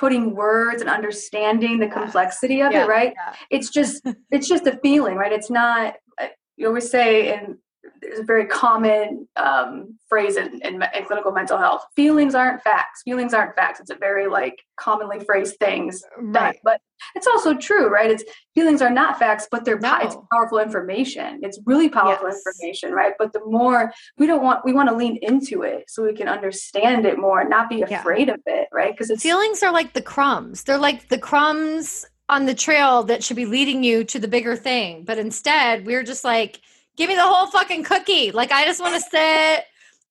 putting 0.00 0.34
words 0.34 0.80
and 0.82 0.90
understanding 0.90 1.78
the 1.78 1.86
Yeah. 1.86 1.92
complexity 1.92 2.60
of 2.62 2.72
Yeah, 2.72 2.84
it, 2.84 2.88
right? 2.88 3.14
It's 3.50 3.70
just 3.70 4.02
it's 4.30 4.48
just 4.48 4.66
a 4.66 4.78
feeling, 4.82 5.16
right? 5.16 5.32
It's 5.32 5.50
not. 5.50 5.96
uh, 6.20 6.28
You 6.56 6.68
always 6.68 6.88
say, 6.90 7.32
and 7.34 7.58
there's 8.04 8.20
a 8.20 8.24
very 8.24 8.46
common 8.46 9.26
um, 9.36 9.98
phrase 10.08 10.36
in, 10.36 10.60
in, 10.62 10.74
in 10.82 11.04
clinical 11.06 11.32
mental 11.32 11.58
health: 11.58 11.84
feelings 11.96 12.34
aren't 12.34 12.62
facts. 12.62 13.02
Feelings 13.02 13.34
aren't 13.34 13.56
facts. 13.56 13.80
It's 13.80 13.90
a 13.90 13.96
very 13.96 14.26
like 14.28 14.62
commonly 14.76 15.20
phrased 15.20 15.56
things 15.58 16.02
that, 16.32 16.40
Right. 16.42 16.58
but 16.62 16.80
it's 17.14 17.26
also 17.26 17.54
true, 17.54 17.88
right? 17.88 18.10
It's 18.10 18.24
feelings 18.54 18.80
are 18.82 18.90
not 18.90 19.18
facts, 19.18 19.46
but 19.50 19.64
they're 19.64 19.78
po- 19.78 19.98
it's 20.02 20.16
powerful 20.32 20.58
information. 20.58 21.40
It's 21.42 21.58
really 21.66 21.88
powerful 21.88 22.28
Yes. 22.28 22.42
information, 22.46 22.92
right? 22.92 23.14
But 23.18 23.32
the 23.32 23.44
more 23.44 23.92
we 24.18 24.26
don't 24.26 24.42
want, 24.42 24.64
we 24.64 24.72
want 24.72 24.88
to 24.88 24.94
lean 24.94 25.16
into 25.22 25.62
it 25.62 25.84
so 25.88 26.02
we 26.04 26.14
can 26.14 26.28
understand 26.28 27.06
it 27.06 27.18
more 27.18 27.40
and 27.40 27.50
not 27.50 27.68
be 27.68 27.76
Yeah. 27.86 28.00
afraid 28.00 28.28
of 28.28 28.40
it, 28.46 28.68
right? 28.72 28.92
Because 28.92 29.10
it's 29.10 29.22
Feelings 29.22 29.62
are 29.62 29.72
like 29.72 29.92
the 29.92 30.02
crumbs. 30.02 30.64
They're 30.64 30.78
like 30.78 31.08
the 31.08 31.18
crumbs 31.18 32.06
on 32.28 32.46
the 32.46 32.54
trail 32.54 33.02
that 33.04 33.22
should 33.22 33.36
be 33.36 33.44
leading 33.46 33.84
you 33.84 34.02
to 34.04 34.18
the 34.18 34.28
bigger 34.28 34.56
thing. 34.56 35.04
But 35.04 35.18
instead, 35.18 35.84
we're 35.86 36.02
just 36.02 36.24
like, 36.24 36.60
give 36.96 37.08
me 37.08 37.14
the 37.16 37.22
whole 37.22 37.46
fucking 37.48 37.84
cookie. 37.84 38.30
Like, 38.30 38.52
I 38.52 38.64
just 38.64 38.80
want 38.80 38.94
to 38.94 39.00
sit 39.00 39.64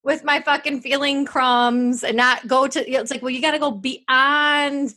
with 0.03 0.23
my 0.23 0.41
fucking 0.41 0.81
feeling 0.81 1.25
crumbs 1.25 2.03
and 2.03 2.17
not 2.17 2.47
go 2.47 2.67
to, 2.67 2.89
it's 2.91 3.09
like, 3.11 3.21
well, 3.21 3.29
you 3.29 3.41
got 3.41 3.51
to 3.51 3.59
go 3.59 3.71
beyond, 3.71 4.93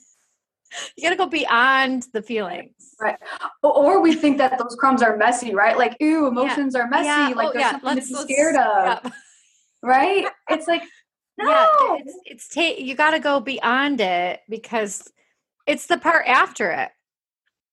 you 0.97 1.03
got 1.05 1.11
to 1.11 1.17
go 1.17 1.27
beyond 1.27 2.07
the 2.13 2.23
feelings. 2.23 2.73
Right. 3.01 3.17
or 3.63 4.01
we 4.01 4.15
think 4.15 4.39
that 4.39 4.59
those 4.59 4.75
crumbs 4.81 5.03
are 5.03 5.17
messy, 5.17 5.55
right? 5.55 5.77
Like, 5.77 5.97
ooh, 6.03 6.27
emotions 6.29 6.75
are 6.75 6.89
messy. 6.89 7.05
Yeah, 7.07 7.29
Like 7.37 7.49
oh, 7.49 7.53
there's 7.53 7.63
yeah, 7.63 7.71
something 7.73 7.95
let's- 7.95 8.09
to 8.09 8.15
be 8.27 8.33
scared 8.35 8.57
of, 8.57 9.01
yeah. 9.05 9.11
right? 9.83 10.27
It's 10.49 10.67
like 10.67 10.83
no. 11.39 11.51
Yeah, 11.51 11.97
it's 12.01 12.15
it's 12.25 12.49
ta- 12.49 12.75
you 12.83 12.95
got 12.95 13.11
to 13.11 13.21
go 13.21 13.39
beyond 13.41 14.01
it 14.01 14.41
because 14.49 15.13
it's 15.67 15.87
the 15.87 15.99
part 15.99 16.27
after 16.27 16.71
it. 16.71 16.89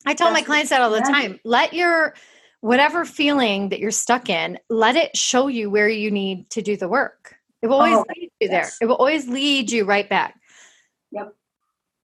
I 0.06 0.13
tell 0.13 0.32
my 0.32 0.41
clients 0.41 0.69
that 0.71 0.82
all 0.82 0.89
the 0.91 0.99
time. 0.99 1.39
Let 1.45 1.71
your 1.73 2.13
whatever 2.63 3.04
feeling 3.04 3.67
that 3.67 3.80
you're 3.80 3.91
stuck 3.91 4.30
in, 4.30 4.58
let 4.69 4.95
it 4.95 5.17
show 5.17 5.47
you 5.47 5.69
where 5.69 5.89
you 5.89 6.10
need 6.10 6.49
to 6.49 6.62
do 6.62 6.78
the 6.78 6.88
work. 6.88 7.36
It 7.62 7.67
will 7.67 7.76
always 7.76 7.97
Oh, 7.97 8.06
lead 8.15 8.32
you 8.39 8.47
there. 8.47 8.69
It 8.80 8.86
will 8.86 8.95
always 8.95 9.28
lead 9.28 9.69
you 9.69 9.84
right 9.84 10.08
back. 10.08 10.39
Yep. 11.12 11.36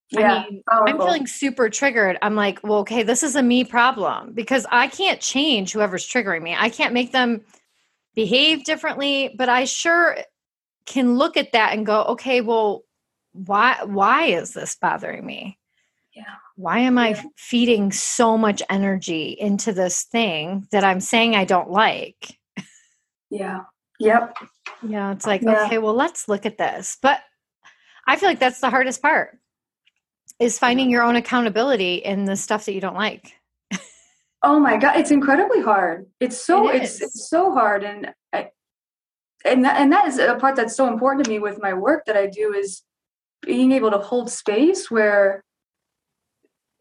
yeah, 0.09 0.33
I 0.33 0.49
mean, 0.49 0.63
I'm 0.69 0.97
feeling 0.97 1.27
super 1.27 1.69
triggered. 1.69 2.17
I'm 2.21 2.35
like, 2.35 2.59
well, 2.61 2.79
okay, 2.79 3.03
this 3.03 3.23
is 3.23 3.37
a 3.37 3.41
me 3.41 3.63
problem 3.63 4.33
because 4.33 4.65
I 4.69 4.89
can't 4.89 5.21
change 5.21 5.71
whoever's 5.71 6.05
triggering 6.05 6.41
me. 6.41 6.53
I 6.59 6.67
can't 6.67 6.93
make 6.93 7.13
them 7.13 7.39
behave 8.13 8.65
differently, 8.65 9.33
but 9.37 9.47
I 9.47 9.63
sure 9.63 10.17
can 10.85 11.15
look 11.15 11.37
at 11.37 11.53
that 11.53 11.71
and 11.71 11.85
go, 11.85 12.03
okay, 12.03 12.41
well, 12.41 12.83
why 13.31 13.77
why 13.85 14.25
is 14.25 14.51
this 14.51 14.75
bothering 14.75 15.25
me? 15.25 15.57
Yeah. 16.13 16.35
Why 16.59 16.79
am 16.79 16.97
I 16.97 17.15
feeding 17.37 17.89
so 17.93 18.37
much 18.37 18.61
energy 18.69 19.29
into 19.29 19.71
this 19.71 20.03
thing 20.03 20.67
that 20.73 20.83
I'm 20.83 20.99
saying 20.99 21.33
I 21.33 21.45
don't 21.45 21.71
like? 21.71 22.37
yeah, 23.29 23.61
yep, 23.97 24.35
Yeah, 24.85 25.13
it's 25.13 25.25
like, 25.25 25.41
Yeah. 25.41 25.67
okay, 25.67 25.77
well, 25.77 25.93
let's 25.93 26.27
look 26.27 26.45
at 26.45 26.57
this. 26.57 26.97
But 27.01 27.21
I 28.05 28.17
feel 28.17 28.27
like 28.27 28.39
that's 28.39 28.59
the 28.59 28.69
hardest 28.69 29.01
part 29.01 29.39
is 30.37 30.59
finding 30.59 30.89
your 30.89 31.01
own 31.01 31.15
accountability 31.15 31.95
in 31.95 32.25
the 32.25 32.35
stuff 32.35 32.65
that 32.65 32.73
you 32.73 32.81
don't 32.81 32.93
like. 32.93 33.35
Oh 34.43 34.59
my 34.59 34.75
god, 34.75 34.97
it's 34.97 35.11
incredibly 35.11 35.61
hard. 35.61 36.07
It's 36.19 36.37
so 36.37 36.67
It 36.67 36.83
it's 36.83 37.01
it's 37.01 37.29
so 37.29 37.53
hard, 37.53 37.85
and 37.85 38.13
I, 38.33 38.49
and 39.45 39.63
that, 39.63 39.79
and 39.79 39.93
that 39.93 40.09
is 40.09 40.19
a 40.19 40.35
part 40.35 40.57
that's 40.57 40.75
so 40.75 40.89
important 40.91 41.23
to 41.23 41.31
me 41.31 41.39
with 41.39 41.61
my 41.61 41.73
work 41.73 42.03
that 42.05 42.17
I 42.17 42.27
do 42.27 42.53
is 42.53 42.81
being 43.41 43.71
able 43.71 43.91
to 43.91 43.97
hold 43.97 44.29
space 44.29 44.91
where 44.91 45.45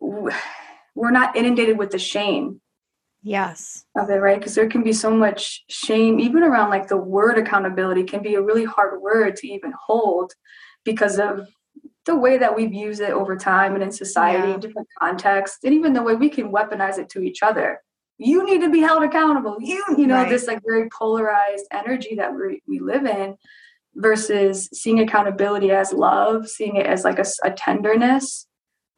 we're 0.00 1.10
not 1.10 1.36
inundated 1.36 1.78
with 1.78 1.90
the 1.90 1.98
shame 1.98 2.60
Yes. 3.22 3.84
of 3.96 4.10
it, 4.10 4.14
right? 4.16 4.38
Because 4.38 4.54
there 4.54 4.68
can 4.68 4.82
be 4.82 4.92
so 4.92 5.10
much 5.10 5.64
shame, 5.68 6.20
even 6.20 6.42
around 6.42 6.70
like 6.70 6.88
the 6.88 6.96
word 6.96 7.36
accountability, 7.38 8.04
can 8.04 8.22
be 8.22 8.34
a 8.36 8.42
really 8.42 8.64
hard 8.64 9.00
word 9.02 9.36
to 9.36 9.48
even 9.48 9.72
hold 9.86 10.32
because 10.84 11.18
of 11.18 11.48
the 12.06 12.16
way 12.16 12.38
that 12.38 12.54
we've 12.56 12.72
used 12.72 13.00
it 13.00 13.10
over 13.10 13.36
time 13.36 13.74
and 13.74 13.82
in 13.82 13.92
society, 13.92 14.48
Yeah. 14.48 14.54
in 14.54 14.60
different 14.60 14.88
contexts, 14.98 15.58
and 15.64 15.74
even 15.74 15.92
the 15.92 16.02
way 16.02 16.14
we 16.14 16.30
can 16.30 16.50
weaponize 16.50 16.98
it 16.98 17.08
to 17.10 17.20
each 17.22 17.42
other. 17.42 17.82
You 18.18 18.44
need 18.44 18.62
to 18.62 18.70
be 18.70 18.80
held 18.80 19.02
accountable. 19.02 19.58
You, 19.60 19.84
you 19.96 20.06
know, 20.06 20.16
Right. 20.16 20.28
this 20.28 20.46
like 20.46 20.62
very 20.66 20.88
polarized 20.88 21.66
energy 21.70 22.14
that 22.16 22.34
we 22.34 22.62
we 22.66 22.78
live 22.78 23.04
in, 23.04 23.36
versus 23.94 24.68
seeing 24.72 25.00
accountability 25.00 25.70
as 25.70 25.92
love, 25.92 26.48
seeing 26.48 26.76
it 26.76 26.86
as 26.86 27.04
like 27.04 27.18
a 27.18 27.50
tenderness, 27.50 28.46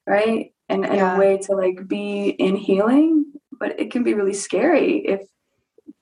right? 0.07 0.53
And, 0.71 0.85
and 0.87 0.95
Yeah. 0.95 1.17
a 1.17 1.19
way 1.19 1.37
to 1.39 1.53
like 1.53 1.87
be 1.89 2.31
in 2.31 2.57
healing. 2.57 3.33
But 3.59 3.79
it 3.79 3.91
can 3.91 4.03
be 4.03 4.15
really 4.15 4.33
scary 4.33 5.05
if 5.07 5.21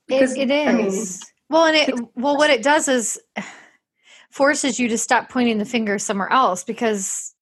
because 0.07 0.35
it, 0.35 0.49
it 0.49 0.67
I 0.67 0.73
mean, 0.73 1.05
well, 1.49 1.65
and 1.65 1.75
it 1.75 1.95
well, 2.15 2.37
what 2.37 2.49
it 2.49 2.63
does 2.63 2.87
is 2.87 3.19
forces 4.31 4.79
you 4.79 4.87
to 4.89 4.97
stop 4.97 5.29
pointing 5.29 5.57
the 5.57 5.65
finger 5.65 5.99
somewhere 5.99 6.31
else 6.31 6.63
because 6.63 7.33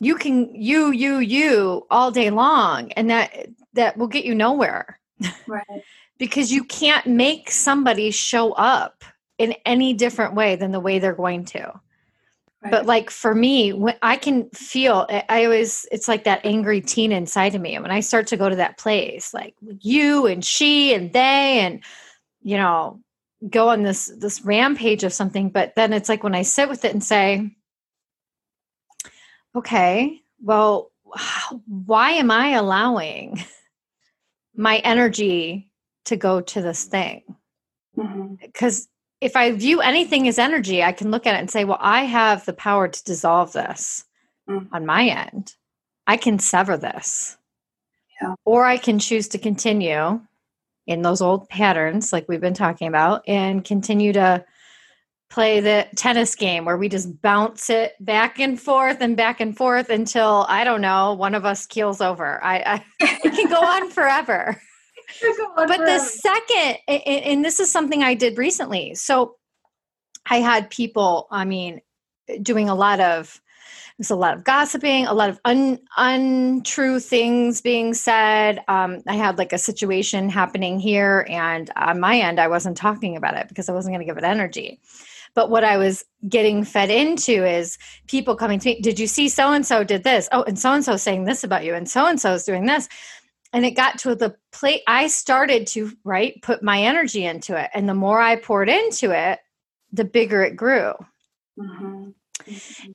you 0.00 0.16
can 0.16 0.54
you 0.54 0.92
you 0.92 1.18
you 1.18 1.86
all 1.90 2.10
day 2.10 2.30
long, 2.30 2.92
and 2.92 3.10
that 3.10 3.48
that 3.74 3.96
will 3.96 4.06
get 4.06 4.24
you 4.24 4.34
nowhere 4.34 5.00
right, 5.46 5.64
because 6.18 6.52
you 6.52 6.64
can't 6.64 7.06
make 7.06 7.50
somebody 7.50 8.10
show 8.10 8.52
up 8.52 9.04
in 9.38 9.54
any 9.64 9.94
different 9.94 10.34
way 10.34 10.56
than 10.56 10.72
the 10.72 10.80
way 10.80 10.98
they're 10.98 11.14
going 11.14 11.44
to. 11.44 11.72
Right. 12.62 12.70
But 12.70 12.86
like 12.86 13.10
for 13.10 13.34
me, 13.34 13.72
when 13.72 13.96
I 14.02 14.16
can 14.16 14.48
feel, 14.50 15.06
I- 15.08 15.24
I 15.28 15.44
always, 15.44 15.86
it's 15.92 16.08
like 16.08 16.24
that 16.24 16.44
angry 16.44 16.80
teen 16.80 17.12
inside 17.12 17.54
of 17.54 17.60
me. 17.60 17.74
And 17.74 17.82
when 17.82 17.90
I 17.92 18.00
start 18.00 18.26
to 18.28 18.36
go 18.36 18.48
to 18.48 18.56
that 18.56 18.78
place, 18.78 19.32
like 19.34 19.54
you 19.80 20.26
and 20.26 20.44
she 20.44 20.94
and 20.94 21.12
they, 21.12 21.60
and 21.60 21.82
you 22.42 22.56
know, 22.56 23.00
go 23.50 23.68
on 23.68 23.82
this 23.82 24.06
this 24.18 24.42
rampage 24.44 25.04
of 25.04 25.12
something. 25.12 25.50
But 25.50 25.74
then 25.76 25.92
it's 25.92 26.08
like 26.08 26.22
when 26.24 26.34
I 26.34 26.42
sit 26.42 26.68
with 26.68 26.84
it 26.84 26.92
and 26.92 27.02
say, 27.04 27.54
okay, 29.54 30.20
well, 30.42 30.90
why 31.66 32.12
am 32.12 32.30
I 32.30 32.50
allowing 32.50 33.42
my 34.54 34.78
energy 34.78 35.70
to 36.06 36.16
go 36.16 36.40
to 36.40 36.60
this 36.62 36.84
thing? 36.84 37.22
Mhm. 37.96 38.38
because 38.40 38.88
if 39.20 39.34
I 39.36 39.50
view 39.52 39.80
anything 39.80 40.28
as 40.28 40.38
energy, 40.38 40.82
I 40.82 40.92
can 40.92 41.10
look 41.10 41.26
at 41.26 41.34
it 41.34 41.38
and 41.38 41.50
say, 41.50 41.64
well, 41.64 41.78
I 41.80 42.02
have 42.04 42.44
the 42.44 42.52
power 42.52 42.88
to 42.88 43.04
dissolve 43.04 43.52
this 43.52 44.04
Mm. 44.48 44.66
on 44.72 44.86
my 44.86 45.04
end. 45.06 45.54
I 46.06 46.16
can 46.16 46.38
sever 46.38 46.78
this. 46.78 47.36
Yeah. 48.22 48.34
Or 48.46 48.64
I 48.64 48.78
can 48.78 48.98
choose 48.98 49.28
to 49.28 49.38
continue 49.38 50.22
in 50.86 51.02
those 51.02 51.20
old 51.20 51.50
patterns, 51.50 52.14
like 52.14 52.26
we've 52.28 52.40
been 52.40 52.54
talking 52.54 52.88
about, 52.88 53.22
and 53.28 53.62
continue 53.62 54.14
to 54.14 54.42
play 55.28 55.60
the 55.60 55.86
tennis 55.96 56.34
game 56.34 56.64
where 56.64 56.78
we 56.78 56.88
just 56.88 57.20
bounce 57.20 57.68
it 57.68 57.92
back 58.00 58.38
and 58.38 58.58
forth 58.58 59.02
and 59.02 59.18
back 59.18 59.40
and 59.40 59.54
forth 59.54 59.90
until 59.90 60.46
I 60.48 60.64
don't 60.64 60.80
know, 60.80 61.12
one 61.12 61.34
of 61.34 61.44
us 61.44 61.66
keels 61.66 62.00
over. 62.00 62.42
I, 62.42 62.56
I 62.60 62.84
it 63.22 63.34
can 63.34 63.50
go 63.50 63.60
on 63.60 63.90
forever. 63.90 64.60
but 65.56 65.78
the 65.78 65.98
second, 65.98 66.78
and 66.88 67.44
this 67.44 67.60
is 67.60 67.70
something 67.70 68.02
I 68.02 68.14
did 68.14 68.38
recently. 68.38 68.94
So 68.94 69.36
I 70.30 70.40
had 70.40 70.70
people, 70.70 71.26
I 71.30 71.44
mean, 71.44 71.80
doing 72.42 72.68
a 72.68 72.74
lot 72.74 73.00
of 73.00 73.40
there's 73.98 74.10
a 74.10 74.16
lot 74.16 74.34
of 74.34 74.44
gossiping, 74.44 75.06
a 75.06 75.12
lot 75.12 75.28
of 75.28 75.40
un, 75.44 75.80
untrue 75.96 77.00
things 77.00 77.60
being 77.60 77.94
said. 77.94 78.62
Um, 78.68 79.02
I 79.08 79.16
had 79.16 79.38
like 79.38 79.52
a 79.52 79.58
situation 79.58 80.28
happening 80.28 80.78
here, 80.78 81.26
and 81.28 81.68
on 81.74 81.98
my 81.98 82.16
end, 82.16 82.38
I 82.38 82.46
wasn't 82.46 82.76
talking 82.76 83.16
about 83.16 83.36
it 83.36 83.48
because 83.48 83.68
I 83.68 83.72
wasn't 83.72 83.94
going 83.94 84.06
to 84.06 84.10
give 84.10 84.16
it 84.16 84.24
energy. 84.24 84.80
But 85.34 85.50
what 85.50 85.64
I 85.64 85.76
was 85.76 86.04
getting 86.28 86.64
fed 86.64 86.90
into 86.90 87.44
is 87.44 87.76
people 88.06 88.36
coming 88.36 88.60
to 88.60 88.68
me, 88.68 88.80
Did 88.80 89.00
you 89.00 89.08
see 89.08 89.28
so 89.28 89.52
and 89.52 89.66
so 89.66 89.82
did 89.82 90.04
this? 90.04 90.28
Oh, 90.30 90.44
and 90.44 90.58
so 90.58 90.72
and 90.72 90.84
so 90.84 90.96
saying 90.96 91.24
this 91.24 91.42
about 91.42 91.64
you, 91.64 91.74
and 91.74 91.90
so 91.90 92.06
and 92.06 92.20
so 92.20 92.34
is 92.34 92.44
doing 92.44 92.66
this. 92.66 92.88
And 93.52 93.64
it 93.64 93.72
got 93.72 93.98
to 94.00 94.14
the 94.14 94.36
plate, 94.52 94.82
I 94.86 95.06
started 95.06 95.66
to, 95.68 95.90
right, 96.04 96.40
put 96.42 96.62
my 96.62 96.82
energy 96.82 97.24
into 97.24 97.58
it. 97.58 97.70
And 97.72 97.88
the 97.88 97.94
more 97.94 98.20
I 98.20 98.36
poured 98.36 98.68
into 98.68 99.10
it, 99.10 99.38
the 99.90 100.04
bigger 100.04 100.42
it 100.42 100.54
grew. 100.54 100.92
Mm-hmm 101.58 102.10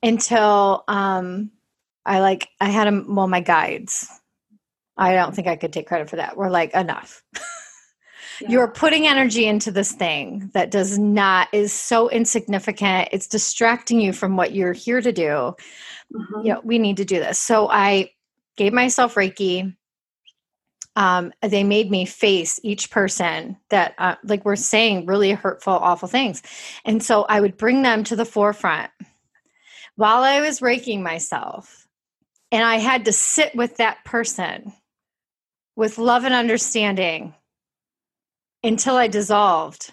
until 0.02 0.84
um, 0.88 1.52
I 2.06 2.20
like 2.20 2.50
I 2.60 2.70
had 2.70 2.88
them. 2.88 3.16
Well, 3.16 3.28
my 3.28 3.42
guides. 3.42 4.08
I 4.96 5.16
don't 5.16 5.36
think 5.36 5.48
I 5.48 5.56
could 5.56 5.74
take 5.74 5.88
credit 5.88 6.10
for 6.10 6.18
that. 6.18 6.38
We're 6.38 6.50
like 6.50 6.74
enough. 6.74 7.24
Yeah. 8.42 8.50
You're 8.50 8.72
putting 8.72 9.06
energy 9.06 9.46
into 9.46 9.72
this 9.72 9.92
thing 9.92 10.50
that 10.56 10.72
does 10.72 10.98
not 10.98 11.50
is 11.54 11.72
so 11.72 12.10
insignificant. 12.10 13.10
It's 13.12 13.28
distracting 13.28 14.02
you 14.02 14.12
from 14.12 14.36
what 14.36 14.56
you're 14.56 14.74
here 14.74 15.00
to 15.02 15.12
do. 15.12 15.56
Mm-hmm. 16.12 16.40
You 16.42 16.54
know, 16.54 16.62
we 16.64 16.80
need 16.80 16.98
to 16.98 17.06
do 17.06 17.20
this. 17.20 17.38
So 17.38 17.70
I 17.70 18.10
gave 18.58 18.74
myself 18.74 19.14
Reiki. 19.14 19.76
Um, 20.96 21.34
they 21.42 21.64
made 21.64 21.90
me 21.90 22.06
face 22.06 22.60
each 22.64 22.92
person 22.92 23.58
that, 23.70 23.96
uh, 23.98 24.16
like 24.24 24.46
we're 24.46 24.56
saying, 24.56 25.08
really 25.08 25.32
hurtful, 25.32 25.74
awful 25.74 26.08
things, 26.08 26.44
and 26.86 27.02
so 27.02 27.24
I 27.24 27.42
would 27.42 27.58
bring 27.58 27.82
them 27.82 28.04
to 28.06 28.16
the 28.16 28.26
forefront 28.26 28.92
while 29.96 30.24
I 30.24 30.42
was 30.42 30.62
raking 30.62 31.04
myself, 31.04 31.88
and 32.52 32.64
I 32.64 32.78
had 32.78 33.06
to 33.06 33.14
sit 33.14 33.56
with 33.56 33.78
that 33.78 34.06
person 34.06 34.74
with 35.76 35.98
love 35.98 36.24
and 36.24 36.34
understanding 36.34 37.34
until 38.64 38.96
I 38.96 39.08
dissolved 39.08 39.92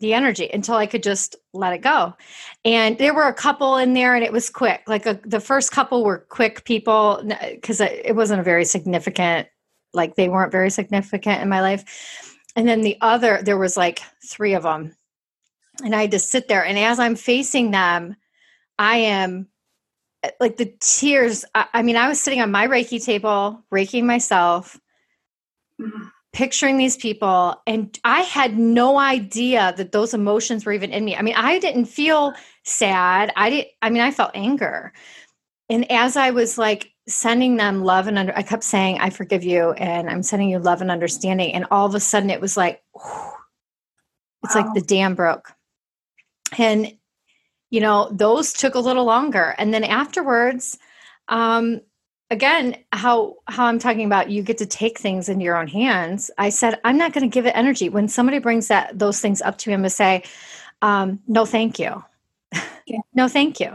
the 0.00 0.14
energy 0.14 0.50
until 0.52 0.74
I 0.74 0.86
could 0.86 1.02
just 1.02 1.36
let 1.52 1.72
it 1.72 1.78
go. 1.78 2.14
And 2.64 2.98
there 2.98 3.14
were 3.14 3.28
a 3.28 3.34
couple 3.34 3.76
in 3.76 3.94
there 3.94 4.14
and 4.14 4.24
it 4.24 4.32
was 4.32 4.50
quick. 4.50 4.82
Like 4.86 5.06
a, 5.06 5.18
the 5.24 5.40
first 5.40 5.70
couple 5.72 6.04
were 6.04 6.26
quick 6.28 6.64
people 6.64 7.22
because 7.52 7.80
it 7.80 8.14
wasn't 8.14 8.40
a 8.40 8.44
very 8.44 8.64
significant, 8.64 9.48
like 9.94 10.16
they 10.16 10.28
weren't 10.28 10.52
very 10.52 10.70
significant 10.70 11.40
in 11.42 11.48
my 11.48 11.60
life. 11.60 11.84
And 12.56 12.68
then 12.68 12.82
the 12.82 12.96
other, 13.00 13.40
there 13.42 13.58
was 13.58 13.76
like 13.76 14.02
three 14.28 14.54
of 14.54 14.62
them. 14.62 14.94
And 15.84 15.94
I 15.94 16.02
had 16.02 16.12
to 16.12 16.18
sit 16.18 16.48
there. 16.48 16.64
And 16.64 16.78
as 16.78 16.98
I'm 16.98 17.16
facing 17.16 17.70
them, 17.72 18.16
I 18.78 18.98
am 18.98 19.48
eh, 20.22 20.30
like 20.40 20.56
the 20.56 20.72
tears. 20.80 21.44
I, 21.54 21.66
I 21.74 21.82
mean, 21.82 21.96
I 21.96 22.08
was 22.08 22.20
sitting 22.20 22.40
on 22.40 22.50
my 22.50 22.66
Reiki 22.68 23.04
table, 23.04 23.64
raking 23.70 24.06
myself, 24.06 24.78
mm-hmm. 25.80 26.04
picturing 26.32 26.76
these 26.76 26.96
people, 26.96 27.60
and 27.66 27.98
I 28.04 28.20
had 28.22 28.58
no 28.58 28.98
idea 28.98 29.74
that 29.76 29.92
those 29.92 30.14
emotions 30.14 30.64
were 30.64 30.72
even 30.72 30.92
in 30.92 31.04
me. 31.04 31.16
I 31.16 31.22
mean, 31.22 31.36
I 31.36 31.58
didn't 31.58 31.86
feel 31.86 32.34
sad. 32.62 33.32
I 33.36 33.50
didn't, 33.50 33.68
I 33.82 33.90
mean, 33.90 34.02
I 34.02 34.10
felt 34.10 34.30
anger. 34.34 34.92
And 35.68 35.90
as 35.90 36.16
I 36.16 36.30
was 36.30 36.58
like 36.58 36.92
sending 37.08 37.56
them 37.56 37.84
love 37.84 38.06
and 38.06 38.18
under, 38.18 38.36
I 38.36 38.42
kept 38.42 38.64
saying, 38.64 38.98
I 39.00 39.10
forgive 39.10 39.44
you, 39.44 39.72
and 39.72 40.08
I'm 40.08 40.22
sending 40.22 40.50
you 40.50 40.58
love 40.58 40.80
and 40.80 40.90
understanding. 40.90 41.52
And 41.54 41.66
all 41.70 41.86
of 41.86 41.94
a 41.94 42.00
sudden 42.00 42.30
it 42.30 42.40
was 42.40 42.56
like, 42.56 42.82
whew, 42.92 43.02
it's 44.44 44.54
wow. 44.54 44.62
like 44.62 44.74
the 44.74 44.82
dam 44.82 45.14
broke. 45.14 45.52
And 46.58 46.92
you 47.74 47.80
know 47.80 48.08
those 48.12 48.52
took 48.52 48.76
a 48.76 48.80
little 48.80 49.04
longer 49.04 49.52
and 49.58 49.74
then 49.74 49.82
afterwards 49.82 50.78
um 51.28 51.80
again 52.30 52.76
how 52.92 53.34
how 53.48 53.66
i'm 53.66 53.80
talking 53.80 54.06
about 54.06 54.30
you 54.30 54.44
get 54.44 54.58
to 54.58 54.66
take 54.66 54.96
things 54.96 55.28
into 55.28 55.44
your 55.44 55.56
own 55.56 55.66
hands 55.66 56.30
i 56.38 56.50
said 56.50 56.78
i'm 56.84 56.96
not 56.96 57.12
going 57.12 57.28
to 57.28 57.34
give 57.34 57.46
it 57.46 57.56
energy 57.56 57.88
when 57.88 58.06
somebody 58.06 58.38
brings 58.38 58.68
that 58.68 58.96
those 58.96 59.20
things 59.20 59.42
up 59.42 59.58
to 59.58 59.70
him 59.70 59.82
to 59.82 59.90
say 59.90 60.22
um, 60.82 61.18
no 61.26 61.44
thank 61.44 61.80
you 61.80 62.04
yeah. 62.86 63.00
no 63.12 63.26
thank 63.26 63.58
you 63.58 63.72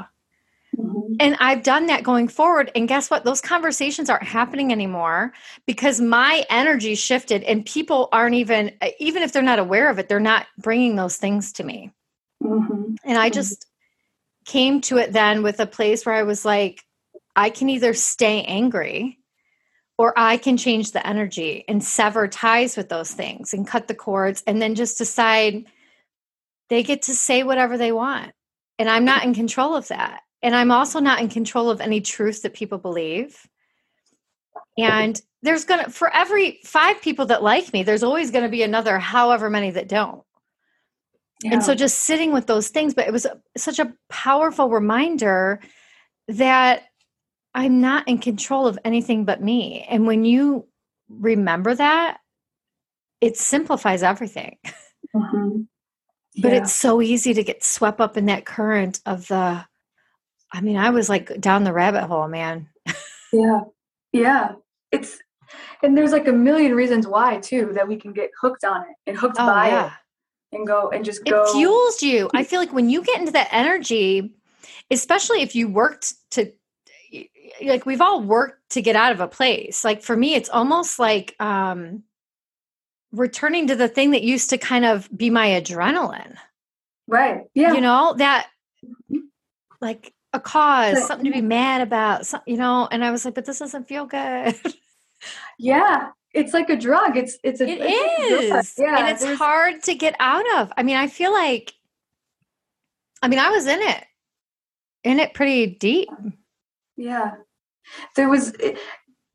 mm-hmm. 0.80 1.14
and 1.20 1.36
i've 1.40 1.64
done 1.64 1.88
that 1.88 2.04
going 2.04 2.28
forward 2.28 2.72
and 2.76 2.88
guess 2.88 3.10
what 3.10 3.26
those 3.26 3.42
conversations 3.42 4.10
aren't 4.10 4.24
happening 4.24 4.72
anymore 4.72 5.34
because 5.66 6.00
my 6.00 6.46
energy 6.50 6.96
shifted 6.96 7.44
and 7.44 7.66
people 7.66 8.10
aren't 8.12 8.36
even 8.36 8.72
even 9.00 9.22
if 9.24 9.32
they're 9.32 9.42
not 9.42 9.60
aware 9.60 9.90
of 9.90 10.00
it 10.00 10.08
they're 10.08 10.20
not 10.20 10.48
bringing 10.58 10.96
those 10.96 11.18
things 11.18 11.52
to 11.52 11.64
me 11.64 11.92
mm-hmm. 12.44 12.94
and 13.04 13.18
i 13.18 13.28
mm-hmm. 13.28 13.34
just 13.34 13.66
came 14.50 14.82
to 14.82 14.98
it 14.98 15.14
then 15.14 15.44
with 15.44 15.60
a 15.60 15.68
place 15.68 16.06
where 16.06 16.16
I 16.16 16.24
was 16.24 16.44
like, 16.44 16.84
I 17.36 17.52
can 17.52 17.70
either 17.70 17.94
stay 17.94 18.44
angry 18.44 19.20
or 19.98 20.12
I 20.18 20.38
can 20.38 20.58
change 20.58 20.92
the 20.92 21.06
energy 21.06 21.64
and 21.68 21.84
sever 21.84 22.28
ties 22.28 22.76
with 22.76 22.90
those 22.90 23.12
things 23.12 23.54
and 23.54 23.68
cut 23.68 23.88
the 23.88 23.96
cords 23.96 24.42
and 24.48 24.60
then 24.60 24.74
just 24.74 24.98
decide 24.98 25.66
they 26.70 26.82
get 26.82 27.04
to 27.04 27.14
say 27.14 27.44
whatever 27.44 27.78
they 27.78 27.92
want. 27.92 28.32
And 28.80 28.90
I'm 28.90 29.06
not 29.06 29.24
in 29.24 29.36
control 29.36 29.76
of 29.76 29.88
that. 29.90 30.22
And 30.42 30.56
I'm 30.56 30.72
also 30.72 31.00
not 31.00 31.20
in 31.20 31.30
control 31.30 31.70
of 31.70 31.82
any 31.82 32.02
truth 32.02 32.44
that 32.44 32.54
people 32.54 32.78
believe. 32.78 33.48
And 34.78 35.22
there's 35.42 35.66
going 35.66 35.84
to, 35.84 35.92
for 35.92 36.14
every 36.14 36.60
five 36.64 37.02
people 37.02 37.26
that 37.28 37.44
like 37.44 37.74
me, 37.74 37.84
there's 37.84 38.04
always 38.04 38.32
going 38.32 38.44
to 38.44 38.50
be 38.50 38.64
another 38.64 38.98
however 39.00 39.50
many 39.50 39.72
that 39.72 39.90
don't. 39.90 40.24
Yeah. 41.44 41.54
And 41.54 41.64
so 41.64 41.76
just 41.76 42.00
sitting 42.00 42.34
with 42.34 42.48
those 42.48 42.70
things, 42.70 42.94
but 42.94 43.08
it 43.08 43.12
was 43.12 43.28
such 43.58 43.80
a 43.80 43.94
powerful 44.10 44.70
reminder 44.70 45.60
that 46.28 46.84
I'm 47.54 47.82
not 47.82 48.08
in 48.08 48.20
control 48.20 48.68
of 48.68 48.80
anything 48.86 49.26
but 49.26 49.42
me. 49.42 49.86
And 49.90 50.06
when 50.06 50.24
you 50.26 50.68
remember 51.10 51.74
that, 51.76 52.20
it 53.22 53.38
simplifies 53.38 54.04
everything. 54.04 54.58
Mm-hmm. 55.16 55.62
Yeah. 56.36 56.42
But 56.44 56.54
it's 56.54 56.72
so 56.72 57.02
easy 57.02 57.34
to 57.34 57.44
get 57.44 57.64
swept 57.64 58.00
up 58.00 58.16
in 58.16 58.28
that 58.28 58.46
current 58.46 59.02
of 59.08 59.28
the, 59.28 59.66
I 60.52 60.62
mean, 60.62 60.78
I 60.78 60.90
was 60.90 61.10
like 61.10 61.40
down 61.40 61.64
the 61.64 61.74
rabbit 61.74 62.06
hole, 62.08 62.28
man. 62.28 62.68
yeah. 63.34 63.62
Yeah. 64.12 64.54
It's, 64.92 65.20
and 65.84 65.98
there's 65.98 66.12
like 66.12 66.28
a 66.28 66.34
million 66.34 66.74
reasons 66.76 67.08
why 67.08 67.38
too 67.38 67.72
that 67.74 67.88
we 67.88 67.96
can 67.96 68.14
get 68.14 68.32
hooked 68.40 68.64
on 68.64 68.82
it 68.82 68.96
and 69.08 69.18
hooked 69.18 69.38
oh, 69.40 69.46
by 69.46 69.68
yeah. 69.68 69.88
it 69.88 69.92
and 70.52 70.68
go 70.68 70.90
and 70.90 71.06
just 71.06 71.24
go. 71.26 71.44
It 71.44 71.52
fuels 71.52 72.02
you. 72.02 72.30
I 72.34 72.44
feel 72.44 72.60
like 72.60 72.74
when 72.74 72.90
you 72.90 73.04
get 73.04 73.20
into 73.20 73.32
that 73.34 73.50
energy, 73.52 74.34
especially 74.92 75.42
if 75.42 75.56
you 75.56 75.68
worked 75.68 76.16
to 76.32 76.52
like 77.64 77.86
we've 77.86 78.02
all 78.02 78.22
worked 78.22 78.70
to 78.72 78.82
get 78.82 78.96
out 78.96 79.12
of 79.12 79.20
a 79.20 79.28
place. 79.28 79.84
Like 79.84 80.02
for 80.02 80.16
me, 80.16 80.36
it's 80.36 80.50
almost 80.50 81.00
like 81.00 81.36
um 81.40 82.04
returning 83.12 83.68
to 83.68 83.76
the 83.76 83.88
thing 83.88 84.12
that 84.12 84.24
used 84.24 84.50
to 84.52 84.58
kind 84.58 84.86
of 84.86 85.10
be 85.16 85.30
my 85.30 85.50
adrenaline. 85.50 86.36
Right. 87.08 87.46
Yeah. 87.54 87.74
You 87.74 87.82
know, 87.82 88.14
that 88.18 88.48
like 89.82 90.14
a 90.34 90.40
cause, 90.40 91.06
something 91.08 91.26
to 91.26 91.32
be 91.32 91.42
mad 91.42 91.82
about, 91.82 92.32
you 92.46 92.58
know, 92.58 92.88
and 92.92 93.04
I 93.04 93.12
was 93.12 93.26
like, 93.26 93.36
but 93.36 93.46
this 93.46 93.60
doesn't 93.60 93.88
feel 93.88 94.06
good. 94.06 94.56
yeah 95.60 96.10
it's 96.34 96.54
like 96.54 96.70
a 96.70 96.76
drug. 96.76 97.18
It's 97.18 97.38
it's 97.44 97.62
a 97.62 97.68
it 97.68 97.80
it's 97.82 98.70
is. 98.70 98.76
yeah, 98.78 99.00
and 99.00 99.10
it's 99.10 99.26
hard 99.38 99.82
to 99.84 99.96
get 99.96 100.16
out 100.20 100.46
of. 100.58 100.72
I 100.78 100.84
mean, 100.84 100.96
I 100.96 101.08
feel 101.08 101.32
like, 101.32 101.74
I 103.22 103.28
mean, 103.28 103.40
I 103.40 103.50
was 103.50 103.68
in 103.68 103.82
it, 103.82 104.04
in 105.04 105.20
it 105.20 105.34
pretty 105.34 105.66
deep. 105.66 106.10
Yeah, 106.96 107.36
there 108.16 108.30
was. 108.30 108.54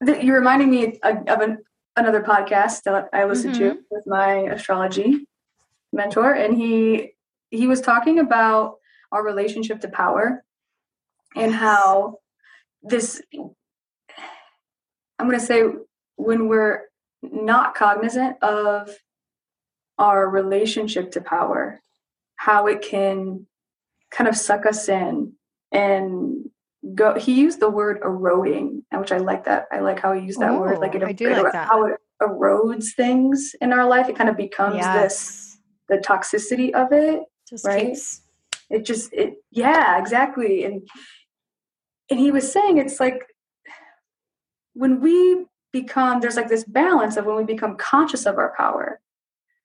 You're 0.01 0.39
reminding 0.39 0.71
me 0.71 0.99
of 1.03 1.41
an, 1.41 1.59
another 1.97 2.23
podcast 2.23 2.83
that 2.83 3.09
I 3.13 3.25
listened 3.25 3.55
mm-hmm. 3.55 3.77
to 3.77 3.79
with 3.91 4.07
my 4.07 4.35
astrology 4.43 5.27
mentor, 5.93 6.33
and 6.33 6.57
he 6.57 7.13
he 7.51 7.67
was 7.67 7.81
talking 7.81 8.19
about 8.19 8.77
our 9.11 9.25
relationship 9.25 9.81
to 9.81 9.89
power 9.89 10.45
and 11.35 11.55
how 11.55 12.19
this. 12.83 13.23
I'm 15.19 15.29
going 15.29 15.39
to 15.39 15.47
say 15.47 15.63
when 16.17 16.49
we're 16.49 16.83
not 17.23 17.75
cognizant 17.75 18.43
of 18.43 18.91
our 19.99 20.29
relationship 20.29 21.13
to 21.13 21.21
power, 21.21 21.81
how 22.37 22.67
it 22.67 22.83
can 22.83 23.47
kind 24.11 24.29
of 24.29 24.37
suck 24.37 24.67
us 24.67 24.89
in 24.89 25.33
and 25.73 26.51
go. 26.95 27.15
He 27.19 27.35
used 27.35 27.61
the 27.61 27.71
word 27.71 28.01
eroding, 28.05 28.85
which 28.93 29.13
I 29.13 29.19
like 29.19 29.45
that. 29.45 29.67
I 29.73 29.81
like 29.81 30.01
how 30.01 30.13
he 30.13 30.25
used 30.25 30.41
that 30.41 30.53
Ooh, 30.53 30.61
word. 30.61 30.79
Like 30.79 30.95
it, 30.95 31.03
I 31.03 31.13
do 31.13 31.29
it, 31.31 31.43
like 31.43 31.53
that. 31.53 31.69
how 31.69 31.87
it 31.87 31.97
erodes 32.21 32.93
things 32.95 33.55
in 33.61 33.73
our 33.73 33.87
life. 33.87 34.09
It 34.09 34.17
kind 34.17 34.29
of 34.29 34.37
becomes 34.37 34.77
yes. 34.77 35.03
this 35.03 35.59
the 35.89 35.99
toxicity 35.99 36.73
of 36.73 36.93
it, 36.93 37.23
just 37.49 37.65
right? 37.65 37.87
Keeps... 37.87 38.23
It 38.71 38.85
just 38.85 39.13
it 39.13 39.35
yeah 39.51 39.99
exactly 40.01 40.65
and 40.65 40.89
and 42.11 42.21
he 42.21 42.31
was 42.31 42.51
saying 42.51 42.79
it's 42.79 43.01
like 43.01 43.23
when 44.75 45.01
we 45.01 45.47
become 45.73 46.21
there's 46.21 46.37
like 46.37 46.49
this 46.49 46.65
balance 46.65 47.17
of 47.17 47.27
when 47.27 47.37
we 47.37 47.45
become 47.45 47.77
conscious 47.77 48.27
of 48.27 48.39
our 48.39 48.55
power 48.57 49.01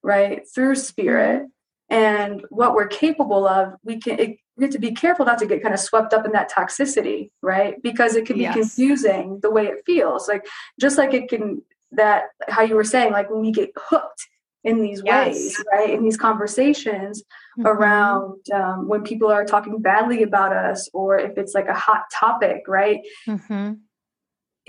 right 0.02 0.42
through 0.54 0.76
spirit 0.76 1.48
and 1.90 2.44
what 2.50 2.74
we're 2.74 2.88
capable 2.88 3.48
of 3.48 3.74
we 3.84 4.00
can 4.00 4.20
it, 4.20 4.38
we 4.58 4.66
have 4.66 4.72
to 4.72 4.80
be 4.80 4.92
careful 4.92 5.26
not 5.26 5.38
to 5.38 5.46
get 5.46 5.62
kind 5.62 5.74
of 5.74 5.80
swept 5.80 6.14
up 6.14 6.26
in 6.26 6.32
that 6.32 6.52
toxicity 6.52 7.30
right 7.42 7.82
because 7.84 8.16
it 8.16 8.26
can 8.26 8.38
be 8.38 8.44
yes. 8.44 8.56
confusing 8.56 9.40
the 9.42 9.52
way 9.52 9.66
it 9.66 9.84
feels 9.86 10.28
like 10.28 10.46
just 10.80 10.98
like 10.98 11.14
it 11.14 11.30
can 11.30 11.62
that 11.92 12.24
how 12.48 12.62
you 12.62 12.76
were 12.76 12.84
saying 12.84 13.12
like 13.12 13.30
when 13.30 13.42
we 13.42 13.52
get 13.52 13.70
hooked 13.78 14.28
in 14.64 14.82
these 14.82 15.02
yes. 15.06 15.34
ways 15.34 15.64
right 15.72 15.90
in 15.90 16.04
these 16.04 16.18
conversations 16.18 17.24
mm-hmm. 17.58 17.68
around 17.68 18.40
um, 18.54 18.88
when 18.88 19.04
people 19.04 19.32
are 19.32 19.46
talking 19.46 19.82
badly 19.82 20.24
about 20.24 20.52
us 20.52 20.90
or 20.94 21.18
if 21.18 21.38
it's 21.38 21.54
like 21.54 21.68
a 21.68 21.74
hot 21.74 22.04
topic 22.12 22.64
right 22.68 23.00
mm-hmm 23.28 23.74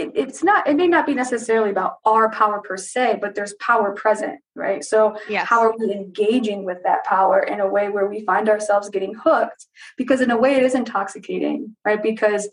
it, 0.00 0.12
it's 0.14 0.42
not 0.42 0.66
it 0.66 0.76
may 0.76 0.86
not 0.86 1.06
be 1.06 1.14
necessarily 1.14 1.70
about 1.70 1.96
our 2.04 2.30
power 2.30 2.60
per 2.60 2.76
se 2.76 3.18
but 3.20 3.34
there's 3.34 3.54
power 3.54 3.92
present 3.92 4.40
right 4.54 4.84
so 4.84 5.16
yes. 5.28 5.46
how 5.46 5.60
are 5.60 5.74
we 5.78 5.92
engaging 5.92 6.64
with 6.64 6.78
that 6.84 7.04
power 7.04 7.40
in 7.40 7.60
a 7.60 7.68
way 7.68 7.88
where 7.88 8.08
we 8.08 8.24
find 8.24 8.48
ourselves 8.48 8.88
getting 8.88 9.14
hooked 9.14 9.66
because 9.96 10.20
in 10.20 10.30
a 10.30 10.36
way 10.36 10.54
it 10.54 10.62
is 10.62 10.74
intoxicating 10.74 11.76
right 11.84 12.02
because 12.02 12.48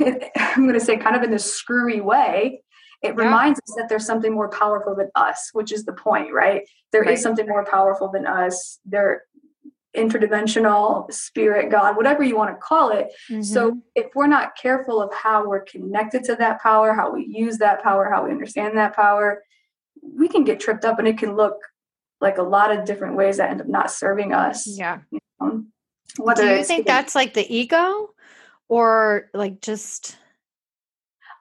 it, 0.00 0.30
i'm 0.36 0.66
going 0.66 0.78
to 0.78 0.84
say 0.84 0.96
kind 0.96 1.16
of 1.16 1.22
in 1.22 1.30
this 1.30 1.52
screwy 1.52 2.00
way 2.00 2.62
it 3.02 3.14
yeah. 3.16 3.24
reminds 3.24 3.58
us 3.60 3.74
that 3.76 3.88
there's 3.88 4.06
something 4.06 4.32
more 4.32 4.48
powerful 4.48 4.94
than 4.94 5.10
us 5.14 5.50
which 5.52 5.72
is 5.72 5.84
the 5.84 5.92
point 5.92 6.32
right 6.32 6.62
There 6.92 7.02
right. 7.02 7.14
is 7.14 7.22
something 7.22 7.46
more 7.46 7.64
powerful 7.64 8.08
than 8.08 8.26
us 8.26 8.78
there 8.84 9.24
interdimensional 9.96 11.12
spirit 11.12 11.70
god 11.70 11.96
whatever 11.96 12.22
you 12.22 12.36
want 12.36 12.50
to 12.50 12.56
call 12.56 12.90
it 12.90 13.08
mm-hmm. 13.30 13.42
so 13.42 13.78
if 13.94 14.06
we're 14.14 14.26
not 14.26 14.56
careful 14.56 15.02
of 15.02 15.12
how 15.12 15.46
we're 15.46 15.64
connected 15.64 16.24
to 16.24 16.36
that 16.36 16.62
power 16.62 16.94
how 16.94 17.12
we 17.12 17.26
use 17.26 17.58
that 17.58 17.82
power 17.82 18.10
how 18.10 18.24
we 18.24 18.30
understand 18.30 18.76
that 18.76 18.96
power 18.96 19.42
we 20.02 20.28
can 20.28 20.44
get 20.44 20.58
tripped 20.58 20.84
up 20.84 20.98
and 20.98 21.06
it 21.06 21.18
can 21.18 21.36
look 21.36 21.56
like 22.22 22.38
a 22.38 22.42
lot 22.42 22.76
of 22.76 22.86
different 22.86 23.16
ways 23.16 23.36
that 23.36 23.50
end 23.50 23.60
up 23.60 23.68
not 23.68 23.90
serving 23.90 24.32
us 24.32 24.66
yeah 24.66 25.00
you 25.10 25.18
know? 25.40 25.64
do 26.36 26.46
you 26.46 26.64
think 26.64 26.86
that's 26.86 27.14
like 27.14 27.34
the 27.34 27.54
ego 27.54 28.10
or 28.68 29.28
like 29.34 29.60
just 29.60 30.16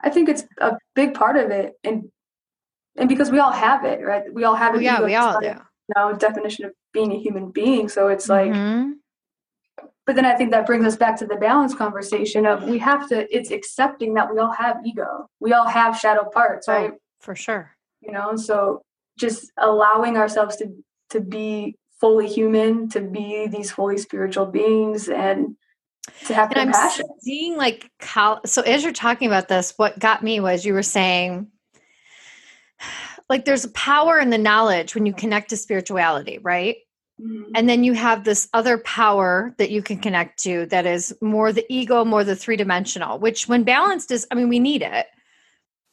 i 0.04 0.10
think 0.10 0.30
it's 0.30 0.44
a 0.60 0.78
big 0.96 1.14
part 1.14 1.38
of 1.38 1.52
it 1.52 1.74
and 1.84 2.10
and 2.98 3.08
because 3.08 3.32
we 3.32 3.40
all 3.40 3.52
have 3.52 3.86
it 3.86 4.02
right? 4.04 4.24
We 4.34 4.44
all 4.44 4.56
have 4.56 4.76
it 4.76 4.80
oh, 4.80 4.82
yeah 4.82 5.02
we 5.02 5.16
all 5.16 5.40
do. 5.40 5.54
know 5.96 6.14
definition 6.14 6.66
of 6.66 6.74
being 6.94 7.12
a 7.14 7.18
human 7.18 7.52
being. 7.52 7.88
So 7.88 8.08
it's 8.10 8.28
like 8.28 8.52
mm-hmm. 8.52 8.92
but 10.06 10.16
then 10.16 10.26
i 10.26 10.36
think 10.36 10.52
that 10.52 10.66
brings 10.66 10.86
us 10.86 10.96
back 10.96 11.18
to 11.20 11.26
the 11.26 11.38
balance 11.38 11.74
conversation 11.74 12.46
of 12.46 12.64
we 12.64 12.78
have 12.80 13.08
to 13.10 13.34
it's 13.36 13.52
accepting 13.52 14.14
that 14.16 14.32
we 14.32 14.40
all 14.40 14.52
have 14.52 14.78
ego. 14.86 15.28
We 15.40 15.54
all 15.54 15.68
have 15.68 15.98
shadow 15.98 16.26
parts 16.30 16.68
oh, 16.68 16.74
right? 16.74 16.94
for 17.20 17.36
sure. 17.36 17.76
You 18.02 18.12
know 18.12 18.36
so 18.36 18.82
just 19.18 19.52
allowing 19.58 20.18
ourselves 20.18 20.58
to 20.58 20.66
to 21.12 21.22
be 21.22 21.76
fully 22.00 22.28
human 22.28 22.90
to 22.90 23.00
be 23.00 23.48
these 23.48 23.72
fully 23.72 23.98
spiritual 23.98 24.48
beings 24.48 25.08
and 25.08 25.56
to 26.26 26.34
have 26.34 26.52
and 26.52 26.72
compassion. 26.72 27.06
I'm 27.10 27.20
seeing 27.20 27.58
like 27.58 27.90
so 28.46 28.62
as 28.62 28.84
you're 28.84 28.94
talking 28.94 29.28
about 29.28 29.48
this, 29.48 29.74
what 29.78 30.00
got 30.00 30.24
me 30.24 30.40
was 30.40 30.66
you 30.66 30.74
were 30.74 30.84
saying 30.84 31.48
like 33.30 33.46
there's 33.46 33.66
a 33.66 33.72
power 33.72 34.20
in 34.20 34.30
the 34.30 34.38
knowledge 34.38 34.94
when 34.94 35.06
you 35.06 35.14
connect 35.14 35.50
to 35.52 35.58
spirituality, 35.58 36.38
right? 36.40 36.78
Mm-hmm. 37.22 37.52
And 37.56 37.70
then 37.70 37.84
you 37.84 37.94
have 37.94 38.24
this 38.24 38.50
other 38.54 38.78
power 38.80 39.54
that 39.58 39.70
you 39.70 39.82
can 39.82 40.00
connect 40.00 40.42
to 40.44 40.66
that 40.68 40.86
is 40.86 41.16
more 41.22 41.54
the 41.54 41.66
ego, 41.70 42.04
more 42.04 42.24
the 42.24 42.36
three 42.36 42.56
dimensional, 42.58 43.20
which 43.20 43.48
when 43.48 43.64
balanced 43.64 44.12
is, 44.12 44.28
I 44.32 44.36
mean, 44.36 44.50
we 44.50 44.60
need 44.60 44.82
it. 44.82 45.08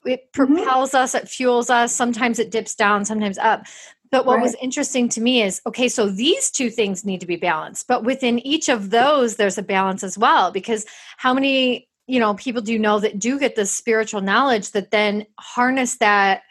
It 0.05 0.33
mm-hmm. 0.33 0.55
propels 0.55 0.91
mm-hmm. 0.91 1.05
us, 1.05 1.15
it 1.15 1.29
fuels 1.29 1.71
us. 1.71 1.95
Sometimes 1.95 2.39
it 2.39 2.51
dips 2.51 2.75
down, 2.75 3.05
sometimes 3.05 3.39
up. 3.39 3.67
But 4.11 4.25
what 4.25 4.37
right. 4.37 4.43
was 4.43 4.57
interesting 4.63 5.09
to 5.11 5.21
me 5.21 5.43
is 5.43 5.61
okay, 5.67 5.89
so 5.89 6.09
these 6.09 6.51
two 6.51 6.71
things 6.71 7.05
need 7.05 7.21
to 7.21 7.27
be 7.27 7.37
balanced, 7.37 7.87
but 7.89 8.05
within 8.05 8.39
each 8.47 8.69
of 8.69 8.91
those, 8.91 9.37
there's 9.37 9.59
a 9.59 9.63
balance 9.63 10.03
as 10.03 10.17
well. 10.17 10.51
Because 10.51 10.87
how 11.19 11.35
many, 11.35 11.89
you 12.07 12.19
know, 12.19 12.35
people 12.35 12.63
do 12.63 12.73
you 12.73 12.79
know 12.79 13.01
that 13.01 13.19
do 13.19 13.39
get 13.39 13.55
this 13.55 13.71
spiritual 13.71 14.21
knowledge 14.21 14.71
that 14.73 14.91
then 14.91 15.27
harness 15.39 15.99
that 15.99 16.43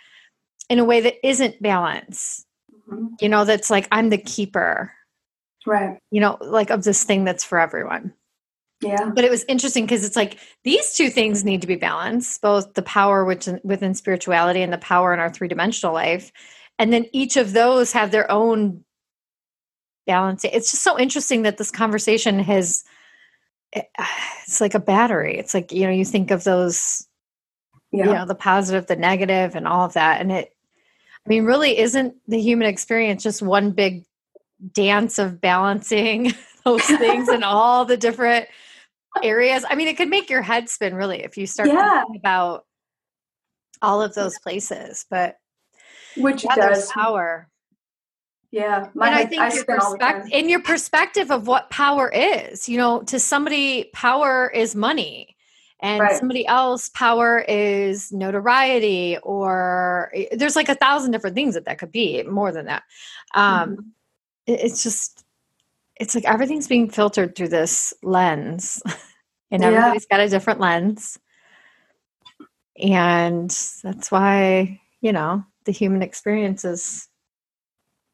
in 0.69 0.79
a 0.79 0.85
way 0.85 1.01
that 1.01 1.25
isn't 1.25 1.61
balance 1.61 2.45
mm-hmm. 2.71 3.07
you 3.21 3.29
know 3.29 3.45
that's 3.45 3.69
like 3.69 3.87
i'm 3.91 4.09
the 4.09 4.17
keeper 4.17 4.91
right 5.65 5.99
you 6.11 6.19
know 6.19 6.37
like 6.41 6.69
of 6.69 6.83
this 6.83 7.03
thing 7.03 7.23
that's 7.23 7.43
for 7.43 7.59
everyone 7.59 8.13
yeah 8.81 9.09
but 9.13 9.23
it 9.23 9.31
was 9.31 9.43
interesting 9.47 9.85
because 9.85 10.05
it's 10.05 10.15
like 10.15 10.37
these 10.63 10.93
two 10.93 11.09
things 11.09 11.43
need 11.43 11.61
to 11.61 11.67
be 11.67 11.75
balanced 11.75 12.41
both 12.41 12.73
the 12.73 12.81
power 12.81 13.25
which 13.25 13.47
within 13.63 13.93
spirituality 13.93 14.61
and 14.61 14.73
the 14.73 14.77
power 14.77 15.13
in 15.13 15.19
our 15.19 15.29
three-dimensional 15.29 15.93
life 15.93 16.31
and 16.79 16.93
then 16.93 17.05
each 17.11 17.37
of 17.37 17.53
those 17.53 17.91
have 17.91 18.11
their 18.11 18.29
own 18.31 18.83
balance 20.05 20.43
it's 20.45 20.71
just 20.71 20.83
so 20.83 20.97
interesting 20.97 21.41
that 21.41 21.57
this 21.57 21.71
conversation 21.71 22.39
has 22.39 22.83
eh, 23.73 23.81
it's 24.43 24.61
like 24.61 24.73
a 24.73 24.79
battery 24.79 25.37
it's 25.37 25.53
like 25.53 25.71
you 25.71 25.85
know 25.85 25.91
you 25.91 26.05
think 26.05 26.31
of 26.31 26.43
those 26.43 27.05
yeah. 27.91 28.05
you 28.05 28.13
know 28.13 28.25
the 28.25 28.35
positive 28.35 28.87
the 28.87 28.95
negative 28.95 29.55
and 29.55 29.67
all 29.67 29.85
of 29.85 29.93
that 29.93 30.21
and 30.21 30.31
it 30.31 30.53
I 31.27 31.29
mean, 31.29 31.43
really, 31.43 31.77
isn't 31.77 32.15
the 32.29 32.39
human 32.39 32.67
experience 32.67 33.21
just 33.21 33.41
one 33.41 33.71
big 33.71 34.05
dance 34.73 35.19
of 35.19 35.41
balancing 35.41 36.31
those 36.63 36.81
things 36.85 37.27
in 37.27 37.43
all 37.43 37.83
the 37.83 37.97
different 37.97 38.47
areas? 39.21 39.65
I 39.69 39.75
mean, 39.75 39.89
it 39.89 39.97
could 39.97 40.07
make 40.07 40.29
your 40.29 40.41
head 40.41 40.69
spin, 40.69 40.95
really, 40.95 41.21
if 41.21 41.37
you 41.37 41.45
start 41.45 41.67
yeah. 41.67 41.99
thinking 41.99 42.15
about 42.15 42.65
all 43.81 44.01
of 44.01 44.15
those 44.15 44.39
places. 44.39 45.05
But 45.09 45.35
which 46.19 46.43
yeah, 46.43 46.55
does 46.55 46.91
power. 46.91 47.47
Yeah, 48.51 48.87
my, 48.93 49.07
and 49.07 49.15
I 49.15 49.25
think 49.25 49.41
I 49.41 49.53
your 49.53 49.65
perspective, 49.65 50.31
in 50.31 50.49
your 50.49 50.61
perspective 50.61 51.31
of 51.31 51.47
what 51.47 51.69
power 51.69 52.09
is, 52.09 52.69
you 52.69 52.77
know, 52.77 53.01
to 53.03 53.19
somebody, 53.19 53.89
power 53.93 54.49
is 54.49 54.73
money 54.73 55.37
and 55.79 56.01
right. 56.01 56.17
somebody 56.17 56.45
else 56.47 56.89
power 56.89 57.43
is 57.47 58.11
notoriety 58.11 59.17
or 59.23 60.11
eh, 60.13 60.25
there's 60.35 60.55
like 60.55 60.69
a 60.69 60.75
thousand 60.75 61.11
different 61.11 61.35
things 61.35 61.53
that 61.53 61.65
that 61.65 61.77
could 61.77 61.91
be 61.91 62.23
more 62.23 62.51
than 62.51 62.65
that 62.65 62.83
um 63.35 63.71
mm-hmm. 63.71 63.81
it's 64.47 64.83
just 64.83 65.23
it's 65.95 66.15
like 66.15 66.25
everything's 66.25 66.67
being 66.67 66.89
filtered 66.89 67.35
through 67.35 67.47
this 67.47 67.93
lens 68.03 68.81
and 69.51 69.61
yeah. 69.61 69.69
everybody's 69.69 70.05
got 70.05 70.19
a 70.19 70.29
different 70.29 70.59
lens 70.59 71.19
and 72.81 73.49
that's 73.83 74.11
why 74.11 74.79
you 75.01 75.11
know 75.11 75.43
the 75.67 75.71
human 75.71 76.01
experience 76.01 76.65
is 76.65 77.07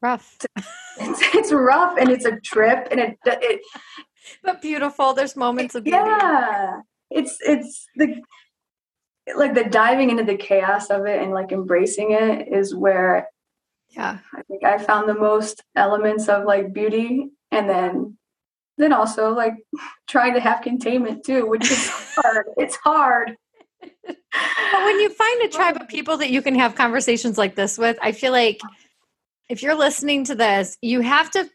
rough. 0.02 0.38
It's, 0.96 1.34
it's 1.34 1.52
rough 1.52 1.98
and 1.98 2.08
it's 2.08 2.24
a 2.24 2.38
trip 2.38 2.86
and 2.92 3.00
it, 3.00 3.18
it 3.26 3.60
but 4.44 4.62
beautiful. 4.62 5.12
There's 5.12 5.34
moments 5.34 5.74
of 5.74 5.82
beauty. 5.82 5.98
Yeah. 5.98 6.82
It's 7.10 7.36
it's 7.40 7.88
the 7.96 8.22
like 9.34 9.54
the 9.54 9.64
diving 9.64 10.10
into 10.10 10.22
the 10.22 10.36
chaos 10.36 10.88
of 10.90 11.06
it 11.06 11.20
and 11.20 11.32
like 11.32 11.50
embracing 11.50 12.12
it 12.12 12.46
is 12.46 12.76
where 12.76 13.28
yeah. 13.90 14.18
I 14.32 14.42
think 14.42 14.62
i 14.62 14.78
found 14.78 15.08
the 15.08 15.14
most 15.14 15.64
elements 15.74 16.28
of 16.28 16.44
like 16.44 16.72
beauty 16.72 17.30
and 17.50 17.68
then 17.68 18.16
then 18.78 18.92
also 18.92 19.32
like 19.32 19.54
trying 20.06 20.34
to 20.34 20.40
have 20.40 20.62
containment 20.62 21.24
too 21.24 21.44
which 21.44 21.72
is 21.72 21.88
hard. 22.16 22.46
It's 22.56 22.76
hard 22.76 23.36
but 24.72 24.84
when 24.84 25.00
you 25.00 25.10
find 25.10 25.42
a 25.42 25.48
tribe 25.48 25.76
of 25.80 25.88
people 25.88 26.16
that 26.16 26.30
you 26.30 26.42
can 26.42 26.54
have 26.54 26.74
conversations 26.74 27.38
like 27.38 27.54
this 27.54 27.78
with 27.78 27.96
i 28.02 28.12
feel 28.12 28.32
like 28.32 28.60
if 29.48 29.62
you're 29.62 29.74
listening 29.74 30.24
to 30.24 30.34
this 30.34 30.76
you 30.82 31.00
have 31.00 31.30
to 31.30 31.48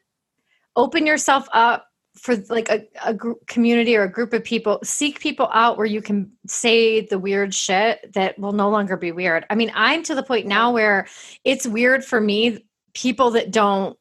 open 0.76 1.06
yourself 1.06 1.48
up 1.52 1.86
for 2.20 2.36
like 2.50 2.70
a, 2.70 2.86
a 3.06 3.16
community 3.48 3.96
or 3.96 4.04
a 4.04 4.12
group 4.12 4.34
of 4.34 4.44
people. 4.44 4.80
Seek 4.84 5.20
people 5.20 5.50
out 5.54 5.78
where 5.78 5.86
you 5.86 6.02
can 6.02 6.32
say 6.48 7.02
the 7.02 7.20
weird 7.20 7.54
shit 7.54 8.14
that 8.14 8.38
will 8.38 8.52
no 8.52 8.70
longer 8.70 8.98
be 8.98 9.12
weird. 9.12 9.46
I 9.50 9.56
mean 9.56 9.72
i'm 9.74 10.04
to 10.04 10.16
the 10.16 10.24
point 10.24 10.48
now 10.48 10.72
where 10.72 11.08
it's 11.44 11.68
weird 11.68 12.04
for 12.04 12.20
me 12.20 12.66
people 12.94 13.32
that 13.32 13.52
don't 13.52 13.98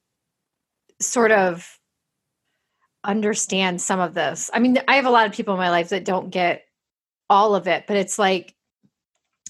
sort 1.01 1.31
of 1.31 1.79
understand 3.05 3.81
some 3.81 4.01
of 4.01 4.15
this. 4.15 4.51
I 4.53 4.59
mean 4.59 4.79
i 4.89 4.97
have 4.97 5.07
a 5.07 5.11
lot 5.11 5.27
of 5.27 5.33
people 5.33 5.55
in 5.55 5.61
my 5.61 5.71
life 5.71 5.91
that 5.91 6.05
don't 6.05 6.31
get 6.31 6.65
all 7.31 7.55
of 7.55 7.69
it 7.69 7.85
but 7.87 7.97
it's 7.97 8.19
like 8.19 8.55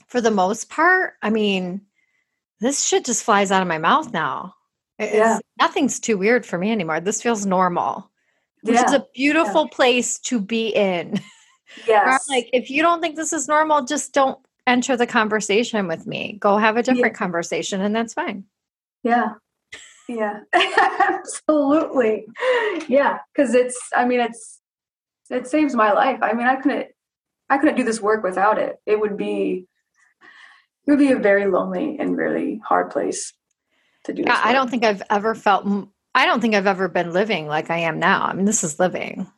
for 0.08 0.20
the 0.20 0.30
most 0.30 0.68
part 0.68 1.14
i 1.22 1.30
mean 1.30 1.80
this 2.60 2.84
shit 2.84 3.04
just 3.04 3.22
flies 3.22 3.52
out 3.52 3.62
of 3.62 3.68
my 3.68 3.78
mouth 3.78 4.12
now 4.12 4.54
it's, 4.98 5.14
yeah. 5.14 5.38
nothing's 5.60 6.00
too 6.00 6.18
weird 6.18 6.44
for 6.44 6.58
me 6.58 6.72
anymore 6.72 7.00
this 7.00 7.22
feels 7.22 7.46
normal 7.46 8.10
which 8.62 8.74
yeah. 8.74 8.84
is 8.84 8.92
a 8.92 9.06
beautiful 9.14 9.62
yeah. 9.62 9.76
place 9.76 10.18
to 10.20 10.40
be 10.40 10.68
in. 10.68 11.20
Yes. 11.86 12.26
like, 12.30 12.48
if 12.54 12.70
you 12.70 12.80
don't 12.80 13.02
think 13.02 13.14
this 13.14 13.34
is 13.34 13.46
normal, 13.46 13.84
just 13.84 14.14
don't 14.14 14.38
enter 14.66 14.96
the 14.96 15.06
conversation 15.06 15.86
with 15.86 16.06
me. 16.06 16.38
Go 16.40 16.56
have 16.56 16.78
a 16.78 16.82
different 16.82 17.12
yeah. 17.12 17.18
conversation, 17.18 17.82
and 17.82 17.94
that's 17.94 18.14
fine. 18.14 18.44
Yeah. 19.02 19.34
Yeah. 20.08 20.40
Absolutely. 20.54 22.24
Yeah. 22.88 23.18
Cause 23.36 23.52
it's, 23.52 23.78
I 23.94 24.06
mean, 24.06 24.20
it's, 24.20 24.60
it 25.28 25.46
saves 25.46 25.74
my 25.74 25.92
life. 25.92 26.20
I 26.22 26.32
mean, 26.32 26.46
I 26.46 26.56
couldn't, 26.56 26.86
I 27.50 27.58
couldn't 27.58 27.76
do 27.76 27.84
this 27.84 28.00
work 28.00 28.24
without 28.24 28.58
it. 28.58 28.80
It 28.86 28.98
would 28.98 29.18
be, 29.18 29.66
it 30.88 30.92
would 30.92 30.98
be 30.98 31.12
a 31.12 31.16
very 31.16 31.46
lonely 31.46 31.98
and 31.98 32.16
really 32.16 32.62
hard 32.66 32.90
place 32.90 33.34
to 34.04 34.14
do. 34.14 34.22
Yeah, 34.22 34.40
I 34.42 34.54
don't 34.54 34.70
think 34.70 34.86
I've 34.86 35.02
ever 35.10 35.34
felt. 35.34 35.66
I 36.14 36.24
don't 36.24 36.40
think 36.40 36.54
I've 36.54 36.66
ever 36.66 36.88
been 36.88 37.12
living 37.12 37.46
like 37.46 37.68
I 37.68 37.80
am 37.80 37.98
now. 37.98 38.24
I 38.24 38.32
mean, 38.32 38.46
this 38.46 38.64
is 38.64 38.80
living. 38.80 39.30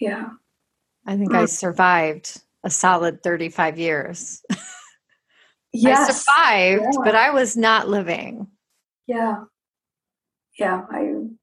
Yeah. 0.00 0.28
I 1.06 1.16
think 1.16 1.32
mm. 1.32 1.38
I 1.38 1.46
survived 1.46 2.40
a 2.62 2.70
solid 2.70 3.20
35 3.24 3.80
years. 3.80 4.42
yes. 5.72 6.08
I 6.08 6.12
survived, 6.12 6.94
yeah. 6.94 7.00
but 7.04 7.16
I 7.16 7.30
was 7.30 7.56
not 7.56 7.88
living. 7.88 8.46
Yeah. 9.08 9.44
Yeah. 10.56 10.82
I, 10.88 10.98
and 11.00 11.38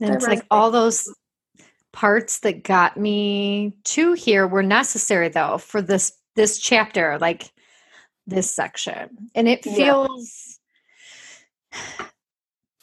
it's 0.00 0.26
like 0.26 0.44
all 0.50 0.72
those 0.72 1.08
parts 1.92 2.40
that 2.40 2.64
got 2.64 2.96
me 2.96 3.76
to 3.84 4.14
here 4.14 4.48
were 4.48 4.64
necessary 4.64 5.28
though 5.28 5.56
for 5.56 5.80
this 5.80 6.12
this 6.34 6.58
chapter 6.58 7.16
like 7.18 7.50
this 8.26 8.50
section 8.50 9.30
and 9.34 9.48
it 9.48 9.62
feels 9.62 10.58
yeah. 11.72 12.06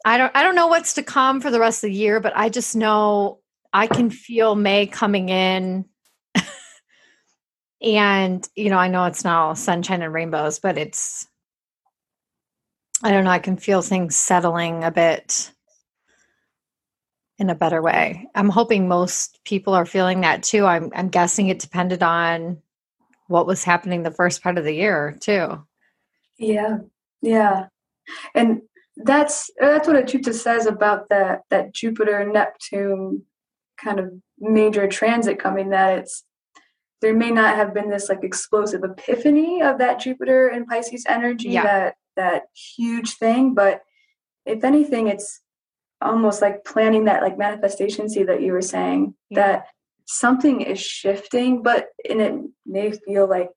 i 0.06 0.18
don't 0.18 0.32
i 0.36 0.44
don't 0.44 0.56
know 0.56 0.68
what's 0.68 0.94
to 0.94 1.04
come 1.04 1.42
for 1.42 1.52
the 1.52 1.60
rest 1.60 1.84
of 1.84 1.90
the 1.90 1.96
year 1.96 2.20
but 2.20 2.34
i 2.36 2.50
just 2.50 2.76
know 2.76 3.40
i 3.74 3.88
can 3.88 4.10
feel 4.10 4.56
may 4.56 4.86
coming 4.88 5.30
in 5.30 5.86
and 7.82 8.48
you 8.56 8.70
know 8.70 8.78
i 8.78 8.88
know 8.88 9.06
it's 9.06 9.24
not 9.24 9.42
all 9.42 9.56
sunshine 9.56 10.02
and 10.02 10.14
rainbows 10.14 10.60
but 10.60 10.78
it's 10.78 11.28
i 13.04 13.12
don't 13.12 13.26
know 13.26 13.32
i 13.32 13.40
can 13.40 13.58
feel 13.58 13.82
things 13.82 14.16
settling 14.16 14.84
a 14.84 14.92
bit 14.92 15.52
in 17.44 17.50
a 17.50 17.56
better 17.56 17.82
way. 17.82 18.28
I'm 18.36 18.50
hoping 18.50 18.88
most 18.88 19.40
people 19.44 19.74
are 19.74 19.86
feeling 19.86 20.22
that 20.22 20.44
too. 20.44 20.66
I'm 20.66 20.92
I'm 20.96 21.10
guessing 21.10 21.50
it 21.50 21.60
depended 21.60 22.02
on 22.02 22.63
what 23.34 23.48
was 23.48 23.64
happening 23.64 24.04
the 24.04 24.12
first 24.12 24.44
part 24.44 24.60
of 24.60 24.64
the 24.64 24.76
year 24.76 25.18
too. 25.20 25.66
Yeah. 26.38 26.78
Yeah. 27.24 27.66
And 28.36 28.62
that's 28.96 29.50
uh, 29.60 29.70
that's 29.70 29.88
what 29.88 29.98
Achyuta 29.98 30.36
says 30.36 30.68
about 30.68 31.10
that 31.10 31.42
that 31.50 31.74
Jupiter 31.74 32.24
Neptune 32.32 33.24
kind 33.84 34.00
of 34.00 34.14
major 34.38 34.88
transit 34.88 35.40
coming 35.40 35.70
that 35.72 35.98
it's 35.98 36.24
there 37.02 37.16
may 37.16 37.32
not 37.32 37.56
have 37.56 37.74
been 37.74 37.90
this 37.90 38.08
like 38.08 38.24
explosive 38.24 38.84
epiphany 38.84 39.64
of 39.64 39.80
that 39.80 40.00
Jupiter 40.00 40.50
and 40.50 40.68
Pisces 40.68 41.06
energy, 41.10 41.50
yeah. 41.50 41.64
that 41.64 41.96
that 42.16 42.44
huge 42.54 43.16
thing, 43.16 43.56
but 43.56 43.82
if 44.46 44.64
anything, 44.64 45.08
it's 45.08 45.42
almost 46.02 46.40
like 46.40 46.64
planting 46.66 47.06
that 47.06 47.24
like 47.24 47.40
manifestation 47.40 48.10
seed 48.10 48.28
that 48.28 48.44
you 48.44 48.52
were 48.52 48.62
saying 48.62 49.16
yeah. 49.32 49.40
that 49.40 49.66
something 50.06 50.62
is 50.62 50.80
shifting 50.80 51.62
but 51.64 51.88
and 52.10 52.22
it 52.22 52.34
may 52.66 52.92
feel 52.92 53.28
like 53.28 53.50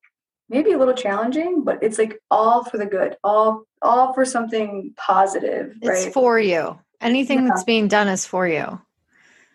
maybe 0.49 0.72
a 0.72 0.78
little 0.78 0.94
challenging 0.94 1.64
but 1.64 1.82
it's 1.82 1.99
like 1.99 2.18
all 2.30 2.64
for 2.64 2.78
the 2.78 2.86
good 2.86 3.16
all 3.24 3.64
all 3.82 4.12
for 4.12 4.24
something 4.24 4.92
positive 4.97 5.72
right? 5.82 5.99
it's 5.99 6.07
for 6.14 6.38
you 6.38 6.78
anything 7.01 7.42
yeah. 7.42 7.49
that's 7.49 7.64
being 7.64 7.88
done 7.88 8.09
is 8.09 8.26
for 8.26 8.47
you 8.47 8.80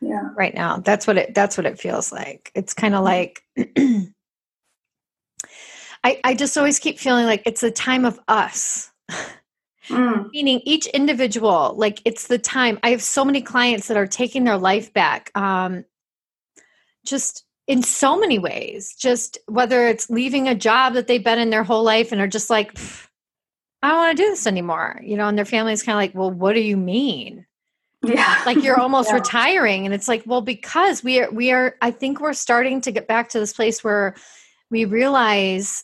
yeah 0.02 0.30
right 0.36 0.54
now 0.54 0.78
that's 0.78 1.08
what 1.08 1.18
it 1.18 1.34
that's 1.34 1.58
what 1.58 1.66
it 1.66 1.80
feels 1.80 2.12
like 2.12 2.52
it's 2.56 2.74
kind 2.74 2.94
of 2.94 3.04
mm-hmm. 3.06 3.92
like 3.96 4.14
I, 6.04 6.20
I 6.24 6.34
just 6.34 6.58
always 6.58 6.80
keep 6.80 6.98
feeling 6.98 7.28
like 7.28 7.44
it's 7.46 7.62
a 7.62 7.70
time 7.70 8.06
of 8.06 8.20
us 8.28 8.92
Mm. 9.90 10.30
Meaning 10.32 10.62
each 10.66 10.88
individual, 10.88 11.74
like 11.76 12.02
it's 12.06 12.28
the 12.28 12.38
time. 12.38 12.80
I 12.84 12.92
have 12.92 13.02
so 13.02 13.26
many 13.26 13.42
clients 13.42 13.88
that 13.88 13.98
are 13.98 14.08
taking 14.08 14.44
their 14.44 14.58
life 14.58 14.94
back. 14.94 15.32
Um, 15.36 15.86
just 17.06 17.46
in 17.68 17.84
so 17.84 18.20
many 18.20 18.40
ways, 18.40 18.96
just 18.98 19.38
whether 19.48 19.88
it's 19.88 20.10
leaving 20.10 20.48
a 20.48 20.56
job 20.56 20.94
that 20.94 21.08
they've 21.08 21.24
been 21.24 21.40
in 21.40 21.50
their 21.50 21.64
whole 21.64 21.84
life 21.84 22.12
and 22.12 22.20
are 22.20 22.28
just 22.28 22.50
like, 22.50 22.78
I 23.82 23.90
don't 23.90 23.98
want 23.98 24.18
to 24.18 24.24
do 24.24 24.30
this 24.30 24.48
anymore, 24.48 25.00
you 25.04 25.18
know, 25.18 25.28
and 25.28 25.38
their 25.38 25.46
family's 25.46 25.84
kind 25.84 25.96
of 25.96 26.00
like, 26.00 26.14
well, 26.14 26.32
what 26.32 26.54
do 26.54 26.60
you 26.60 26.78
mean? 26.78 27.46
Yeah. 28.04 28.42
Like 28.46 28.64
you're 28.64 28.80
almost 28.80 29.10
yeah. 29.10 29.16
retiring. 29.16 29.86
And 29.86 29.94
it's 29.94 30.08
like, 30.08 30.24
well, 30.26 30.42
because 30.42 31.04
we 31.04 31.22
are, 31.22 31.32
we 31.32 31.52
are, 31.52 31.76
I 31.82 31.92
think 31.92 32.20
we're 32.20 32.34
starting 32.34 32.82
to 32.82 32.92
get 32.92 33.08
back 33.08 33.30
to 33.30 33.40
this 33.40 33.54
place 33.54 33.84
where 33.84 34.16
we 34.70 34.86
realize 34.86 35.84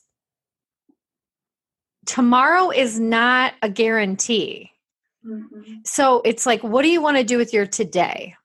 tomorrow 2.06 2.72
is 2.72 3.00
not 3.00 3.54
a 3.62 3.70
guarantee. 3.70 4.72
Mm-hmm. 5.26 5.76
So 5.84 6.22
it's 6.24 6.46
like, 6.46 6.64
what 6.64 6.84
do 6.84 6.90
you 6.90 7.02
want 7.02 7.18
to 7.18 7.24
do 7.24 7.38
with 7.38 7.54
your 7.54 7.66
today? 7.66 8.36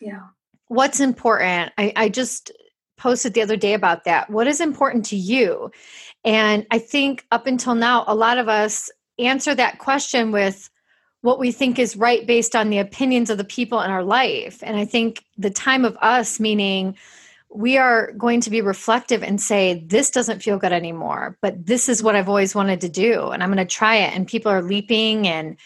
Yeah. 0.00 0.20
What's 0.68 1.00
important? 1.00 1.72
I, 1.78 1.92
I 1.96 2.08
just 2.08 2.52
posted 2.96 3.34
the 3.34 3.42
other 3.42 3.56
day 3.56 3.74
about 3.74 4.04
that. 4.04 4.28
What 4.28 4.46
is 4.46 4.60
important 4.60 5.04
to 5.06 5.16
you? 5.16 5.70
And 6.24 6.66
I 6.70 6.78
think 6.78 7.24
up 7.30 7.46
until 7.46 7.74
now, 7.74 8.04
a 8.06 8.14
lot 8.14 8.38
of 8.38 8.48
us 8.48 8.90
answer 9.18 9.54
that 9.54 9.78
question 9.78 10.30
with 10.30 10.68
what 11.22 11.38
we 11.38 11.50
think 11.50 11.78
is 11.78 11.96
right 11.96 12.26
based 12.26 12.54
on 12.54 12.70
the 12.70 12.78
opinions 12.78 13.30
of 13.30 13.38
the 13.38 13.44
people 13.44 13.80
in 13.80 13.90
our 13.90 14.04
life. 14.04 14.62
And 14.62 14.76
I 14.76 14.84
think 14.84 15.24
the 15.36 15.50
time 15.50 15.84
of 15.84 15.96
us, 16.00 16.38
meaning 16.38 16.96
we 17.50 17.78
are 17.78 18.12
going 18.12 18.40
to 18.42 18.50
be 18.50 18.60
reflective 18.60 19.22
and 19.22 19.40
say, 19.40 19.84
This 19.86 20.10
doesn't 20.10 20.42
feel 20.42 20.58
good 20.58 20.72
anymore, 20.72 21.36
but 21.40 21.66
this 21.66 21.88
is 21.88 22.02
what 22.02 22.14
I've 22.14 22.28
always 22.28 22.54
wanted 22.54 22.80
to 22.82 22.88
do. 22.88 23.28
And 23.30 23.42
I'm 23.42 23.52
going 23.52 23.66
to 23.66 23.74
try 23.74 23.96
it. 23.96 24.14
And 24.14 24.28
people 24.28 24.52
are 24.52 24.62
leaping 24.62 25.26
and, 25.26 25.56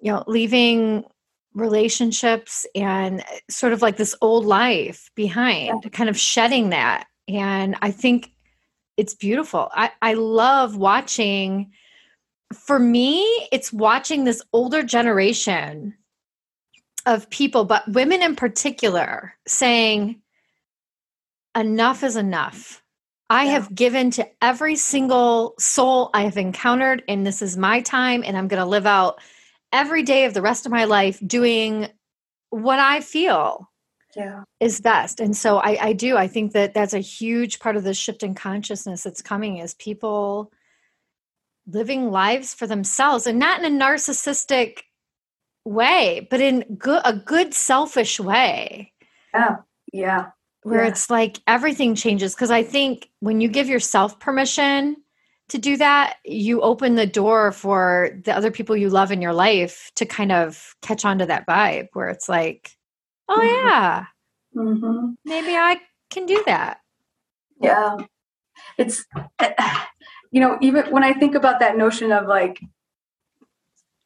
you 0.00 0.10
know, 0.10 0.24
leaving 0.26 1.04
relationships 1.54 2.66
and 2.74 3.20
eh, 3.20 3.38
sort 3.48 3.72
of 3.72 3.82
like 3.82 3.96
this 3.96 4.14
old 4.20 4.44
life 4.44 5.10
behind, 5.14 5.82
yeah. 5.84 5.90
kind 5.90 6.10
of 6.10 6.18
shedding 6.18 6.70
that. 6.70 7.06
And 7.28 7.76
I 7.82 7.90
think 7.90 8.32
it's 8.96 9.14
beautiful. 9.14 9.70
I, 9.72 9.90
I 10.00 10.14
love 10.14 10.76
watching, 10.76 11.72
for 12.52 12.78
me, 12.78 13.22
it's 13.50 13.72
watching 13.72 14.24
this 14.24 14.42
older 14.52 14.82
generation 14.82 15.94
of 17.06 17.28
people, 17.30 17.64
but 17.64 17.88
women 17.88 18.22
in 18.22 18.36
particular, 18.36 19.34
saying, 19.46 20.20
enough 21.56 22.02
is 22.02 22.16
enough. 22.16 22.82
I 23.30 23.44
yeah. 23.44 23.52
have 23.52 23.74
given 23.74 24.10
to 24.12 24.28
every 24.42 24.76
single 24.76 25.54
soul 25.58 26.10
I 26.12 26.24
have 26.24 26.36
encountered, 26.36 27.02
and 27.08 27.26
this 27.26 27.40
is 27.40 27.56
my 27.56 27.80
time, 27.80 28.22
and 28.24 28.36
I'm 28.36 28.48
going 28.48 28.62
to 28.62 28.68
live 28.68 28.86
out 28.86 29.20
every 29.72 30.02
day 30.02 30.24
of 30.24 30.34
the 30.34 30.42
rest 30.42 30.66
of 30.66 30.72
my 30.72 30.84
life 30.84 31.20
doing 31.26 31.88
what 32.50 32.78
I 32.78 33.00
feel 33.00 33.70
yeah. 34.14 34.44
is 34.60 34.80
best. 34.80 35.20
And 35.20 35.36
so 35.36 35.58
I, 35.58 35.88
I 35.88 35.92
do. 35.92 36.16
I 36.16 36.28
think 36.28 36.52
that 36.52 36.74
that's 36.74 36.94
a 36.94 36.98
huge 36.98 37.58
part 37.60 37.76
of 37.76 37.84
the 37.84 37.94
shift 37.94 38.22
in 38.22 38.34
consciousness 38.34 39.02
that's 39.02 39.22
coming 39.22 39.58
is 39.58 39.74
people 39.74 40.52
living 41.66 42.10
lives 42.10 42.52
for 42.52 42.66
themselves 42.66 43.26
and 43.26 43.38
not 43.38 43.62
in 43.62 43.80
a 43.80 43.84
narcissistic 43.84 44.80
way, 45.64 46.26
but 46.30 46.40
in 46.40 46.76
good, 46.76 47.00
a 47.04 47.14
good 47.14 47.54
selfish 47.54 48.20
way. 48.20 48.92
Yeah. 49.32 49.56
Yeah 49.92 50.26
where 50.62 50.82
yeah. 50.82 50.88
it's 50.88 51.10
like 51.10 51.40
everything 51.46 51.94
changes 51.94 52.34
because 52.34 52.50
i 52.50 52.62
think 52.62 53.10
when 53.20 53.40
you 53.40 53.48
give 53.48 53.68
yourself 53.68 54.18
permission 54.18 54.96
to 55.48 55.58
do 55.58 55.76
that 55.76 56.16
you 56.24 56.60
open 56.62 56.94
the 56.94 57.06
door 57.06 57.52
for 57.52 58.10
the 58.24 58.34
other 58.34 58.50
people 58.50 58.76
you 58.76 58.88
love 58.88 59.12
in 59.12 59.20
your 59.20 59.32
life 59.32 59.90
to 59.96 60.06
kind 60.06 60.32
of 60.32 60.74
catch 60.82 61.04
on 61.04 61.18
to 61.18 61.26
that 61.26 61.46
vibe 61.46 61.88
where 61.92 62.08
it's 62.08 62.28
like 62.28 62.76
oh 63.28 63.38
mm-hmm. 63.38 63.66
yeah 63.66 64.06
mm-hmm. 64.56 65.10
maybe 65.24 65.54
i 65.54 65.78
can 66.10 66.26
do 66.26 66.42
that 66.46 66.78
yeah 67.60 67.96
it's 68.78 69.04
you 70.30 70.40
know 70.40 70.58
even 70.60 70.86
when 70.90 71.04
i 71.04 71.12
think 71.12 71.34
about 71.34 71.60
that 71.60 71.76
notion 71.76 72.12
of 72.12 72.26
like 72.26 72.60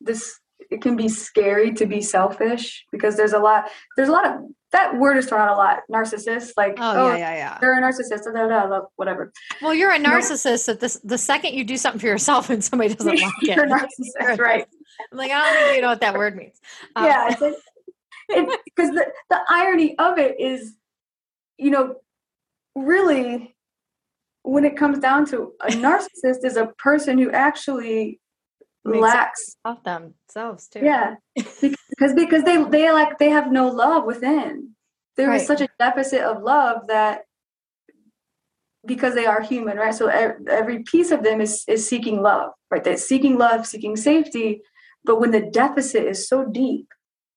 this 0.01 0.39
it 0.71 0.83
can 0.83 0.97
be 0.97 1.09
scary 1.09 1.73
to 1.73 1.87
be 1.87 2.01
selfish 2.01 2.85
because 2.91 3.17
there's 3.17 3.33
a 3.33 3.39
lot 3.39 3.71
there's 3.97 4.09
a 4.09 4.13
lot 4.13 4.27
of 4.27 4.35
that 4.73 4.97
word 4.99 5.17
is 5.17 5.27
thrown 5.27 5.43
out 5.43 5.55
a 5.55 5.57
lot. 5.57 5.83
Narcissist, 5.91 6.53
like 6.57 6.77
oh, 6.79 6.93
oh 6.97 7.09
yeah, 7.13 7.19
yeah, 7.19 7.35
yeah. 7.35 7.59
They're 7.61 7.79
a 7.79 7.83
narcissist, 7.83 8.31
blah, 8.33 8.47
blah, 8.47 8.67
blah, 8.67 8.81
whatever. 8.97 9.33
Well, 9.63 9.75
you're 9.75 9.93
a 9.93 9.99
narcissist. 9.99 10.69
At 10.69 10.81
the 10.81 10.99
the 11.05 11.19
second 11.19 11.55
you 11.55 11.65
do 11.65 11.77
something 11.77 12.01
for 12.01 12.07
yourself 12.07 12.51
and 12.51 12.63
somebody 12.63 12.95
doesn't 12.95 13.21
like 13.21 13.33
it, 13.43 13.57
you're 13.57 13.67
narcissist, 13.67 14.39
right? 14.39 14.67
I'm 15.13 15.19
like, 15.19 15.31
I 15.31 15.53
don't 15.53 15.65
think 15.65 15.77
you 15.77 15.83
know 15.83 15.89
what 15.89 16.01
that 16.01 16.15
word 16.15 16.37
means. 16.37 16.61
Um, 16.97 17.05
yeah, 17.05 17.29
because 18.29 18.91
the 18.91 19.07
the 19.31 19.41
irony 19.49 19.97
of 19.99 20.19
it 20.19 20.41
is, 20.41 20.75
you 21.59 21.71
know, 21.71 21.97
really, 22.75 23.55
when 24.43 24.65
it 24.65 24.77
comes 24.77 24.99
down 24.99 25.27
to 25.27 25.53
a 25.61 25.67
narcissist 25.71 26.45
is 26.45 26.57
a 26.57 26.67
person 26.79 27.19
who 27.19 27.31
actually 27.31 28.21
lacks 28.85 29.57
off 29.65 29.83
themselves 29.85 30.69
too. 30.69 30.81
Yeah, 30.83 31.15
because 31.35 31.75
because 31.97 32.15
because 32.15 32.45
they 32.45 32.63
they 32.65 32.91
like 32.93 33.19
they 33.19 33.31
have 33.31 33.51
no 33.51 33.69
love 33.69 34.05
within. 34.05 34.71
There 35.17 35.29
right. 35.29 35.41
is 35.41 35.47
such 35.47 35.63
a 35.63 35.69
deficit 35.79 36.21
of 36.21 36.43
love 36.43 36.89
that 36.89 37.23
because 38.85 39.15
they 39.15 39.27
are 39.27 39.41
human, 39.41 39.79
right? 39.79 39.95
So 39.95 40.07
every 40.07 40.83
piece 40.83 41.11
of 41.11 41.23
them 41.23 41.41
is 41.41 41.65
is 41.69 41.89
seeking 41.89 42.23
love, 42.23 42.53
right? 42.71 42.85
They're 42.85 42.97
seeking 42.97 43.39
love, 43.39 43.67
seeking 43.67 43.97
safety. 43.97 44.63
But 45.05 45.21
when 45.21 45.31
the 45.31 45.41
deficit 45.41 46.05
is 46.05 46.29
so 46.29 46.45
deep, 46.45 46.89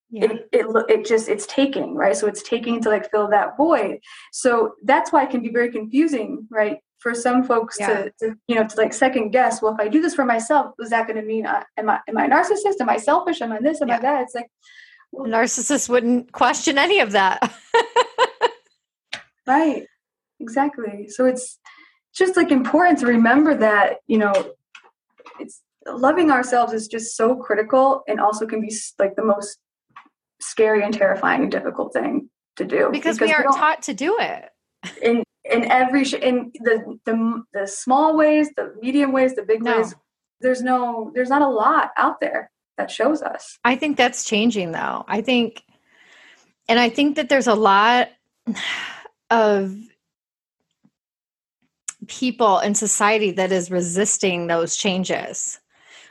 yeah. 0.10 0.26
it, 0.26 0.50
it 0.52 0.86
it 0.90 1.06
just 1.06 1.30
it's 1.30 1.46
taking 1.46 1.96
right 1.96 2.16
so 2.16 2.28
it's 2.28 2.42
taking 2.42 2.82
to 2.82 2.90
like 2.90 3.10
fill 3.12 3.30
that 3.30 3.56
void 3.58 4.00
so 4.32 4.74
that's 4.84 5.12
why 5.12 5.24
it 5.24 5.30
can 5.30 5.42
be 5.42 5.50
very 5.50 5.72
confusing 5.72 6.48
right 6.50 6.80
for 7.00 7.14
some 7.16 7.44
folks 7.44 7.78
Yeah. 7.80 7.88
to, 8.04 8.12
to, 8.20 8.36
you 8.48 8.56
know, 8.56 8.68
to 8.68 8.78
like 8.78 8.94
second 8.94 9.30
guess. 9.32 9.62
Well, 9.62 9.74
if 9.74 9.80
I 9.80 9.88
do 9.88 10.02
this 10.02 10.14
for 10.16 10.26
myself, 10.26 10.76
is 10.80 10.90
that 10.92 11.08
going 11.08 11.20
to 11.20 11.26
mean 11.26 11.48
I, 11.48 11.64
am 11.78 11.90
I 11.90 12.00
am 12.08 12.18
I 12.18 12.26
a 12.26 12.30
narcissist? 12.30 12.80
Am 12.82 12.90
I 12.90 12.98
selfish? 12.98 13.42
Am 13.42 13.52
I 13.52 13.60
this? 13.60 13.82
Am 13.82 13.90
I 13.90 14.00
that? 14.00 14.22
It's 14.24 14.36
like, 14.36 14.48
A 15.14 15.22
narcissist 15.24 15.90
wouldn't 15.90 16.32
question 16.32 16.78
any 16.78 17.00
of 17.00 17.12
that. 17.14 17.54
right, 19.48 19.86
exactly. 20.40 21.08
So 21.10 21.26
it's 21.26 21.60
just 22.14 22.36
like 22.38 22.52
important 22.52 23.00
to 23.00 23.08
remember 23.08 23.56
that 23.56 23.98
you 24.08 24.18
know, 24.18 24.34
it's 25.40 25.62
loving 25.88 26.32
ourselves 26.32 26.74
is 26.74 26.88
just 26.88 27.16
so 27.16 27.36
critical, 27.36 28.04
and 28.08 28.20
also 28.20 28.46
can 28.46 28.62
be 28.62 28.74
like 29.00 29.16
the 29.16 29.24
most 29.24 29.58
scary 30.42 30.84
and 30.84 30.94
terrifying 30.94 31.44
and 31.44 31.52
difficult 31.52 31.94
thing 31.94 32.30
to 32.56 32.66
do 32.66 32.90
because 32.92 33.20
we 33.20 33.32
aren't 33.32 33.46
don't- 33.46 33.58
taught 33.58 33.82
to 33.84 33.94
do 33.94 34.18
it. 34.20 34.50
in 35.02 35.24
in 35.52 35.70
every 35.72 36.04
sh- 36.04 36.14
in 36.14 36.52
the 36.62 37.00
the 37.06 37.44
the 37.54 37.68
small 37.68 38.16
ways, 38.16 38.50
the 38.56 38.74
medium 38.82 39.12
ways, 39.12 39.36
the 39.36 39.44
big 39.44 39.64
No. 39.64 39.78
ways. 39.78 39.96
There's 40.42 40.62
no 40.62 41.12
there's 41.14 41.30
not 41.30 41.42
a 41.42 41.48
lot 41.50 41.92
out 41.98 42.20
there 42.22 42.52
that 42.78 42.90
shows 42.90 43.22
us. 43.22 43.58
I 43.64 43.76
think 43.76 43.98
that's 43.98 44.24
changing 44.24 44.72
though. 44.72 45.04
I 45.08 45.22
think, 45.22 45.64
and 46.70 46.80
I 46.80 46.90
think 46.90 47.18
that 47.18 47.28
there's 47.30 47.48
a 47.48 47.56
lot 47.56 48.10
of 49.30 49.76
people 52.08 52.60
in 52.60 52.74
society 52.76 53.32
that 53.32 53.52
is 53.52 53.70
resisting 53.70 54.48
those 54.48 54.76
changes 54.76 55.60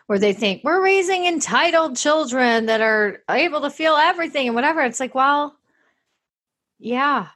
where 0.07 0.19
they 0.19 0.33
think 0.33 0.63
we're 0.65 0.83
raising 0.83 1.27
entitled 1.27 1.97
children 1.97 2.67
that 2.67 2.81
are 2.81 3.19
able 3.31 3.61
to 3.63 3.71
feel 3.71 3.95
everything 3.95 4.47
and 4.47 4.55
whatever. 4.55 4.81
It's 4.83 5.01
like, 5.01 5.15
well, 5.15 5.57
yeah. 6.79 7.29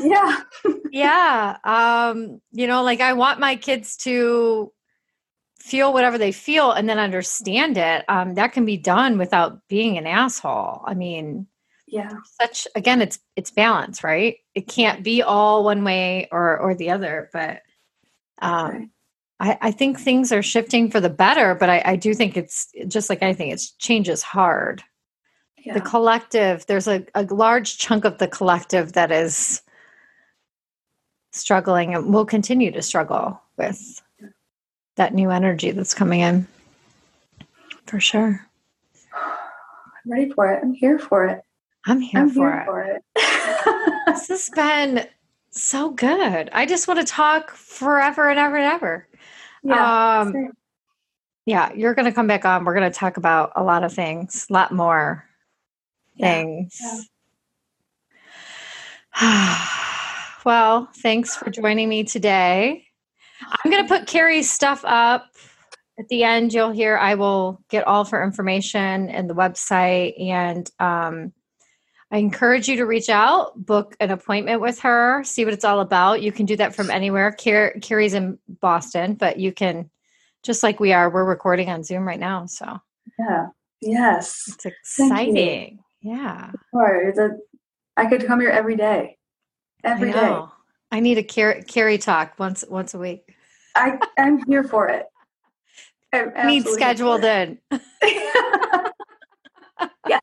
Yeah, 0.00 0.40
yeah. 0.90 1.56
Um, 1.64 2.40
you 2.52 2.66
know, 2.66 2.82
like 2.82 3.00
I 3.00 3.12
want 3.12 3.40
my 3.40 3.56
kids 3.56 3.96
to 3.98 4.72
feel 5.58 5.92
whatever 5.92 6.18
they 6.18 6.32
feel 6.32 6.72
and 6.72 6.88
then 6.88 6.98
understand 6.98 7.78
it. 7.78 8.04
Um, 8.08 8.34
that 8.34 8.52
can 8.52 8.64
be 8.64 8.76
done 8.76 9.18
without 9.18 9.60
being 9.68 9.96
an 9.96 10.06
asshole. 10.06 10.82
I 10.84 10.94
mean, 10.94 11.46
yeah, 11.86 12.10
such 12.40 12.66
again 12.74 13.00
it's 13.00 13.18
it's 13.36 13.50
balance 13.50 14.02
right 14.02 14.38
it 14.54 14.66
can't 14.66 15.04
be 15.04 15.22
all 15.22 15.64
one 15.64 15.84
way 15.84 16.26
or 16.32 16.58
or 16.58 16.74
the 16.74 16.90
other 16.90 17.30
but 17.32 17.60
um 18.42 18.90
I, 19.38 19.58
I 19.60 19.70
think 19.70 19.98
things 19.98 20.32
are 20.32 20.42
shifting 20.42 20.90
for 20.90 20.98
the 20.98 21.10
better 21.10 21.54
but 21.54 21.68
I, 21.68 21.82
I 21.84 21.96
do 21.96 22.12
think 22.14 22.36
it's 22.36 22.68
just 22.88 23.10
like 23.10 23.22
anything 23.22 23.50
it's 23.50 23.72
change 23.72 24.08
is 24.08 24.22
hard 24.22 24.82
yeah. 25.58 25.74
the 25.74 25.80
collective 25.80 26.66
there's 26.66 26.88
a, 26.88 27.04
a 27.14 27.22
large 27.24 27.78
chunk 27.78 28.04
of 28.04 28.18
the 28.18 28.28
collective 28.28 28.94
that 28.94 29.12
is 29.12 29.62
struggling 31.34 31.94
and 31.94 32.12
will 32.14 32.24
continue 32.24 32.70
to 32.70 32.80
struggle 32.80 33.40
with 33.56 34.00
that 34.96 35.12
new 35.14 35.30
energy 35.30 35.72
that's 35.72 35.92
coming 35.94 36.20
in 36.20 36.46
for 37.86 37.98
sure 38.00 38.46
I'm 39.12 40.12
ready 40.12 40.30
for 40.30 40.52
it. 40.52 40.60
I'm 40.62 40.74
here 40.74 40.98
for 40.98 41.24
it. 41.26 41.42
i'm 41.86 42.00
here 42.00 42.20
I'm 42.22 42.30
for 42.30 42.50
here 42.52 42.60
it 42.60 42.64
for 42.66 42.82
it. 42.82 43.02
This 44.06 44.28
has 44.28 44.50
been 44.50 45.06
so 45.50 45.90
good. 45.90 46.50
I 46.52 46.66
just 46.66 46.86
want 46.86 47.00
to 47.00 47.06
talk 47.06 47.50
forever 47.50 48.28
and 48.28 48.38
ever 48.38 48.56
and 48.56 48.66
ever. 48.66 49.08
yeah, 49.64 50.20
um, 50.20 50.52
yeah, 51.46 51.72
you're 51.72 51.94
going 51.94 52.06
to 52.06 52.12
come 52.12 52.26
back 52.26 52.44
on. 52.44 52.64
We're 52.64 52.74
going 52.74 52.90
to 52.90 52.96
talk 52.96 53.16
about 53.16 53.52
a 53.56 53.64
lot 53.64 53.82
of 53.82 53.92
things, 53.92 54.46
a 54.50 54.52
lot 54.52 54.72
more 54.72 55.24
Yeah, 56.14 56.42
things. 56.42 56.80
well, 60.44 60.88
thanks 60.96 61.36
for 61.36 61.50
joining 61.50 61.88
me 61.88 62.04
today. 62.04 62.86
I'm 63.40 63.70
going 63.70 63.82
to 63.82 63.88
put 63.88 64.06
Carrie's 64.06 64.50
stuff 64.50 64.84
up. 64.84 65.26
At 65.98 66.08
the 66.08 66.24
end, 66.24 66.52
you'll 66.52 66.72
hear 66.72 66.96
I 66.96 67.14
will 67.14 67.62
get 67.70 67.86
all 67.86 68.00
of 68.00 68.10
her 68.10 68.24
information 68.24 69.08
and 69.10 69.30
the 69.30 69.34
website. 69.34 70.20
And 70.20 70.68
um, 70.80 71.32
I 72.10 72.18
encourage 72.18 72.68
you 72.68 72.76
to 72.76 72.86
reach 72.86 73.08
out, 73.08 73.52
book 73.56 73.96
an 74.00 74.10
appointment 74.10 74.60
with 74.60 74.80
her, 74.80 75.22
see 75.24 75.44
what 75.44 75.54
it's 75.54 75.64
all 75.64 75.80
about. 75.80 76.22
You 76.22 76.32
can 76.32 76.46
do 76.46 76.56
that 76.56 76.74
from 76.74 76.90
anywhere. 76.90 77.32
Car- 77.32 77.74
Carrie's 77.80 78.14
in 78.14 78.38
Boston, 78.48 79.14
but 79.14 79.38
you 79.38 79.52
can, 79.52 79.90
just 80.42 80.62
like 80.62 80.80
we 80.80 80.92
are, 80.92 81.10
we're 81.10 81.24
recording 81.24 81.70
on 81.70 81.84
Zoom 81.84 82.06
right 82.06 82.20
now. 82.20 82.46
So 82.46 82.78
yeah, 83.18 83.46
yes. 83.80 84.44
it's 84.48 84.66
exciting. 84.66 85.78
Yeah. 86.02 86.50
Or 86.72 87.14
I 87.96 88.06
could 88.06 88.26
come 88.26 88.40
here 88.40 88.50
every 88.50 88.76
day, 88.76 89.16
every 89.84 90.10
I 90.10 90.12
day. 90.12 90.40
I 90.92 91.00
need 91.00 91.18
a 91.18 91.22
Carrie, 91.22 91.62
Carrie 91.64 91.98
talk 91.98 92.38
once 92.38 92.64
once 92.68 92.94
a 92.94 92.98
week. 92.98 93.34
I 93.74 93.98
I'm 94.18 94.44
here 94.46 94.64
for 94.64 94.88
it. 94.88 95.06
I'm 96.12 96.46
Need 96.46 96.66
scheduled 96.68 97.24
in. 97.24 97.58
yes. 100.06 100.22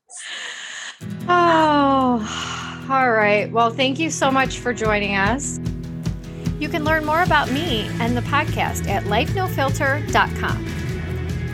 Oh, 1.28 2.86
all 2.90 3.10
right. 3.10 3.50
Well, 3.50 3.70
thank 3.70 3.98
you 3.98 4.10
so 4.10 4.30
much 4.30 4.58
for 4.58 4.72
joining 4.72 5.16
us. 5.16 5.60
You 6.58 6.68
can 6.68 6.84
learn 6.84 7.04
more 7.04 7.22
about 7.22 7.50
me 7.50 7.88
and 8.00 8.16
the 8.16 8.22
podcast 8.22 8.88
at 8.88 9.04
lifenofilter.com. 9.04 10.66